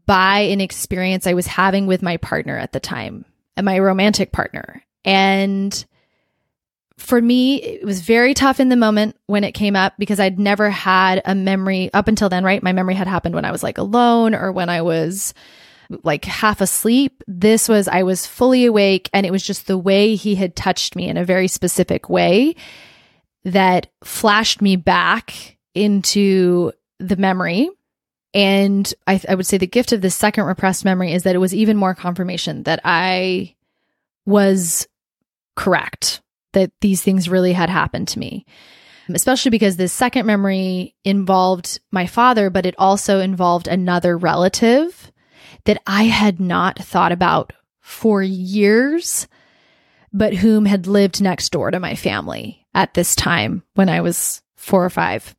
by 0.05 0.39
an 0.39 0.61
experience 0.61 1.27
I 1.27 1.33
was 1.33 1.47
having 1.47 1.87
with 1.87 2.01
my 2.01 2.17
partner 2.17 2.57
at 2.57 2.71
the 2.71 2.79
time, 2.79 3.25
my 3.61 3.79
romantic 3.79 4.31
partner. 4.31 4.83
And 5.03 5.85
for 6.97 7.21
me, 7.21 7.61
it 7.61 7.85
was 7.85 8.01
very 8.01 8.33
tough 8.33 8.59
in 8.59 8.69
the 8.69 8.75
moment 8.75 9.17
when 9.25 9.43
it 9.43 9.53
came 9.53 9.75
up 9.75 9.93
because 9.97 10.19
I'd 10.19 10.39
never 10.39 10.69
had 10.69 11.21
a 11.25 11.33
memory 11.33 11.91
up 11.93 12.07
until 12.07 12.29
then, 12.29 12.43
right? 12.43 12.61
My 12.61 12.73
memory 12.73 12.93
had 12.93 13.07
happened 13.07 13.35
when 13.35 13.45
I 13.45 13.51
was 13.51 13.63
like 13.63 13.77
alone 13.77 14.35
or 14.35 14.51
when 14.51 14.69
I 14.69 14.81
was 14.81 15.33
like 16.03 16.25
half 16.25 16.61
asleep. 16.61 17.23
This 17.27 17.67
was, 17.69 17.87
I 17.87 18.03
was 18.03 18.25
fully 18.27 18.65
awake 18.65 19.09
and 19.13 19.25
it 19.25 19.31
was 19.31 19.43
just 19.43 19.67
the 19.67 19.77
way 19.77 20.15
he 20.15 20.35
had 20.35 20.55
touched 20.55 20.95
me 20.95 21.07
in 21.07 21.17
a 21.17 21.25
very 21.25 21.47
specific 21.47 22.09
way 22.09 22.55
that 23.43 23.87
flashed 24.03 24.61
me 24.61 24.75
back 24.75 25.57
into 25.73 26.71
the 26.99 27.15
memory. 27.15 27.69
And 28.33 28.91
I, 29.07 29.21
I 29.27 29.35
would 29.35 29.45
say 29.45 29.57
the 29.57 29.67
gift 29.67 29.91
of 29.91 30.01
the 30.01 30.09
second 30.09 30.45
repressed 30.45 30.85
memory 30.85 31.13
is 31.13 31.23
that 31.23 31.35
it 31.35 31.39
was 31.39 31.53
even 31.53 31.75
more 31.75 31.95
confirmation 31.95 32.63
that 32.63 32.79
I 32.83 33.55
was 34.25 34.87
correct 35.55 36.21
that 36.53 36.71
these 36.81 37.01
things 37.01 37.29
really 37.29 37.53
had 37.53 37.69
happened 37.69 38.07
to 38.09 38.19
me. 38.19 38.45
Especially 39.13 39.49
because 39.49 39.75
this 39.75 39.91
second 39.91 40.25
memory 40.25 40.95
involved 41.03 41.79
my 41.91 42.05
father, 42.07 42.49
but 42.49 42.65
it 42.65 42.75
also 42.77 43.19
involved 43.19 43.67
another 43.67 44.17
relative 44.17 45.10
that 45.65 45.81
I 45.85 46.03
had 46.03 46.39
not 46.39 46.79
thought 46.79 47.11
about 47.11 47.53
for 47.79 48.21
years, 48.21 49.27
but 50.13 50.33
whom 50.33 50.65
had 50.65 50.87
lived 50.87 51.21
next 51.21 51.51
door 51.51 51.71
to 51.71 51.79
my 51.79 51.95
family 51.95 52.65
at 52.73 52.93
this 52.93 53.15
time 53.15 53.63
when 53.73 53.89
I 53.89 54.01
was 54.01 54.41
four 54.55 54.83
or 54.83 54.89
five. 54.89 55.35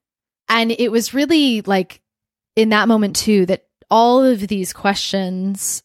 And 0.48 0.72
it 0.72 0.90
was 0.90 1.14
really 1.14 1.62
like 1.62 2.02
in 2.56 2.70
that 2.70 2.88
moment, 2.88 3.16
too, 3.16 3.46
that 3.46 3.66
all 3.90 4.24
of 4.24 4.48
these 4.48 4.72
questions 4.72 5.82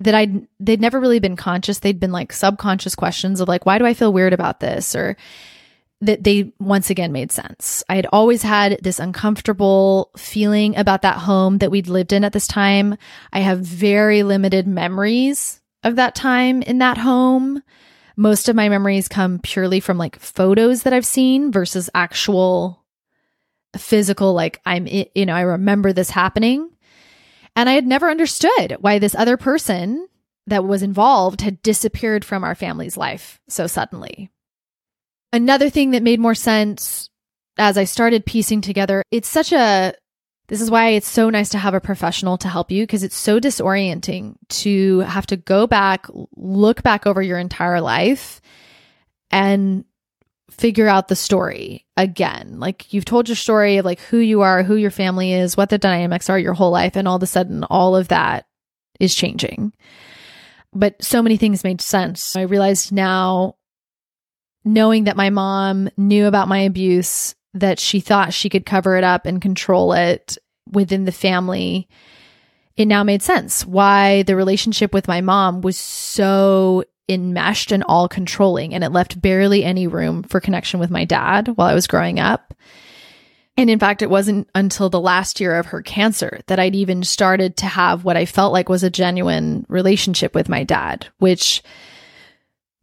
that 0.00 0.14
I'd 0.14 0.46
they'd 0.60 0.80
never 0.80 1.00
really 1.00 1.18
been 1.18 1.36
conscious. 1.36 1.80
They'd 1.80 2.00
been 2.00 2.12
like 2.12 2.32
subconscious 2.32 2.94
questions 2.94 3.40
of 3.40 3.48
like, 3.48 3.66
why 3.66 3.78
do 3.78 3.86
I 3.86 3.94
feel 3.94 4.12
weird 4.12 4.32
about 4.32 4.60
this? 4.60 4.94
Or 4.94 5.16
that 6.00 6.22
they 6.22 6.52
once 6.60 6.90
again 6.90 7.12
made 7.12 7.32
sense. 7.32 7.82
I 7.88 7.96
had 7.96 8.06
always 8.12 8.42
had 8.42 8.78
this 8.82 9.00
uncomfortable 9.00 10.10
feeling 10.16 10.76
about 10.76 11.02
that 11.02 11.18
home 11.18 11.58
that 11.58 11.70
we'd 11.70 11.88
lived 11.88 12.12
in 12.12 12.24
at 12.24 12.32
this 12.32 12.46
time. 12.46 12.96
I 13.32 13.40
have 13.40 13.60
very 13.60 14.22
limited 14.22 14.66
memories 14.66 15.60
of 15.82 15.96
that 15.96 16.14
time 16.14 16.62
in 16.62 16.78
that 16.78 16.98
home. 16.98 17.62
Most 18.16 18.48
of 18.48 18.56
my 18.56 18.68
memories 18.68 19.08
come 19.08 19.40
purely 19.40 19.80
from 19.80 19.98
like 19.98 20.18
photos 20.18 20.84
that 20.84 20.92
I've 20.92 21.06
seen 21.06 21.50
versus 21.50 21.90
actual 21.94 22.84
physical, 23.76 24.34
like 24.34 24.60
I'm, 24.64 24.86
you 24.86 25.26
know, 25.26 25.34
I 25.34 25.42
remember 25.42 25.92
this 25.92 26.10
happening. 26.10 26.70
And 27.56 27.68
I 27.68 27.72
had 27.72 27.86
never 27.86 28.08
understood 28.08 28.76
why 28.80 28.98
this 28.98 29.16
other 29.16 29.36
person 29.36 30.06
that 30.46 30.64
was 30.64 30.82
involved 30.82 31.40
had 31.40 31.60
disappeared 31.62 32.24
from 32.24 32.44
our 32.44 32.54
family's 32.54 32.96
life 32.96 33.40
so 33.48 33.66
suddenly. 33.66 34.30
Another 35.32 35.70
thing 35.70 35.90
that 35.90 36.02
made 36.02 36.20
more 36.20 36.34
sense 36.34 37.10
as 37.58 37.76
I 37.76 37.84
started 37.84 38.24
piecing 38.24 38.60
together, 38.60 39.02
it's 39.10 39.28
such 39.28 39.52
a 39.52 39.94
this 40.48 40.62
is 40.62 40.70
why 40.70 40.88
it's 40.90 41.08
so 41.08 41.28
nice 41.28 41.50
to 41.50 41.58
have 41.58 41.74
a 41.74 41.80
professional 41.80 42.38
to 42.38 42.48
help 42.48 42.70
you 42.70 42.84
because 42.84 43.02
it's 43.02 43.16
so 43.16 43.38
disorienting 43.38 44.36
to 44.48 45.00
have 45.00 45.26
to 45.26 45.36
go 45.36 45.66
back, 45.66 46.06
look 46.34 46.82
back 46.82 47.06
over 47.06 47.20
your 47.20 47.38
entire 47.38 47.82
life 47.82 48.40
and 49.30 49.84
figure 50.50 50.88
out 50.88 51.08
the 51.08 51.16
story 51.16 51.84
again. 51.98 52.58
Like 52.58 52.94
you've 52.94 53.04
told 53.04 53.28
your 53.28 53.36
story 53.36 53.76
of 53.76 53.84
like 53.84 54.00
who 54.00 54.16
you 54.16 54.40
are, 54.40 54.62
who 54.62 54.76
your 54.76 54.90
family 54.90 55.34
is, 55.34 55.54
what 55.54 55.68
the 55.68 55.76
dynamics 55.76 56.30
are 56.30 56.38
your 56.38 56.54
whole 56.54 56.70
life 56.70 56.96
and 56.96 57.06
all 57.06 57.16
of 57.16 57.22
a 57.22 57.26
sudden 57.26 57.62
all 57.64 57.94
of 57.94 58.08
that 58.08 58.46
is 58.98 59.14
changing. 59.14 59.74
But 60.72 61.02
so 61.04 61.22
many 61.22 61.36
things 61.36 61.62
made 61.62 61.82
sense. 61.82 62.36
I 62.36 62.42
realized 62.42 62.90
now 62.90 63.56
knowing 64.68 65.04
that 65.04 65.16
my 65.16 65.30
mom 65.30 65.88
knew 65.96 66.26
about 66.26 66.46
my 66.46 66.58
abuse 66.58 67.34
that 67.54 67.78
she 67.78 68.00
thought 68.00 68.34
she 68.34 68.50
could 68.50 68.66
cover 68.66 68.96
it 68.96 69.04
up 69.04 69.24
and 69.24 69.40
control 69.40 69.94
it 69.94 70.36
within 70.70 71.06
the 71.06 71.12
family, 71.12 71.88
it 72.76 72.84
now 72.84 73.02
made 73.02 73.22
sense 73.22 73.64
why 73.64 74.22
the 74.24 74.36
relationship 74.36 74.92
with 74.92 75.08
my 75.08 75.22
mom 75.22 75.62
was 75.62 75.78
so 75.78 76.84
enmeshed 77.08 77.72
and 77.72 77.82
all 77.84 78.08
controlling. 78.08 78.74
And 78.74 78.84
it 78.84 78.92
left 78.92 79.20
barely 79.22 79.64
any 79.64 79.86
room 79.86 80.22
for 80.22 80.38
connection 80.38 80.78
with 80.78 80.90
my 80.90 81.06
dad 81.06 81.48
while 81.48 81.68
I 81.68 81.74
was 81.74 81.86
growing 81.86 82.20
up. 82.20 82.52
And 83.56 83.70
in 83.70 83.78
fact, 83.78 84.02
it 84.02 84.10
wasn't 84.10 84.48
until 84.54 84.90
the 84.90 85.00
last 85.00 85.40
year 85.40 85.58
of 85.58 85.66
her 85.66 85.80
cancer 85.80 86.40
that 86.46 86.60
I'd 86.60 86.76
even 86.76 87.02
started 87.02 87.56
to 87.56 87.66
have 87.66 88.04
what 88.04 88.18
I 88.18 88.26
felt 88.26 88.52
like 88.52 88.68
was 88.68 88.84
a 88.84 88.90
genuine 88.90 89.64
relationship 89.68 90.34
with 90.34 90.50
my 90.50 90.62
dad, 90.62 91.08
which 91.18 91.62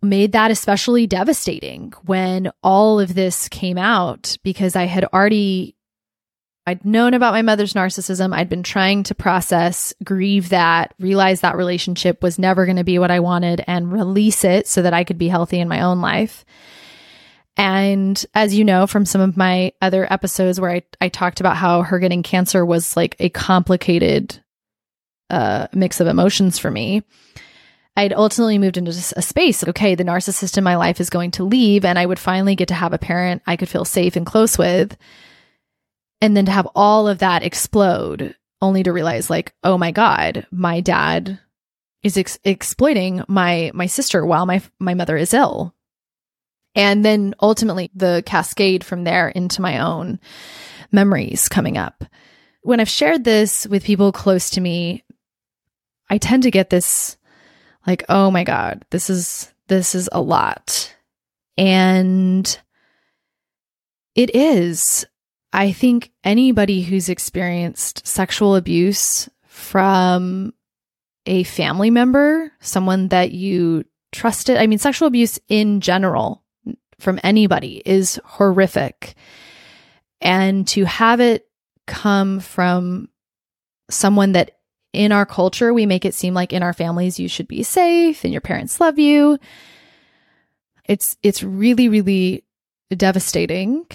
made 0.01 0.33
that 0.33 0.51
especially 0.51 1.07
devastating 1.07 1.93
when 2.05 2.51
all 2.63 2.99
of 2.99 3.15
this 3.15 3.49
came 3.49 3.77
out 3.77 4.37
because 4.43 4.75
I 4.75 4.85
had 4.85 5.05
already 5.05 5.75
I'd 6.67 6.83
known 6.83 7.13
about 7.13 7.33
my 7.33 7.43
mother's 7.43 7.73
narcissism. 7.73 8.33
I'd 8.33 8.49
been 8.49 8.63
trying 8.63 9.03
to 9.03 9.15
process, 9.15 9.93
grieve 10.03 10.49
that, 10.49 10.95
realize 10.99 11.41
that 11.41 11.57
relationship 11.57 12.23
was 12.23 12.39
never 12.39 12.65
going 12.65 12.77
to 12.77 12.83
be 12.83 12.97
what 12.97 13.11
I 13.11 13.19
wanted 13.19 13.63
and 13.67 13.91
release 13.91 14.43
it 14.43 14.67
so 14.67 14.81
that 14.81 14.93
I 14.93 15.03
could 15.03 15.19
be 15.19 15.27
healthy 15.27 15.59
in 15.59 15.67
my 15.67 15.81
own 15.81 16.01
life. 16.01 16.43
And 17.55 18.23
as 18.33 18.55
you 18.55 18.65
know 18.65 18.87
from 18.87 19.05
some 19.05 19.21
of 19.21 19.37
my 19.37 19.73
other 19.79 20.11
episodes 20.11 20.59
where 20.59 20.71
I, 20.71 20.83
I 20.99 21.09
talked 21.09 21.39
about 21.39 21.55
how 21.55 21.83
her 21.83 21.99
getting 21.99 22.23
cancer 22.23 22.65
was 22.65 22.97
like 22.97 23.15
a 23.19 23.29
complicated 23.29 24.43
uh, 25.29 25.67
mix 25.71 25.99
of 25.99 26.07
emotions 26.07 26.57
for 26.57 26.71
me, 26.71 27.03
I'd 27.97 28.13
ultimately 28.13 28.57
moved 28.57 28.77
into 28.77 28.91
a 28.91 29.21
space. 29.21 29.63
Okay, 29.63 29.95
the 29.95 30.03
narcissist 30.03 30.57
in 30.57 30.63
my 30.63 30.75
life 30.75 30.99
is 30.99 31.09
going 31.09 31.31
to 31.31 31.45
leave, 31.45 31.85
and 31.85 31.97
I 31.97 32.05
would 32.05 32.19
finally 32.19 32.55
get 32.55 32.67
to 32.67 32.73
have 32.73 32.93
a 32.93 32.97
parent 32.97 33.41
I 33.47 33.55
could 33.55 33.69
feel 33.69 33.85
safe 33.85 34.15
and 34.15 34.25
close 34.25 34.57
with. 34.57 34.97
And 36.21 36.35
then 36.35 36.45
to 36.45 36.51
have 36.51 36.67
all 36.75 37.07
of 37.07 37.19
that 37.19 37.43
explode, 37.43 38.35
only 38.61 38.83
to 38.83 38.91
realize, 38.91 39.29
like, 39.29 39.53
oh 39.63 39.77
my 39.77 39.91
God, 39.91 40.45
my 40.51 40.81
dad 40.81 41.39
is 42.03 42.17
ex- 42.17 42.39
exploiting 42.43 43.23
my 43.27 43.71
my 43.73 43.87
sister 43.87 44.25
while 44.25 44.45
my 44.45 44.61
my 44.79 44.93
mother 44.93 45.17
is 45.17 45.33
ill. 45.33 45.73
And 46.75 47.05
then 47.05 47.33
ultimately 47.41 47.89
the 47.95 48.21
cascade 48.25 48.83
from 48.83 49.05
there 49.05 49.29
into 49.29 49.61
my 49.61 49.79
own 49.79 50.19
memories 50.91 51.47
coming 51.47 51.77
up. 51.77 52.03
When 52.61 52.79
I've 52.79 52.89
shared 52.89 53.23
this 53.23 53.65
with 53.65 53.85
people 53.85 54.11
close 54.11 54.49
to 54.51 54.61
me, 54.61 55.03
I 56.09 56.17
tend 56.17 56.43
to 56.43 56.51
get 56.51 56.69
this 56.69 57.17
like, 57.87 58.03
oh 58.09 58.31
my 58.31 58.43
God, 58.43 58.85
this 58.89 59.09
is, 59.09 59.53
this 59.67 59.95
is 59.95 60.09
a 60.11 60.21
lot. 60.21 60.95
And 61.57 62.59
it 64.15 64.35
is. 64.35 65.05
I 65.53 65.71
think 65.71 66.11
anybody 66.23 66.81
who's 66.81 67.09
experienced 67.09 68.05
sexual 68.05 68.55
abuse 68.55 69.29
from 69.47 70.53
a 71.25 71.43
family 71.43 71.89
member, 71.89 72.51
someone 72.59 73.09
that 73.09 73.31
you 73.31 73.85
trusted, 74.11 74.57
I 74.57 74.67
mean, 74.67 74.79
sexual 74.79 75.07
abuse 75.07 75.39
in 75.47 75.81
general 75.81 76.43
from 76.99 77.19
anybody 77.23 77.81
is 77.85 78.19
horrific. 78.23 79.15
And 80.21 80.67
to 80.69 80.85
have 80.85 81.19
it 81.19 81.47
come 81.87 82.39
from 82.39 83.09
someone 83.89 84.31
that 84.33 84.54
in 84.95 85.11
our 85.11 85.25
culture, 85.25 85.73
we 85.73 85.85
make 85.85 86.05
it 86.05 86.13
seem 86.13 86.33
like 86.33 86.53
in 86.53 86.63
our 86.63 86.73
families 86.73 87.19
you 87.19 87.27
should 87.27 87.47
be 87.47 87.63
safe 87.63 88.23
and 88.23 88.33
your 88.33 88.41
parents 88.41 88.79
love 88.79 88.97
you. 88.97 89.37
It's 90.85 91.17
it's 91.21 91.43
really 91.43 91.89
really 91.89 92.43
devastating. 92.89 93.85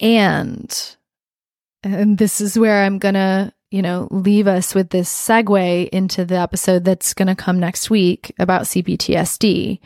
And 0.00 0.96
and 1.82 2.18
this 2.18 2.40
is 2.40 2.58
where 2.58 2.82
I'm 2.82 2.98
going 2.98 3.14
to, 3.14 3.52
you 3.70 3.82
know, 3.82 4.08
leave 4.10 4.46
us 4.46 4.74
with 4.74 4.90
this 4.90 5.12
segue 5.12 5.88
into 5.90 6.24
the 6.24 6.36
episode 6.36 6.84
that's 6.84 7.14
going 7.14 7.28
to 7.28 7.34
come 7.34 7.60
next 7.60 7.88
week 7.88 8.34
about 8.38 8.62
CPTSD. 8.62 9.78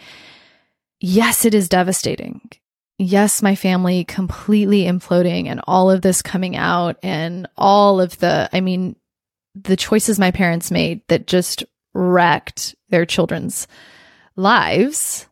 Yes, 1.00 1.44
it 1.44 1.54
is 1.54 1.68
devastating 1.68 2.40
yes, 3.02 3.42
my 3.42 3.54
family 3.54 4.04
completely 4.04 4.84
imploding 4.84 5.46
and 5.46 5.60
all 5.66 5.90
of 5.90 6.02
this 6.02 6.22
coming 6.22 6.56
out 6.56 6.96
and 7.02 7.46
all 7.56 8.00
of 8.00 8.18
the, 8.18 8.48
I 8.52 8.60
mean, 8.60 8.96
the 9.54 9.76
choices 9.76 10.18
my 10.18 10.30
parents 10.30 10.70
made 10.70 11.02
that 11.08 11.26
just 11.26 11.64
wrecked 11.94 12.74
their 12.88 13.04
children's 13.04 13.66
lives 14.36 15.26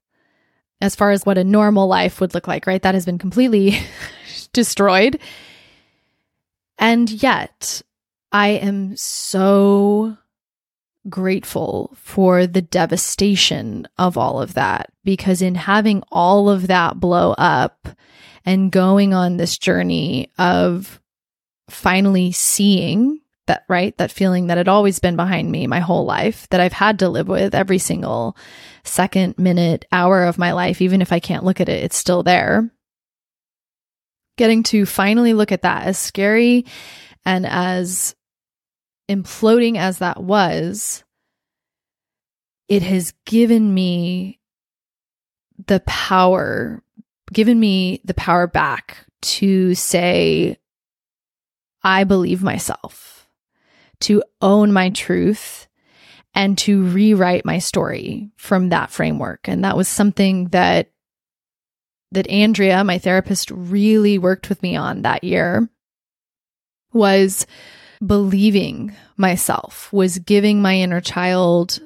as 0.81 0.97
far 0.97 1.11
as 1.11 1.25
what 1.25 1.39
a 1.39 1.45
normal 1.45 1.87
life 1.87 2.21
would 2.21 2.35
look 2.35 2.49
like, 2.49 2.67
right? 2.67 2.83
That 2.83 2.95
has 2.95 3.05
been 3.05 3.19
completely 3.19 3.79
destroyed. 4.53 5.19
And 6.79 7.11
yet, 7.11 7.83
I 8.33 8.49
am 8.49 8.97
so 8.97 10.17
grateful 11.09 11.95
for 11.97 12.47
the 12.47 12.63
devastation 12.63 13.89
of 13.99 14.19
all 14.19 14.41
of 14.41 14.55
that 14.55 14.93
because 15.05 15.43
in 15.43 15.55
having 15.55 16.03
all 16.11 16.49
of 16.49 16.67
that 16.67 17.01
blow 17.01 17.33
up 17.33 17.89
and 18.45 18.73
going 18.73 19.15
on 19.15 19.37
this 19.37 19.59
journey 19.59 20.31
of 20.39 21.01
finally 21.69 22.33
seeing 22.33 23.21
that 23.51 23.65
right? 23.69 23.97
That 23.99 24.13
feeling 24.13 24.47
that 24.47 24.59
had 24.59 24.69
always 24.69 25.01
been 25.01 25.17
behind 25.17 25.51
me 25.51 25.67
my 25.67 25.81
whole 25.81 26.05
life 26.05 26.49
that 26.51 26.61
I've 26.61 26.73
had 26.73 27.01
to 27.01 27.09
live 27.09 27.27
with 27.27 27.53
every 27.53 27.79
single 27.79 28.37
second 28.85 29.39
minute 29.39 29.87
hour 29.91 30.23
of 30.25 30.39
my 30.39 30.53
life 30.53 30.81
even 30.81 31.03
if 31.03 31.13
I 31.13 31.19
can't 31.19 31.45
look 31.45 31.61
at 31.61 31.69
it 31.69 31.83
it's 31.83 31.97
still 31.97 32.23
there. 32.23 32.71
Getting 34.39 34.63
to 34.65 34.87
finally 34.87 35.35
look 35.35 35.51
at 35.51 35.63
that 35.63 35.87
as 35.87 35.99
scary 35.99 36.65
and 37.25 37.45
as 37.45 38.15
imploding 39.11 39.77
as 39.77 39.99
that 39.99 40.23
was 40.23 41.03
it 42.69 42.83
has 42.83 43.13
given 43.27 43.75
me 43.75 44.39
the 45.67 45.81
power 45.81 46.85
given 47.33 47.59
me 47.59 48.01
the 48.05 48.15
power 48.15 48.47
back 48.47 49.05
to 49.23 49.75
say 49.75 50.57
I 51.83 52.05
believe 52.05 52.45
myself 52.45 53.10
to 54.01 54.23
own 54.41 54.73
my 54.73 54.91
truth 54.91 55.67
and 56.35 56.57
to 56.59 56.85
rewrite 56.85 57.45
my 57.45 57.59
story 57.59 58.31
from 58.37 58.69
that 58.69 58.91
framework. 58.91 59.49
And 59.49 59.65
that 59.65 59.77
was 59.77 59.89
something 59.89 60.47
that 60.49 60.91
that 62.13 62.29
Andrea, 62.29 62.83
my 62.83 62.99
therapist, 62.99 63.53
really 63.53 64.19
worked 64.19 64.49
with 64.49 64.63
me 64.63 64.75
on 64.75 65.03
that 65.03 65.23
year 65.23 65.69
was 66.93 67.47
believing 68.05 68.95
myself, 69.17 69.93
was 69.93 70.19
giving 70.19 70.61
my 70.61 70.77
inner 70.77 71.01
child 71.01 71.81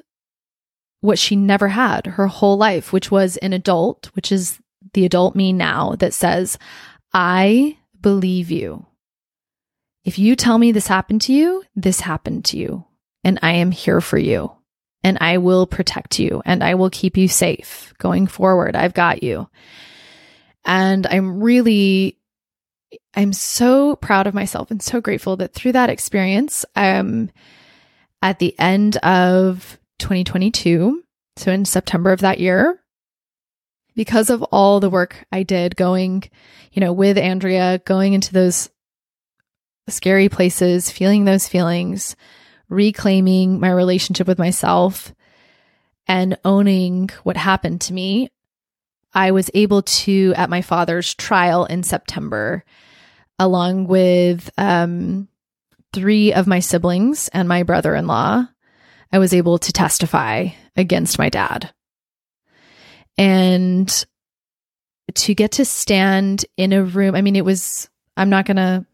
what 1.01 1.19
she 1.19 1.35
never 1.35 1.67
had 1.67 2.07
her 2.07 2.25
whole 2.25 2.57
life, 2.57 2.91
which 2.91 3.11
was 3.11 3.37
an 3.37 3.53
adult, 3.53 4.07
which 4.15 4.31
is 4.31 4.59
the 4.93 5.05
adult 5.05 5.35
me 5.35 5.53
now 5.53 5.93
that 5.99 6.13
says, 6.13 6.57
I 7.13 7.77
believe 8.01 8.49
you. 8.49 8.85
If 10.05 10.19
you 10.19 10.35
tell 10.35 10.59
me 10.59 10.71
this 10.71 10.85
happened 10.85 11.21
to 11.23 11.33
you, 11.33 11.63
this 11.75 11.99
happened 11.99 12.45
to 12.45 12.57
you, 12.57 12.85
and 13.23 13.39
I 13.41 13.53
am 13.53 13.71
here 13.71 13.99
for 13.99 14.19
you, 14.19 14.51
and 15.03 15.17
I 15.19 15.39
will 15.39 15.65
protect 15.65 16.19
you, 16.19 16.43
and 16.45 16.63
I 16.63 16.75
will 16.75 16.91
keep 16.91 17.17
you 17.17 17.27
safe 17.27 17.91
going 17.97 18.27
forward. 18.27 18.75
I've 18.75 18.93
got 18.93 19.23
you. 19.23 19.49
And 20.63 21.07
I'm 21.07 21.41
really, 21.41 22.19
I'm 23.15 23.33
so 23.33 23.95
proud 23.95 24.27
of 24.27 24.35
myself 24.35 24.69
and 24.69 24.81
so 24.81 25.01
grateful 25.01 25.37
that 25.37 25.55
through 25.55 25.71
that 25.71 25.89
experience, 25.89 26.65
um, 26.75 27.31
at 28.21 28.37
the 28.37 28.57
end 28.59 28.97
of 28.97 29.79
2022, 29.97 31.03
so 31.37 31.51
in 31.51 31.65
September 31.65 32.11
of 32.11 32.21
that 32.21 32.39
year, 32.39 32.79
because 33.95 34.29
of 34.29 34.43
all 34.43 34.79
the 34.79 34.89
work 34.89 35.25
I 35.31 35.41
did 35.41 35.75
going, 35.75 36.23
you 36.73 36.79
know, 36.79 36.93
with 36.93 37.17
Andrea, 37.17 37.81
going 37.85 38.13
into 38.13 38.31
those 38.31 38.69
scary 39.87 40.29
places, 40.29 40.89
feeling 40.89 41.25
those 41.25 41.47
feelings, 41.47 42.15
reclaiming 42.69 43.59
my 43.59 43.71
relationship 43.71 44.27
with 44.27 44.39
myself, 44.39 45.13
and 46.07 46.37
owning 46.45 47.09
what 47.23 47.37
happened 47.37 47.81
to 47.81 47.93
me, 47.93 48.29
I 49.13 49.31
was 49.31 49.49
able 49.53 49.81
to, 49.81 50.33
at 50.35 50.49
my 50.49 50.61
father's 50.61 51.13
trial 51.13 51.65
in 51.65 51.83
September, 51.83 52.63
along 53.39 53.87
with 53.87 54.49
um, 54.57 55.27
three 55.93 56.33
of 56.33 56.47
my 56.47 56.59
siblings 56.59 57.29
and 57.29 57.47
my 57.47 57.63
brother 57.63 57.95
in 57.95 58.07
law, 58.07 58.45
I 59.11 59.19
was 59.19 59.33
able 59.33 59.57
to 59.59 59.71
testify 59.71 60.49
against 60.75 61.17
my 61.17 61.29
dad. 61.29 61.73
And 63.17 64.05
to 65.13 65.33
get 65.33 65.53
to 65.53 65.65
stand 65.65 66.45
in 66.57 66.73
a 66.73 66.83
room, 66.83 67.15
I 67.15 67.21
mean, 67.21 67.37
it 67.37 67.45
was, 67.45 67.89
I'm 68.17 68.29
not 68.29 68.45
going 68.45 68.57
to. 68.57 68.85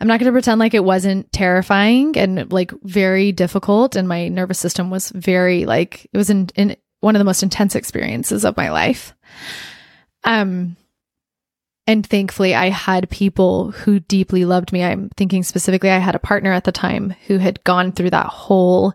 I'm 0.00 0.08
not 0.08 0.18
going 0.20 0.26
to 0.26 0.32
pretend 0.32 0.58
like 0.58 0.74
it 0.74 0.84
wasn't 0.84 1.30
terrifying 1.32 2.16
and 2.16 2.52
like 2.52 2.72
very 2.82 3.32
difficult. 3.32 3.96
And 3.96 4.08
my 4.08 4.28
nervous 4.28 4.58
system 4.58 4.90
was 4.90 5.10
very 5.10 5.64
like, 5.64 6.06
it 6.12 6.16
was 6.16 6.30
in, 6.30 6.48
in 6.56 6.76
one 7.00 7.14
of 7.14 7.20
the 7.20 7.24
most 7.24 7.42
intense 7.42 7.74
experiences 7.74 8.44
of 8.44 8.56
my 8.56 8.70
life. 8.70 9.14
Um, 10.24 10.76
and 11.86 12.06
thankfully, 12.06 12.54
I 12.54 12.70
had 12.70 13.10
people 13.10 13.70
who 13.72 14.00
deeply 14.00 14.46
loved 14.46 14.72
me. 14.72 14.82
I'm 14.82 15.10
thinking 15.18 15.42
specifically, 15.42 15.90
I 15.90 15.98
had 15.98 16.14
a 16.14 16.18
partner 16.18 16.50
at 16.50 16.64
the 16.64 16.72
time 16.72 17.14
who 17.26 17.36
had 17.36 17.62
gone 17.64 17.92
through 17.92 18.08
that 18.10 18.26
whole 18.26 18.94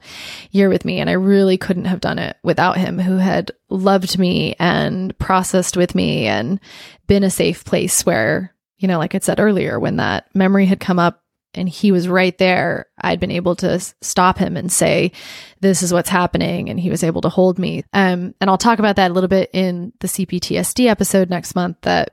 year 0.50 0.70
with 0.70 0.86
me, 0.86 1.00
and 1.00 1.08
I 1.08 1.14
really 1.14 1.56
couldn't 1.56 1.86
have 1.86 2.02
done 2.02 2.18
it 2.18 2.38
without 2.42 2.78
him, 2.78 2.98
who 2.98 3.18
had 3.18 3.52
loved 3.70 4.18
me 4.18 4.56
and 4.58 5.16
processed 5.20 5.78
with 5.78 5.94
me 5.94 6.26
and 6.26 6.60
been 7.06 7.24
a 7.24 7.30
safe 7.30 7.64
place 7.64 8.08
where, 8.08 8.56
you 8.80 8.88
know, 8.88 8.98
like 8.98 9.14
I 9.14 9.20
said 9.20 9.40
earlier, 9.40 9.80
when 9.80 9.98
that 9.98 10.34
memory 10.34 10.66
had 10.66 10.80
come 10.80 11.00
up 11.00 11.22
and 11.54 11.68
he 11.68 11.92
was 11.92 12.08
right 12.08 12.38
there, 12.38 12.88
I'd 13.00 13.20
been 13.20 13.32
able 13.32 13.56
to 13.58 13.80
stop 14.02 14.38
him 14.38 14.56
and 14.56 14.72
say, 14.72 15.12
this 15.60 15.84
is 15.84 15.92
what's 15.92 16.10
happening. 16.10 16.70
And 16.70 16.80
he 16.80 16.90
was 16.90 17.04
able 17.04 17.22
to 17.22 17.30
hold 17.30 17.60
me. 17.60 17.84
Um, 17.92 18.34
and 18.40 18.50
I'll 18.50 18.58
talk 18.58 18.80
about 18.80 18.96
that 18.96 19.12
a 19.12 19.14
little 19.14 19.28
bit 19.28 19.50
in 19.54 19.92
the 20.00 20.08
CPTSD 20.08 20.88
episode 20.88 21.30
next 21.30 21.56
month 21.56 21.78
that 21.82 22.10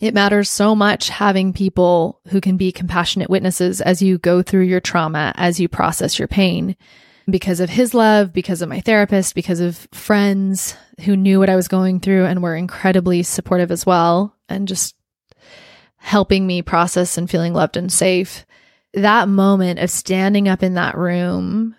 it 0.00 0.14
matters 0.14 0.50
so 0.50 0.74
much 0.74 1.08
having 1.08 1.52
people 1.52 2.20
who 2.28 2.40
can 2.40 2.56
be 2.56 2.72
compassionate 2.72 3.30
witnesses 3.30 3.80
as 3.80 4.02
you 4.02 4.18
go 4.18 4.42
through 4.42 4.64
your 4.64 4.80
trauma, 4.80 5.32
as 5.36 5.60
you 5.60 5.68
process 5.68 6.18
your 6.18 6.28
pain. 6.28 6.76
Because 7.30 7.60
of 7.60 7.70
his 7.70 7.94
love, 7.94 8.32
because 8.32 8.62
of 8.62 8.68
my 8.68 8.80
therapist, 8.80 9.36
because 9.36 9.60
of 9.60 9.86
friends 9.92 10.76
who 11.04 11.16
knew 11.16 11.38
what 11.38 11.48
I 11.48 11.54
was 11.54 11.68
going 11.68 12.00
through 12.00 12.26
and 12.26 12.42
were 12.42 12.56
incredibly 12.56 13.22
supportive 13.22 13.70
as 13.70 13.86
well, 13.86 14.36
and 14.48 14.66
just 14.66 14.96
helping 16.02 16.46
me 16.46 16.60
process 16.60 17.16
and 17.16 17.30
feeling 17.30 17.54
loved 17.54 17.76
and 17.76 17.90
safe. 17.90 18.44
That 18.92 19.28
moment 19.28 19.78
of 19.78 19.88
standing 19.88 20.48
up 20.48 20.62
in 20.62 20.74
that 20.74 20.98
room 20.98 21.76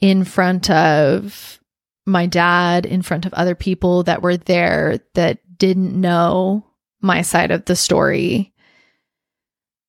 in 0.00 0.24
front 0.24 0.68
of 0.68 1.60
my 2.04 2.26
dad, 2.26 2.84
in 2.84 3.02
front 3.02 3.24
of 3.24 3.32
other 3.32 3.54
people 3.54 4.02
that 4.02 4.20
were 4.20 4.36
there 4.36 4.98
that 5.14 5.38
didn't 5.58 5.98
know 5.98 6.66
my 7.00 7.22
side 7.22 7.50
of 7.50 7.64
the 7.64 7.76
story 7.76 8.52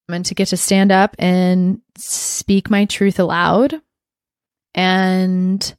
and 0.07 0.25
to 0.25 0.35
get 0.35 0.49
to 0.49 0.57
stand 0.57 0.91
up 0.91 1.15
and 1.19 1.81
speak 1.97 2.69
my 2.69 2.85
truth 2.85 3.19
aloud 3.19 3.81
and 4.75 5.75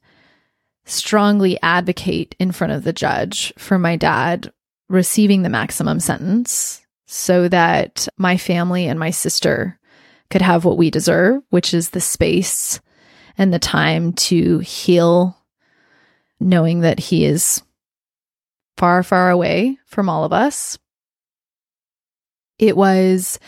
strongly 0.85 1.57
advocate 1.63 2.35
in 2.39 2.51
front 2.51 2.73
of 2.73 2.83
the 2.83 2.93
judge 2.93 3.53
for 3.57 3.79
my 3.79 3.95
dad 3.95 4.51
receiving 4.89 5.41
the 5.41 5.49
maximum 5.49 5.99
sentence 5.99 6.81
so 7.11 7.47
that 7.47 8.07
my 8.17 8.37
family 8.37 8.87
and 8.87 8.99
my 8.99 9.09
sister 9.09 9.79
could 10.29 10.41
have 10.41 10.63
what 10.63 10.77
we 10.77 10.91
deserve, 10.91 11.41
which 11.49 11.73
is 11.73 11.89
the 11.89 12.01
space 12.01 12.79
and 13.37 13.53
the 13.53 13.59
time 13.59 14.13
to 14.13 14.59
heal, 14.59 15.37
knowing 16.39 16.81
that 16.81 16.99
he 16.99 17.25
is 17.25 17.63
far, 18.77 19.01
far 19.01 19.29
away 19.29 19.77
from 19.85 20.07
all 20.07 20.23
of 20.23 20.31
us 20.31 20.77
it 22.59 22.75
was 22.75 23.39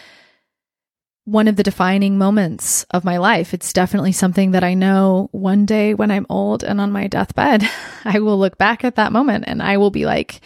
one 1.26 1.48
of 1.48 1.56
the 1.56 1.64
defining 1.64 2.18
moments 2.18 2.84
of 2.92 3.04
my 3.04 3.18
life. 3.18 3.54
It's 3.54 3.74
definitely 3.74 4.14
something 4.14 4.52
that 4.52 4.64
I 4.64 4.74
know 4.74 5.30
one 5.32 5.66
day 5.66 5.94
when 5.94 6.10
I'm 6.10 6.26
old 6.30 6.64
and 6.64 6.82
on 6.82 6.92
my 6.92 7.08
deathbed, 7.08 7.70
I 8.06 8.20
will 8.20 8.40
look 8.40 8.58
back 8.58 8.84
at 8.84 8.96
that 8.96 9.12
moment 9.12 9.44
and 9.48 9.62
I 9.62 9.78
will 9.78 9.92
be 9.92 10.06
like, 10.06 10.42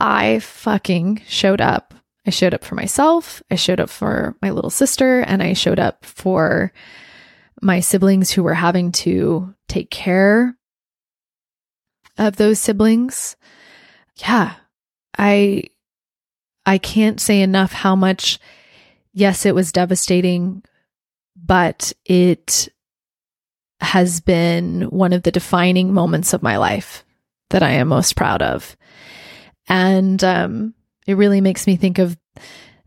I 0.00 0.40
fucking 0.40 1.22
showed 1.28 1.60
up. 1.60 1.94
I 2.26 2.30
showed 2.30 2.54
up 2.54 2.64
for 2.64 2.74
myself. 2.74 3.42
I 3.50 3.54
showed 3.54 3.80
up 3.80 3.88
for 3.88 4.36
my 4.42 4.50
little 4.50 4.70
sister 4.70 5.20
and 5.20 5.42
I 5.42 5.52
showed 5.52 5.78
up 5.78 6.04
for 6.04 6.72
my 7.62 7.80
siblings 7.80 8.30
who 8.30 8.42
were 8.42 8.54
having 8.54 8.92
to 8.92 9.54
take 9.68 9.90
care 9.90 10.56
of 12.18 12.36
those 12.36 12.58
siblings. 12.58 13.36
Yeah. 14.16 14.54
I 15.16 15.64
I 16.66 16.78
can't 16.78 17.20
say 17.20 17.42
enough 17.42 17.72
how 17.72 17.94
much, 17.94 18.40
yes, 19.12 19.46
it 19.46 19.54
was 19.54 19.70
devastating, 19.70 20.64
but 21.36 21.92
it 22.04 22.68
has 23.80 24.20
been 24.20 24.82
one 24.90 25.12
of 25.12 25.22
the 25.22 25.30
defining 25.30 25.94
moments 25.94 26.32
of 26.32 26.42
my 26.42 26.56
life 26.56 27.04
that 27.50 27.62
I 27.62 27.70
am 27.72 27.88
most 27.88 28.16
proud 28.16 28.42
of. 28.42 28.76
And 29.68 30.22
um, 30.24 30.74
it 31.06 31.14
really 31.14 31.40
makes 31.40 31.66
me 31.66 31.76
think 31.76 31.98
of 31.98 32.16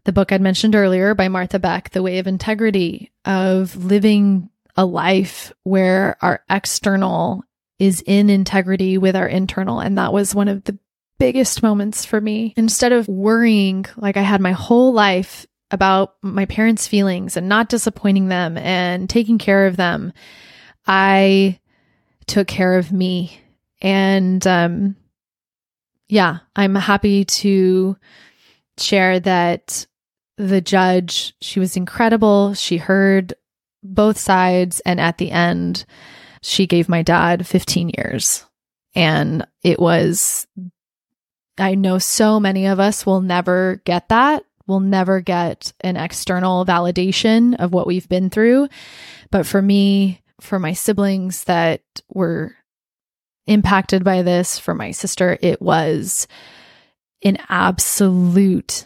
the 0.06 0.14
book 0.14 0.32
I'd 0.32 0.42
mentioned 0.42 0.76
earlier 0.76 1.14
by 1.14 1.28
Martha 1.28 1.60
Beck, 1.60 1.92
The 1.92 2.04
Way 2.04 2.20
of 2.20 2.28
Integrity, 2.28 3.12
of 3.26 3.76
living 3.76 4.50
a 4.76 4.86
life 4.86 5.52
where 5.64 6.18
our 6.22 6.44
external 6.50 7.44
is 7.80 8.04
in 8.06 8.30
integrity 8.30 8.98
with 8.98 9.16
our 9.16 9.28
internal. 9.28 9.80
And 9.80 9.98
that 9.98 10.14
was 10.14 10.36
one 10.36 10.48
of 10.48 10.64
the 10.64 10.78
biggest 11.18 11.62
moments 11.62 12.06
for 12.06 12.20
me. 12.20 12.54
Instead 12.58 12.92
of 12.92 13.08
worrying 13.08 13.86
like 13.98 14.18
I 14.18 14.22
had 14.22 14.42
my 14.42 14.52
whole 14.52 14.94
life 14.94 15.46
about 15.72 16.16
my 16.22 16.46
parents' 16.46 16.88
feelings 16.88 17.38
and 17.38 17.48
not 17.48 17.70
disappointing 17.70 18.28
them 18.28 18.58
and 18.58 19.10
taking 19.10 19.38
care 19.38 19.68
of 19.68 19.78
them, 19.78 20.14
I 20.88 21.60
took 22.26 22.48
care 22.48 22.78
of 22.78 22.92
me. 22.92 23.40
And 23.82 24.46
um, 24.48 24.96
yeah, 26.10 26.40
I'm 26.56 26.76
happy 26.76 27.24
to 27.24 27.96
share 28.78 29.20
that 29.22 29.86
the 30.38 30.62
judge, 30.62 31.34
she 31.40 31.60
was 31.60 31.78
incredible. 31.78 32.54
She 32.56 32.78
heard 32.78 33.34
both 33.84 34.18
sides. 34.18 34.80
And 34.82 35.00
at 35.00 35.18
the 35.18 35.32
end, 35.32 35.86
she 36.42 36.66
gave 36.66 36.90
my 36.90 37.04
dad 37.04 37.46
15 37.46 37.92
years. 37.98 38.46
And 38.96 39.46
it 39.64 39.80
was 39.80 40.48
I 41.60 41.76
know 41.76 41.98
so 42.00 42.40
many 42.40 42.66
of 42.68 42.80
us 42.80 43.06
will 43.06 43.22
never 43.22 43.82
get 43.84 44.10
that. 44.10 44.46
We'll 44.66 44.80
never 44.80 45.20
get 45.20 45.74
an 45.82 45.98
external 45.98 46.66
validation 46.66 47.56
of 47.60 47.74
what 47.74 47.88
we've 47.88 48.08
been 48.08 48.30
through. 48.30 48.70
But 49.30 49.46
for 49.46 49.62
me, 49.62 50.22
for 50.40 50.58
my 50.58 50.74
siblings 50.74 51.44
that 51.46 51.82
were 52.08 52.56
impacted 53.50 54.04
by 54.04 54.22
this, 54.22 54.60
for 54.60 54.74
my 54.74 54.92
sister, 54.92 55.38
it 55.42 55.62
was 55.62 56.28
an 57.24 57.38
absolutely 57.50 58.86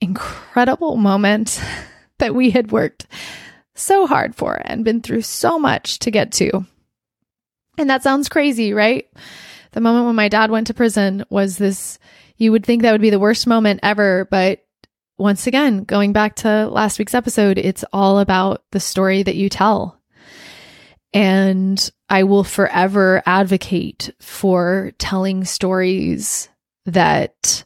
incredible 0.00 0.96
moment 0.96 1.62
that 2.18 2.34
we 2.34 2.50
had 2.50 2.72
worked 2.72 3.06
so 3.74 4.06
hard 4.06 4.34
for 4.34 4.60
and 4.64 4.84
been 4.84 5.02
through 5.02 5.22
so 5.22 5.58
much 5.58 5.98
to 6.00 6.10
get 6.10 6.32
to. 6.32 6.64
And 7.78 7.88
that 7.88 8.02
sounds 8.02 8.28
crazy, 8.28 8.72
right? 8.72 9.06
the 9.72 9.80
moment 9.80 10.06
when 10.06 10.16
my 10.16 10.28
dad 10.28 10.50
went 10.50 10.66
to 10.68 10.74
prison 10.74 11.24
was 11.30 11.58
this 11.58 11.98
you 12.36 12.52
would 12.52 12.64
think 12.64 12.82
that 12.82 12.92
would 12.92 13.00
be 13.00 13.10
the 13.10 13.18
worst 13.18 13.46
moment 13.46 13.80
ever 13.82 14.26
but 14.30 14.64
once 15.18 15.46
again 15.46 15.84
going 15.84 16.12
back 16.12 16.36
to 16.36 16.66
last 16.68 16.98
week's 16.98 17.14
episode 17.14 17.58
it's 17.58 17.84
all 17.92 18.18
about 18.18 18.62
the 18.72 18.80
story 18.80 19.22
that 19.22 19.36
you 19.36 19.48
tell 19.48 19.99
and 21.12 21.90
i 22.08 22.22
will 22.22 22.44
forever 22.44 23.22
advocate 23.26 24.14
for 24.20 24.92
telling 24.98 25.44
stories 25.44 26.48
that 26.86 27.64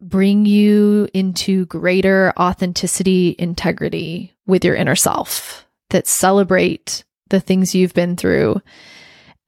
bring 0.00 0.46
you 0.46 1.08
into 1.12 1.66
greater 1.66 2.32
authenticity 2.38 3.34
integrity 3.38 4.32
with 4.46 4.64
your 4.64 4.74
inner 4.74 4.96
self 4.96 5.66
that 5.90 6.06
celebrate 6.06 7.04
the 7.30 7.40
things 7.40 7.74
you've 7.74 7.94
been 7.94 8.16
through 8.16 8.60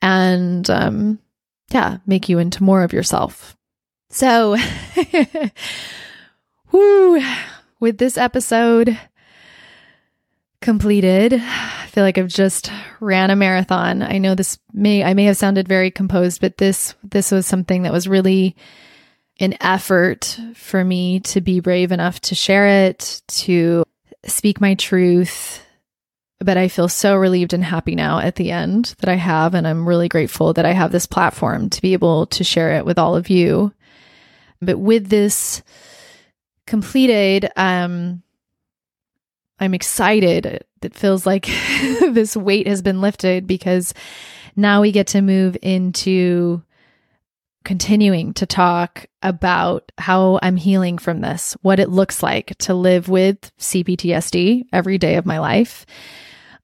and 0.02 0.68
um, 0.70 1.18
yeah, 1.70 1.98
make 2.06 2.28
you 2.28 2.38
into 2.38 2.62
more 2.62 2.82
of 2.82 2.92
yourself. 2.92 3.56
So, 4.10 4.56
whoo, 6.72 7.22
with 7.78 7.98
this 7.98 8.16
episode 8.16 8.98
completed, 10.60 11.34
I 11.42 11.86
feel 11.88 12.04
like 12.04 12.18
I've 12.18 12.28
just 12.28 12.70
ran 13.00 13.30
a 13.30 13.36
marathon. 13.36 14.02
I 14.02 14.18
know 14.18 14.34
this 14.34 14.58
may 14.72 15.02
I 15.02 15.14
may 15.14 15.24
have 15.24 15.36
sounded 15.36 15.68
very 15.68 15.90
composed, 15.90 16.40
but 16.40 16.58
this 16.58 16.94
this 17.02 17.30
was 17.30 17.46
something 17.46 17.82
that 17.82 17.92
was 17.92 18.08
really 18.08 18.56
an 19.40 19.56
effort 19.60 20.38
for 20.54 20.84
me 20.84 21.20
to 21.20 21.40
be 21.40 21.60
brave 21.60 21.92
enough 21.92 22.20
to 22.20 22.34
share 22.34 22.86
it, 22.86 23.22
to 23.28 23.84
speak 24.26 24.60
my 24.60 24.74
truth. 24.74 25.64
But 26.42 26.56
I 26.56 26.68
feel 26.68 26.88
so 26.88 27.16
relieved 27.16 27.52
and 27.52 27.64
happy 27.64 27.94
now 27.94 28.18
at 28.18 28.36
the 28.36 28.50
end 28.50 28.94
that 29.00 29.10
I 29.10 29.16
have. 29.16 29.54
And 29.54 29.66
I'm 29.66 29.86
really 29.86 30.08
grateful 30.08 30.54
that 30.54 30.64
I 30.64 30.72
have 30.72 30.90
this 30.90 31.04
platform 31.06 31.68
to 31.70 31.82
be 31.82 31.92
able 31.92 32.26
to 32.26 32.44
share 32.44 32.76
it 32.76 32.86
with 32.86 32.98
all 32.98 33.14
of 33.14 33.28
you. 33.28 33.74
But 34.62 34.78
with 34.78 35.08
this 35.08 35.62
completed, 36.66 37.50
um, 37.56 38.22
I'm 39.60 39.74
excited. 39.74 40.64
It 40.82 40.94
feels 40.94 41.26
like 41.26 41.44
this 42.00 42.36
weight 42.36 42.66
has 42.66 42.80
been 42.82 43.00
lifted 43.00 43.46
because 43.46 43.92
now 44.56 44.80
we 44.80 44.90
get 44.90 45.08
to 45.08 45.22
move 45.22 45.56
into 45.62 46.62
continuing 47.64 48.32
to 48.34 48.46
talk 48.46 49.06
about 49.22 49.92
how 49.98 50.38
I'm 50.42 50.56
healing 50.56 50.96
from 50.96 51.20
this, 51.20 51.56
what 51.60 51.78
it 51.78 51.90
looks 51.90 52.22
like 52.22 52.56
to 52.60 52.74
live 52.74 53.08
with 53.08 53.52
CPTSD 53.58 54.64
every 54.72 54.96
day 54.96 55.16
of 55.16 55.26
my 55.26 55.38
life, 55.38 55.84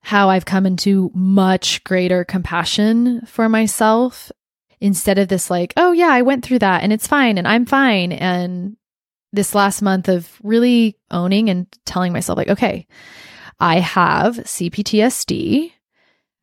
how 0.01 0.31
I've 0.31 0.47
come 0.47 0.65
into 0.65 1.11
much 1.15 1.85
greater 1.85 2.25
compassion 2.25 3.21
for 3.27 3.49
myself 3.49 4.33
instead 4.81 5.19
of 5.19 5.29
this, 5.29 5.51
like, 5.51 5.75
oh, 5.77 5.93
yeah, 5.93 6.09
I 6.09 6.23
went 6.23 6.45
through 6.45 6.61
that 6.61 6.83
and 6.83 6.93
it's 6.93 7.07
fine 7.07 7.37
and 7.37 7.47
I'm 7.47 7.67
fine. 7.67 8.13
And 8.13 8.77
this 9.33 9.55
last 9.55 9.83
month 9.83 10.09
of 10.09 10.39
really 10.43 10.97
owning 11.11 11.51
and 11.51 11.67
telling 11.85 12.13
myself, 12.13 12.37
like, 12.37 12.49
okay, 12.49 12.87
I 13.61 13.81
have 13.81 14.37
CPTSD 14.37 15.73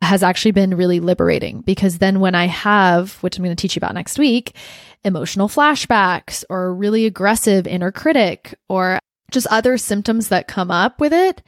has 0.02 0.24
actually 0.24 0.52
been 0.52 0.76
really 0.76 1.00
liberating 1.00 1.62
because 1.62 1.98
then 1.98 2.20
when 2.20 2.36
I 2.36 2.46
have, 2.48 3.14
which 3.24 3.38
I'm 3.38 3.44
going 3.44 3.56
to 3.56 3.62
teach 3.62 3.76
you 3.76 3.80
about 3.80 3.94
next 3.94 4.20
week, 4.20 4.56
emotional 5.04 5.48
flashbacks 5.48 6.44
or 6.50 6.74
really 6.74 7.06
aggressive 7.06 7.68
inner 7.68 7.92
critic 7.92 8.54
or 8.70 9.00
just 9.32 9.48
other 9.48 9.78
symptoms 9.78 10.28
that 10.30 10.48
come 10.48 10.72
up 10.72 11.00
with 11.00 11.14
it, 11.14 11.42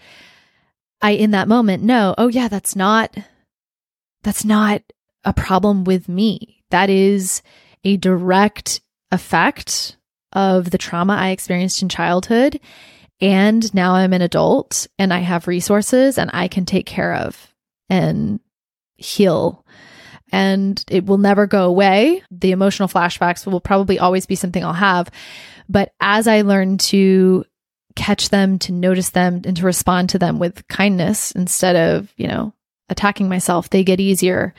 I 1.01 1.11
in 1.11 1.31
that 1.31 1.47
moment 1.47 1.83
know, 1.83 2.15
oh 2.17 2.27
yeah, 2.27 2.47
that's 2.47 2.75
not 2.75 3.15
that's 4.23 4.45
not 4.45 4.81
a 5.23 5.33
problem 5.33 5.83
with 5.83 6.09
me. 6.09 6.63
That 6.71 6.89
is 6.89 7.41
a 7.83 7.97
direct 7.97 8.81
effect 9.11 9.94
of 10.35 10.69
the 10.69 10.77
trauma 10.77 11.13
I 11.13 11.29
experienced 11.29 11.81
in 11.81 11.89
childhood. 11.89 12.59
And 13.21 13.73
now 13.73 13.95
I'm 13.95 14.13
an 14.13 14.21
adult 14.21 14.87
and 14.99 15.13
I 15.13 15.19
have 15.19 15.47
resources 15.47 16.17
and 16.17 16.29
I 16.33 16.49
can 16.49 16.65
take 16.65 16.85
care 16.85 17.15
of 17.15 17.53
and 17.89 18.41
heal. 18.97 19.65
And 20.31 20.83
it 20.89 21.05
will 21.05 21.17
never 21.17 21.47
go 21.47 21.65
away. 21.65 22.21
The 22.29 22.51
emotional 22.51 22.89
flashbacks 22.89 23.47
will 23.47 23.61
probably 23.61 23.99
always 23.99 24.25
be 24.25 24.35
something 24.35 24.63
I'll 24.63 24.73
have. 24.73 25.09
But 25.69 25.93
as 26.01 26.27
I 26.27 26.41
learn 26.41 26.77
to 26.77 27.45
catch 27.95 28.29
them, 28.29 28.59
to 28.59 28.73
notice 28.73 29.11
them, 29.11 29.41
and 29.45 29.55
to 29.55 29.63
respond 29.63 30.09
to 30.09 30.19
them 30.19 30.37
with 30.37 30.67
kindness 30.67 31.31
instead 31.31 31.75
of, 31.75 32.13
you 32.17 32.27
know, 32.27 32.53
attacking 32.89 33.29
myself, 33.29 33.69
they 33.69 33.83
get 33.83 33.99
easier. 34.01 34.53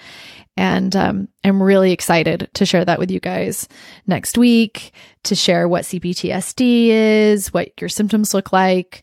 And 0.57 0.97
um, 0.97 1.29
I'm 1.45 1.63
really 1.63 1.93
excited 1.93 2.49
to 2.55 2.65
share 2.65 2.85
that 2.85 2.99
with 2.99 3.11
you 3.11 3.21
guys 3.21 3.69
next 4.07 4.39
week, 4.39 4.93
to 5.25 5.35
share 5.35 5.69
what 5.69 5.85
CPTSD 5.85 6.89
is, 6.89 7.53
what 7.53 7.79
your 7.81 7.91
symptoms 7.91 8.33
look 8.33 8.53
like, 8.53 9.03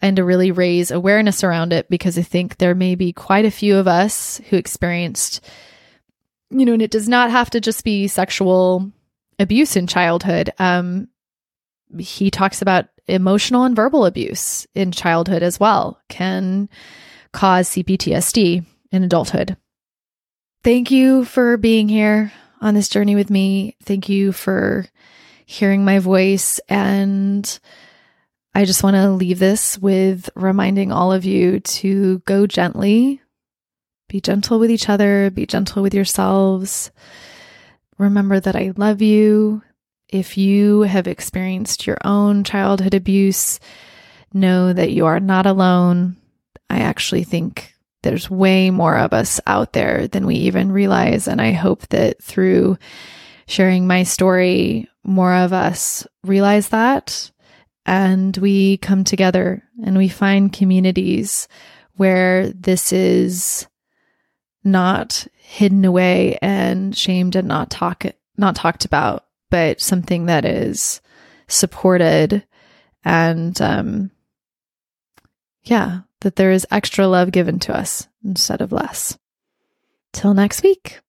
and 0.00 0.16
to 0.16 0.24
really 0.24 0.50
raise 0.50 0.90
awareness 0.90 1.44
around 1.44 1.72
it 1.72 1.88
because 1.88 2.18
I 2.18 2.22
think 2.22 2.56
there 2.56 2.74
may 2.74 2.94
be 2.94 3.12
quite 3.12 3.44
a 3.44 3.50
few 3.50 3.76
of 3.76 3.86
us 3.86 4.40
who 4.48 4.56
experienced, 4.56 5.44
you 6.50 6.64
know, 6.64 6.72
and 6.72 6.82
it 6.82 6.90
does 6.90 7.08
not 7.08 7.30
have 7.30 7.50
to 7.50 7.60
just 7.60 7.84
be 7.84 8.08
sexual 8.08 8.90
abuse 9.38 9.76
in 9.76 9.86
childhood. 9.86 10.50
Um, 10.58 11.08
he 11.98 12.30
talks 12.30 12.62
about 12.62 12.86
emotional 13.06 13.64
and 13.64 13.76
verbal 13.76 14.06
abuse 14.06 14.66
in 14.74 14.90
childhood 14.90 15.42
as 15.42 15.60
well 15.60 16.00
can 16.08 16.68
cause 17.32 17.68
CPTSD 17.68 18.64
in 18.90 19.04
adulthood. 19.04 19.56
Thank 20.64 20.90
you 20.90 21.26
for 21.26 21.58
being 21.58 21.90
here 21.90 22.32
on 22.62 22.72
this 22.72 22.88
journey 22.88 23.14
with 23.14 23.28
me. 23.28 23.76
Thank 23.82 24.08
you 24.08 24.32
for 24.32 24.86
hearing 25.44 25.84
my 25.84 25.98
voice. 25.98 26.58
And 26.70 27.60
I 28.54 28.64
just 28.64 28.82
want 28.82 28.96
to 28.96 29.10
leave 29.10 29.38
this 29.38 29.76
with 29.76 30.30
reminding 30.34 30.90
all 30.90 31.12
of 31.12 31.26
you 31.26 31.60
to 31.60 32.20
go 32.20 32.46
gently, 32.46 33.20
be 34.08 34.22
gentle 34.22 34.58
with 34.58 34.70
each 34.70 34.88
other, 34.88 35.30
be 35.30 35.44
gentle 35.44 35.82
with 35.82 35.92
yourselves. 35.92 36.90
Remember 37.98 38.40
that 38.40 38.56
I 38.56 38.72
love 38.74 39.02
you. 39.02 39.60
If 40.08 40.38
you 40.38 40.80
have 40.80 41.06
experienced 41.06 41.86
your 41.86 41.98
own 42.06 42.42
childhood 42.42 42.94
abuse, 42.94 43.60
know 44.32 44.72
that 44.72 44.92
you 44.92 45.04
are 45.04 45.20
not 45.20 45.44
alone. 45.44 46.16
I 46.70 46.78
actually 46.78 47.24
think 47.24 47.73
there's 48.04 48.30
way 48.30 48.70
more 48.70 48.96
of 48.96 49.12
us 49.12 49.40
out 49.46 49.72
there 49.72 50.06
than 50.06 50.26
we 50.26 50.36
even 50.36 50.70
realize. 50.70 51.26
And 51.26 51.40
I 51.40 51.50
hope 51.50 51.88
that 51.88 52.22
through 52.22 52.78
sharing 53.46 53.86
my 53.86 54.04
story, 54.04 54.88
more 55.02 55.34
of 55.34 55.52
us 55.52 56.06
realize 56.22 56.68
that 56.68 57.32
and 57.86 58.36
we 58.38 58.78
come 58.78 59.04
together 59.04 59.62
and 59.84 59.96
we 59.96 60.08
find 60.08 60.52
communities 60.52 61.48
where 61.96 62.48
this 62.50 62.92
is 62.92 63.66
not 64.62 65.26
hidden 65.34 65.84
away 65.84 66.38
and 66.40 66.96
shamed 66.96 67.36
and 67.36 67.48
not 67.48 67.70
talk 67.70 68.04
not 68.36 68.56
talked 68.56 68.84
about, 68.84 69.26
but 69.50 69.80
something 69.80 70.26
that 70.26 70.44
is 70.44 71.00
supported 71.46 72.44
and 73.04 73.60
um 73.60 74.10
yeah, 75.64 76.00
that 76.24 76.36
there 76.36 76.50
is 76.50 76.66
extra 76.70 77.06
love 77.06 77.30
given 77.30 77.58
to 77.60 77.76
us 77.76 78.08
instead 78.24 78.60
of 78.60 78.72
less. 78.72 79.16
Till 80.12 80.34
next 80.34 80.62
week. 80.62 81.00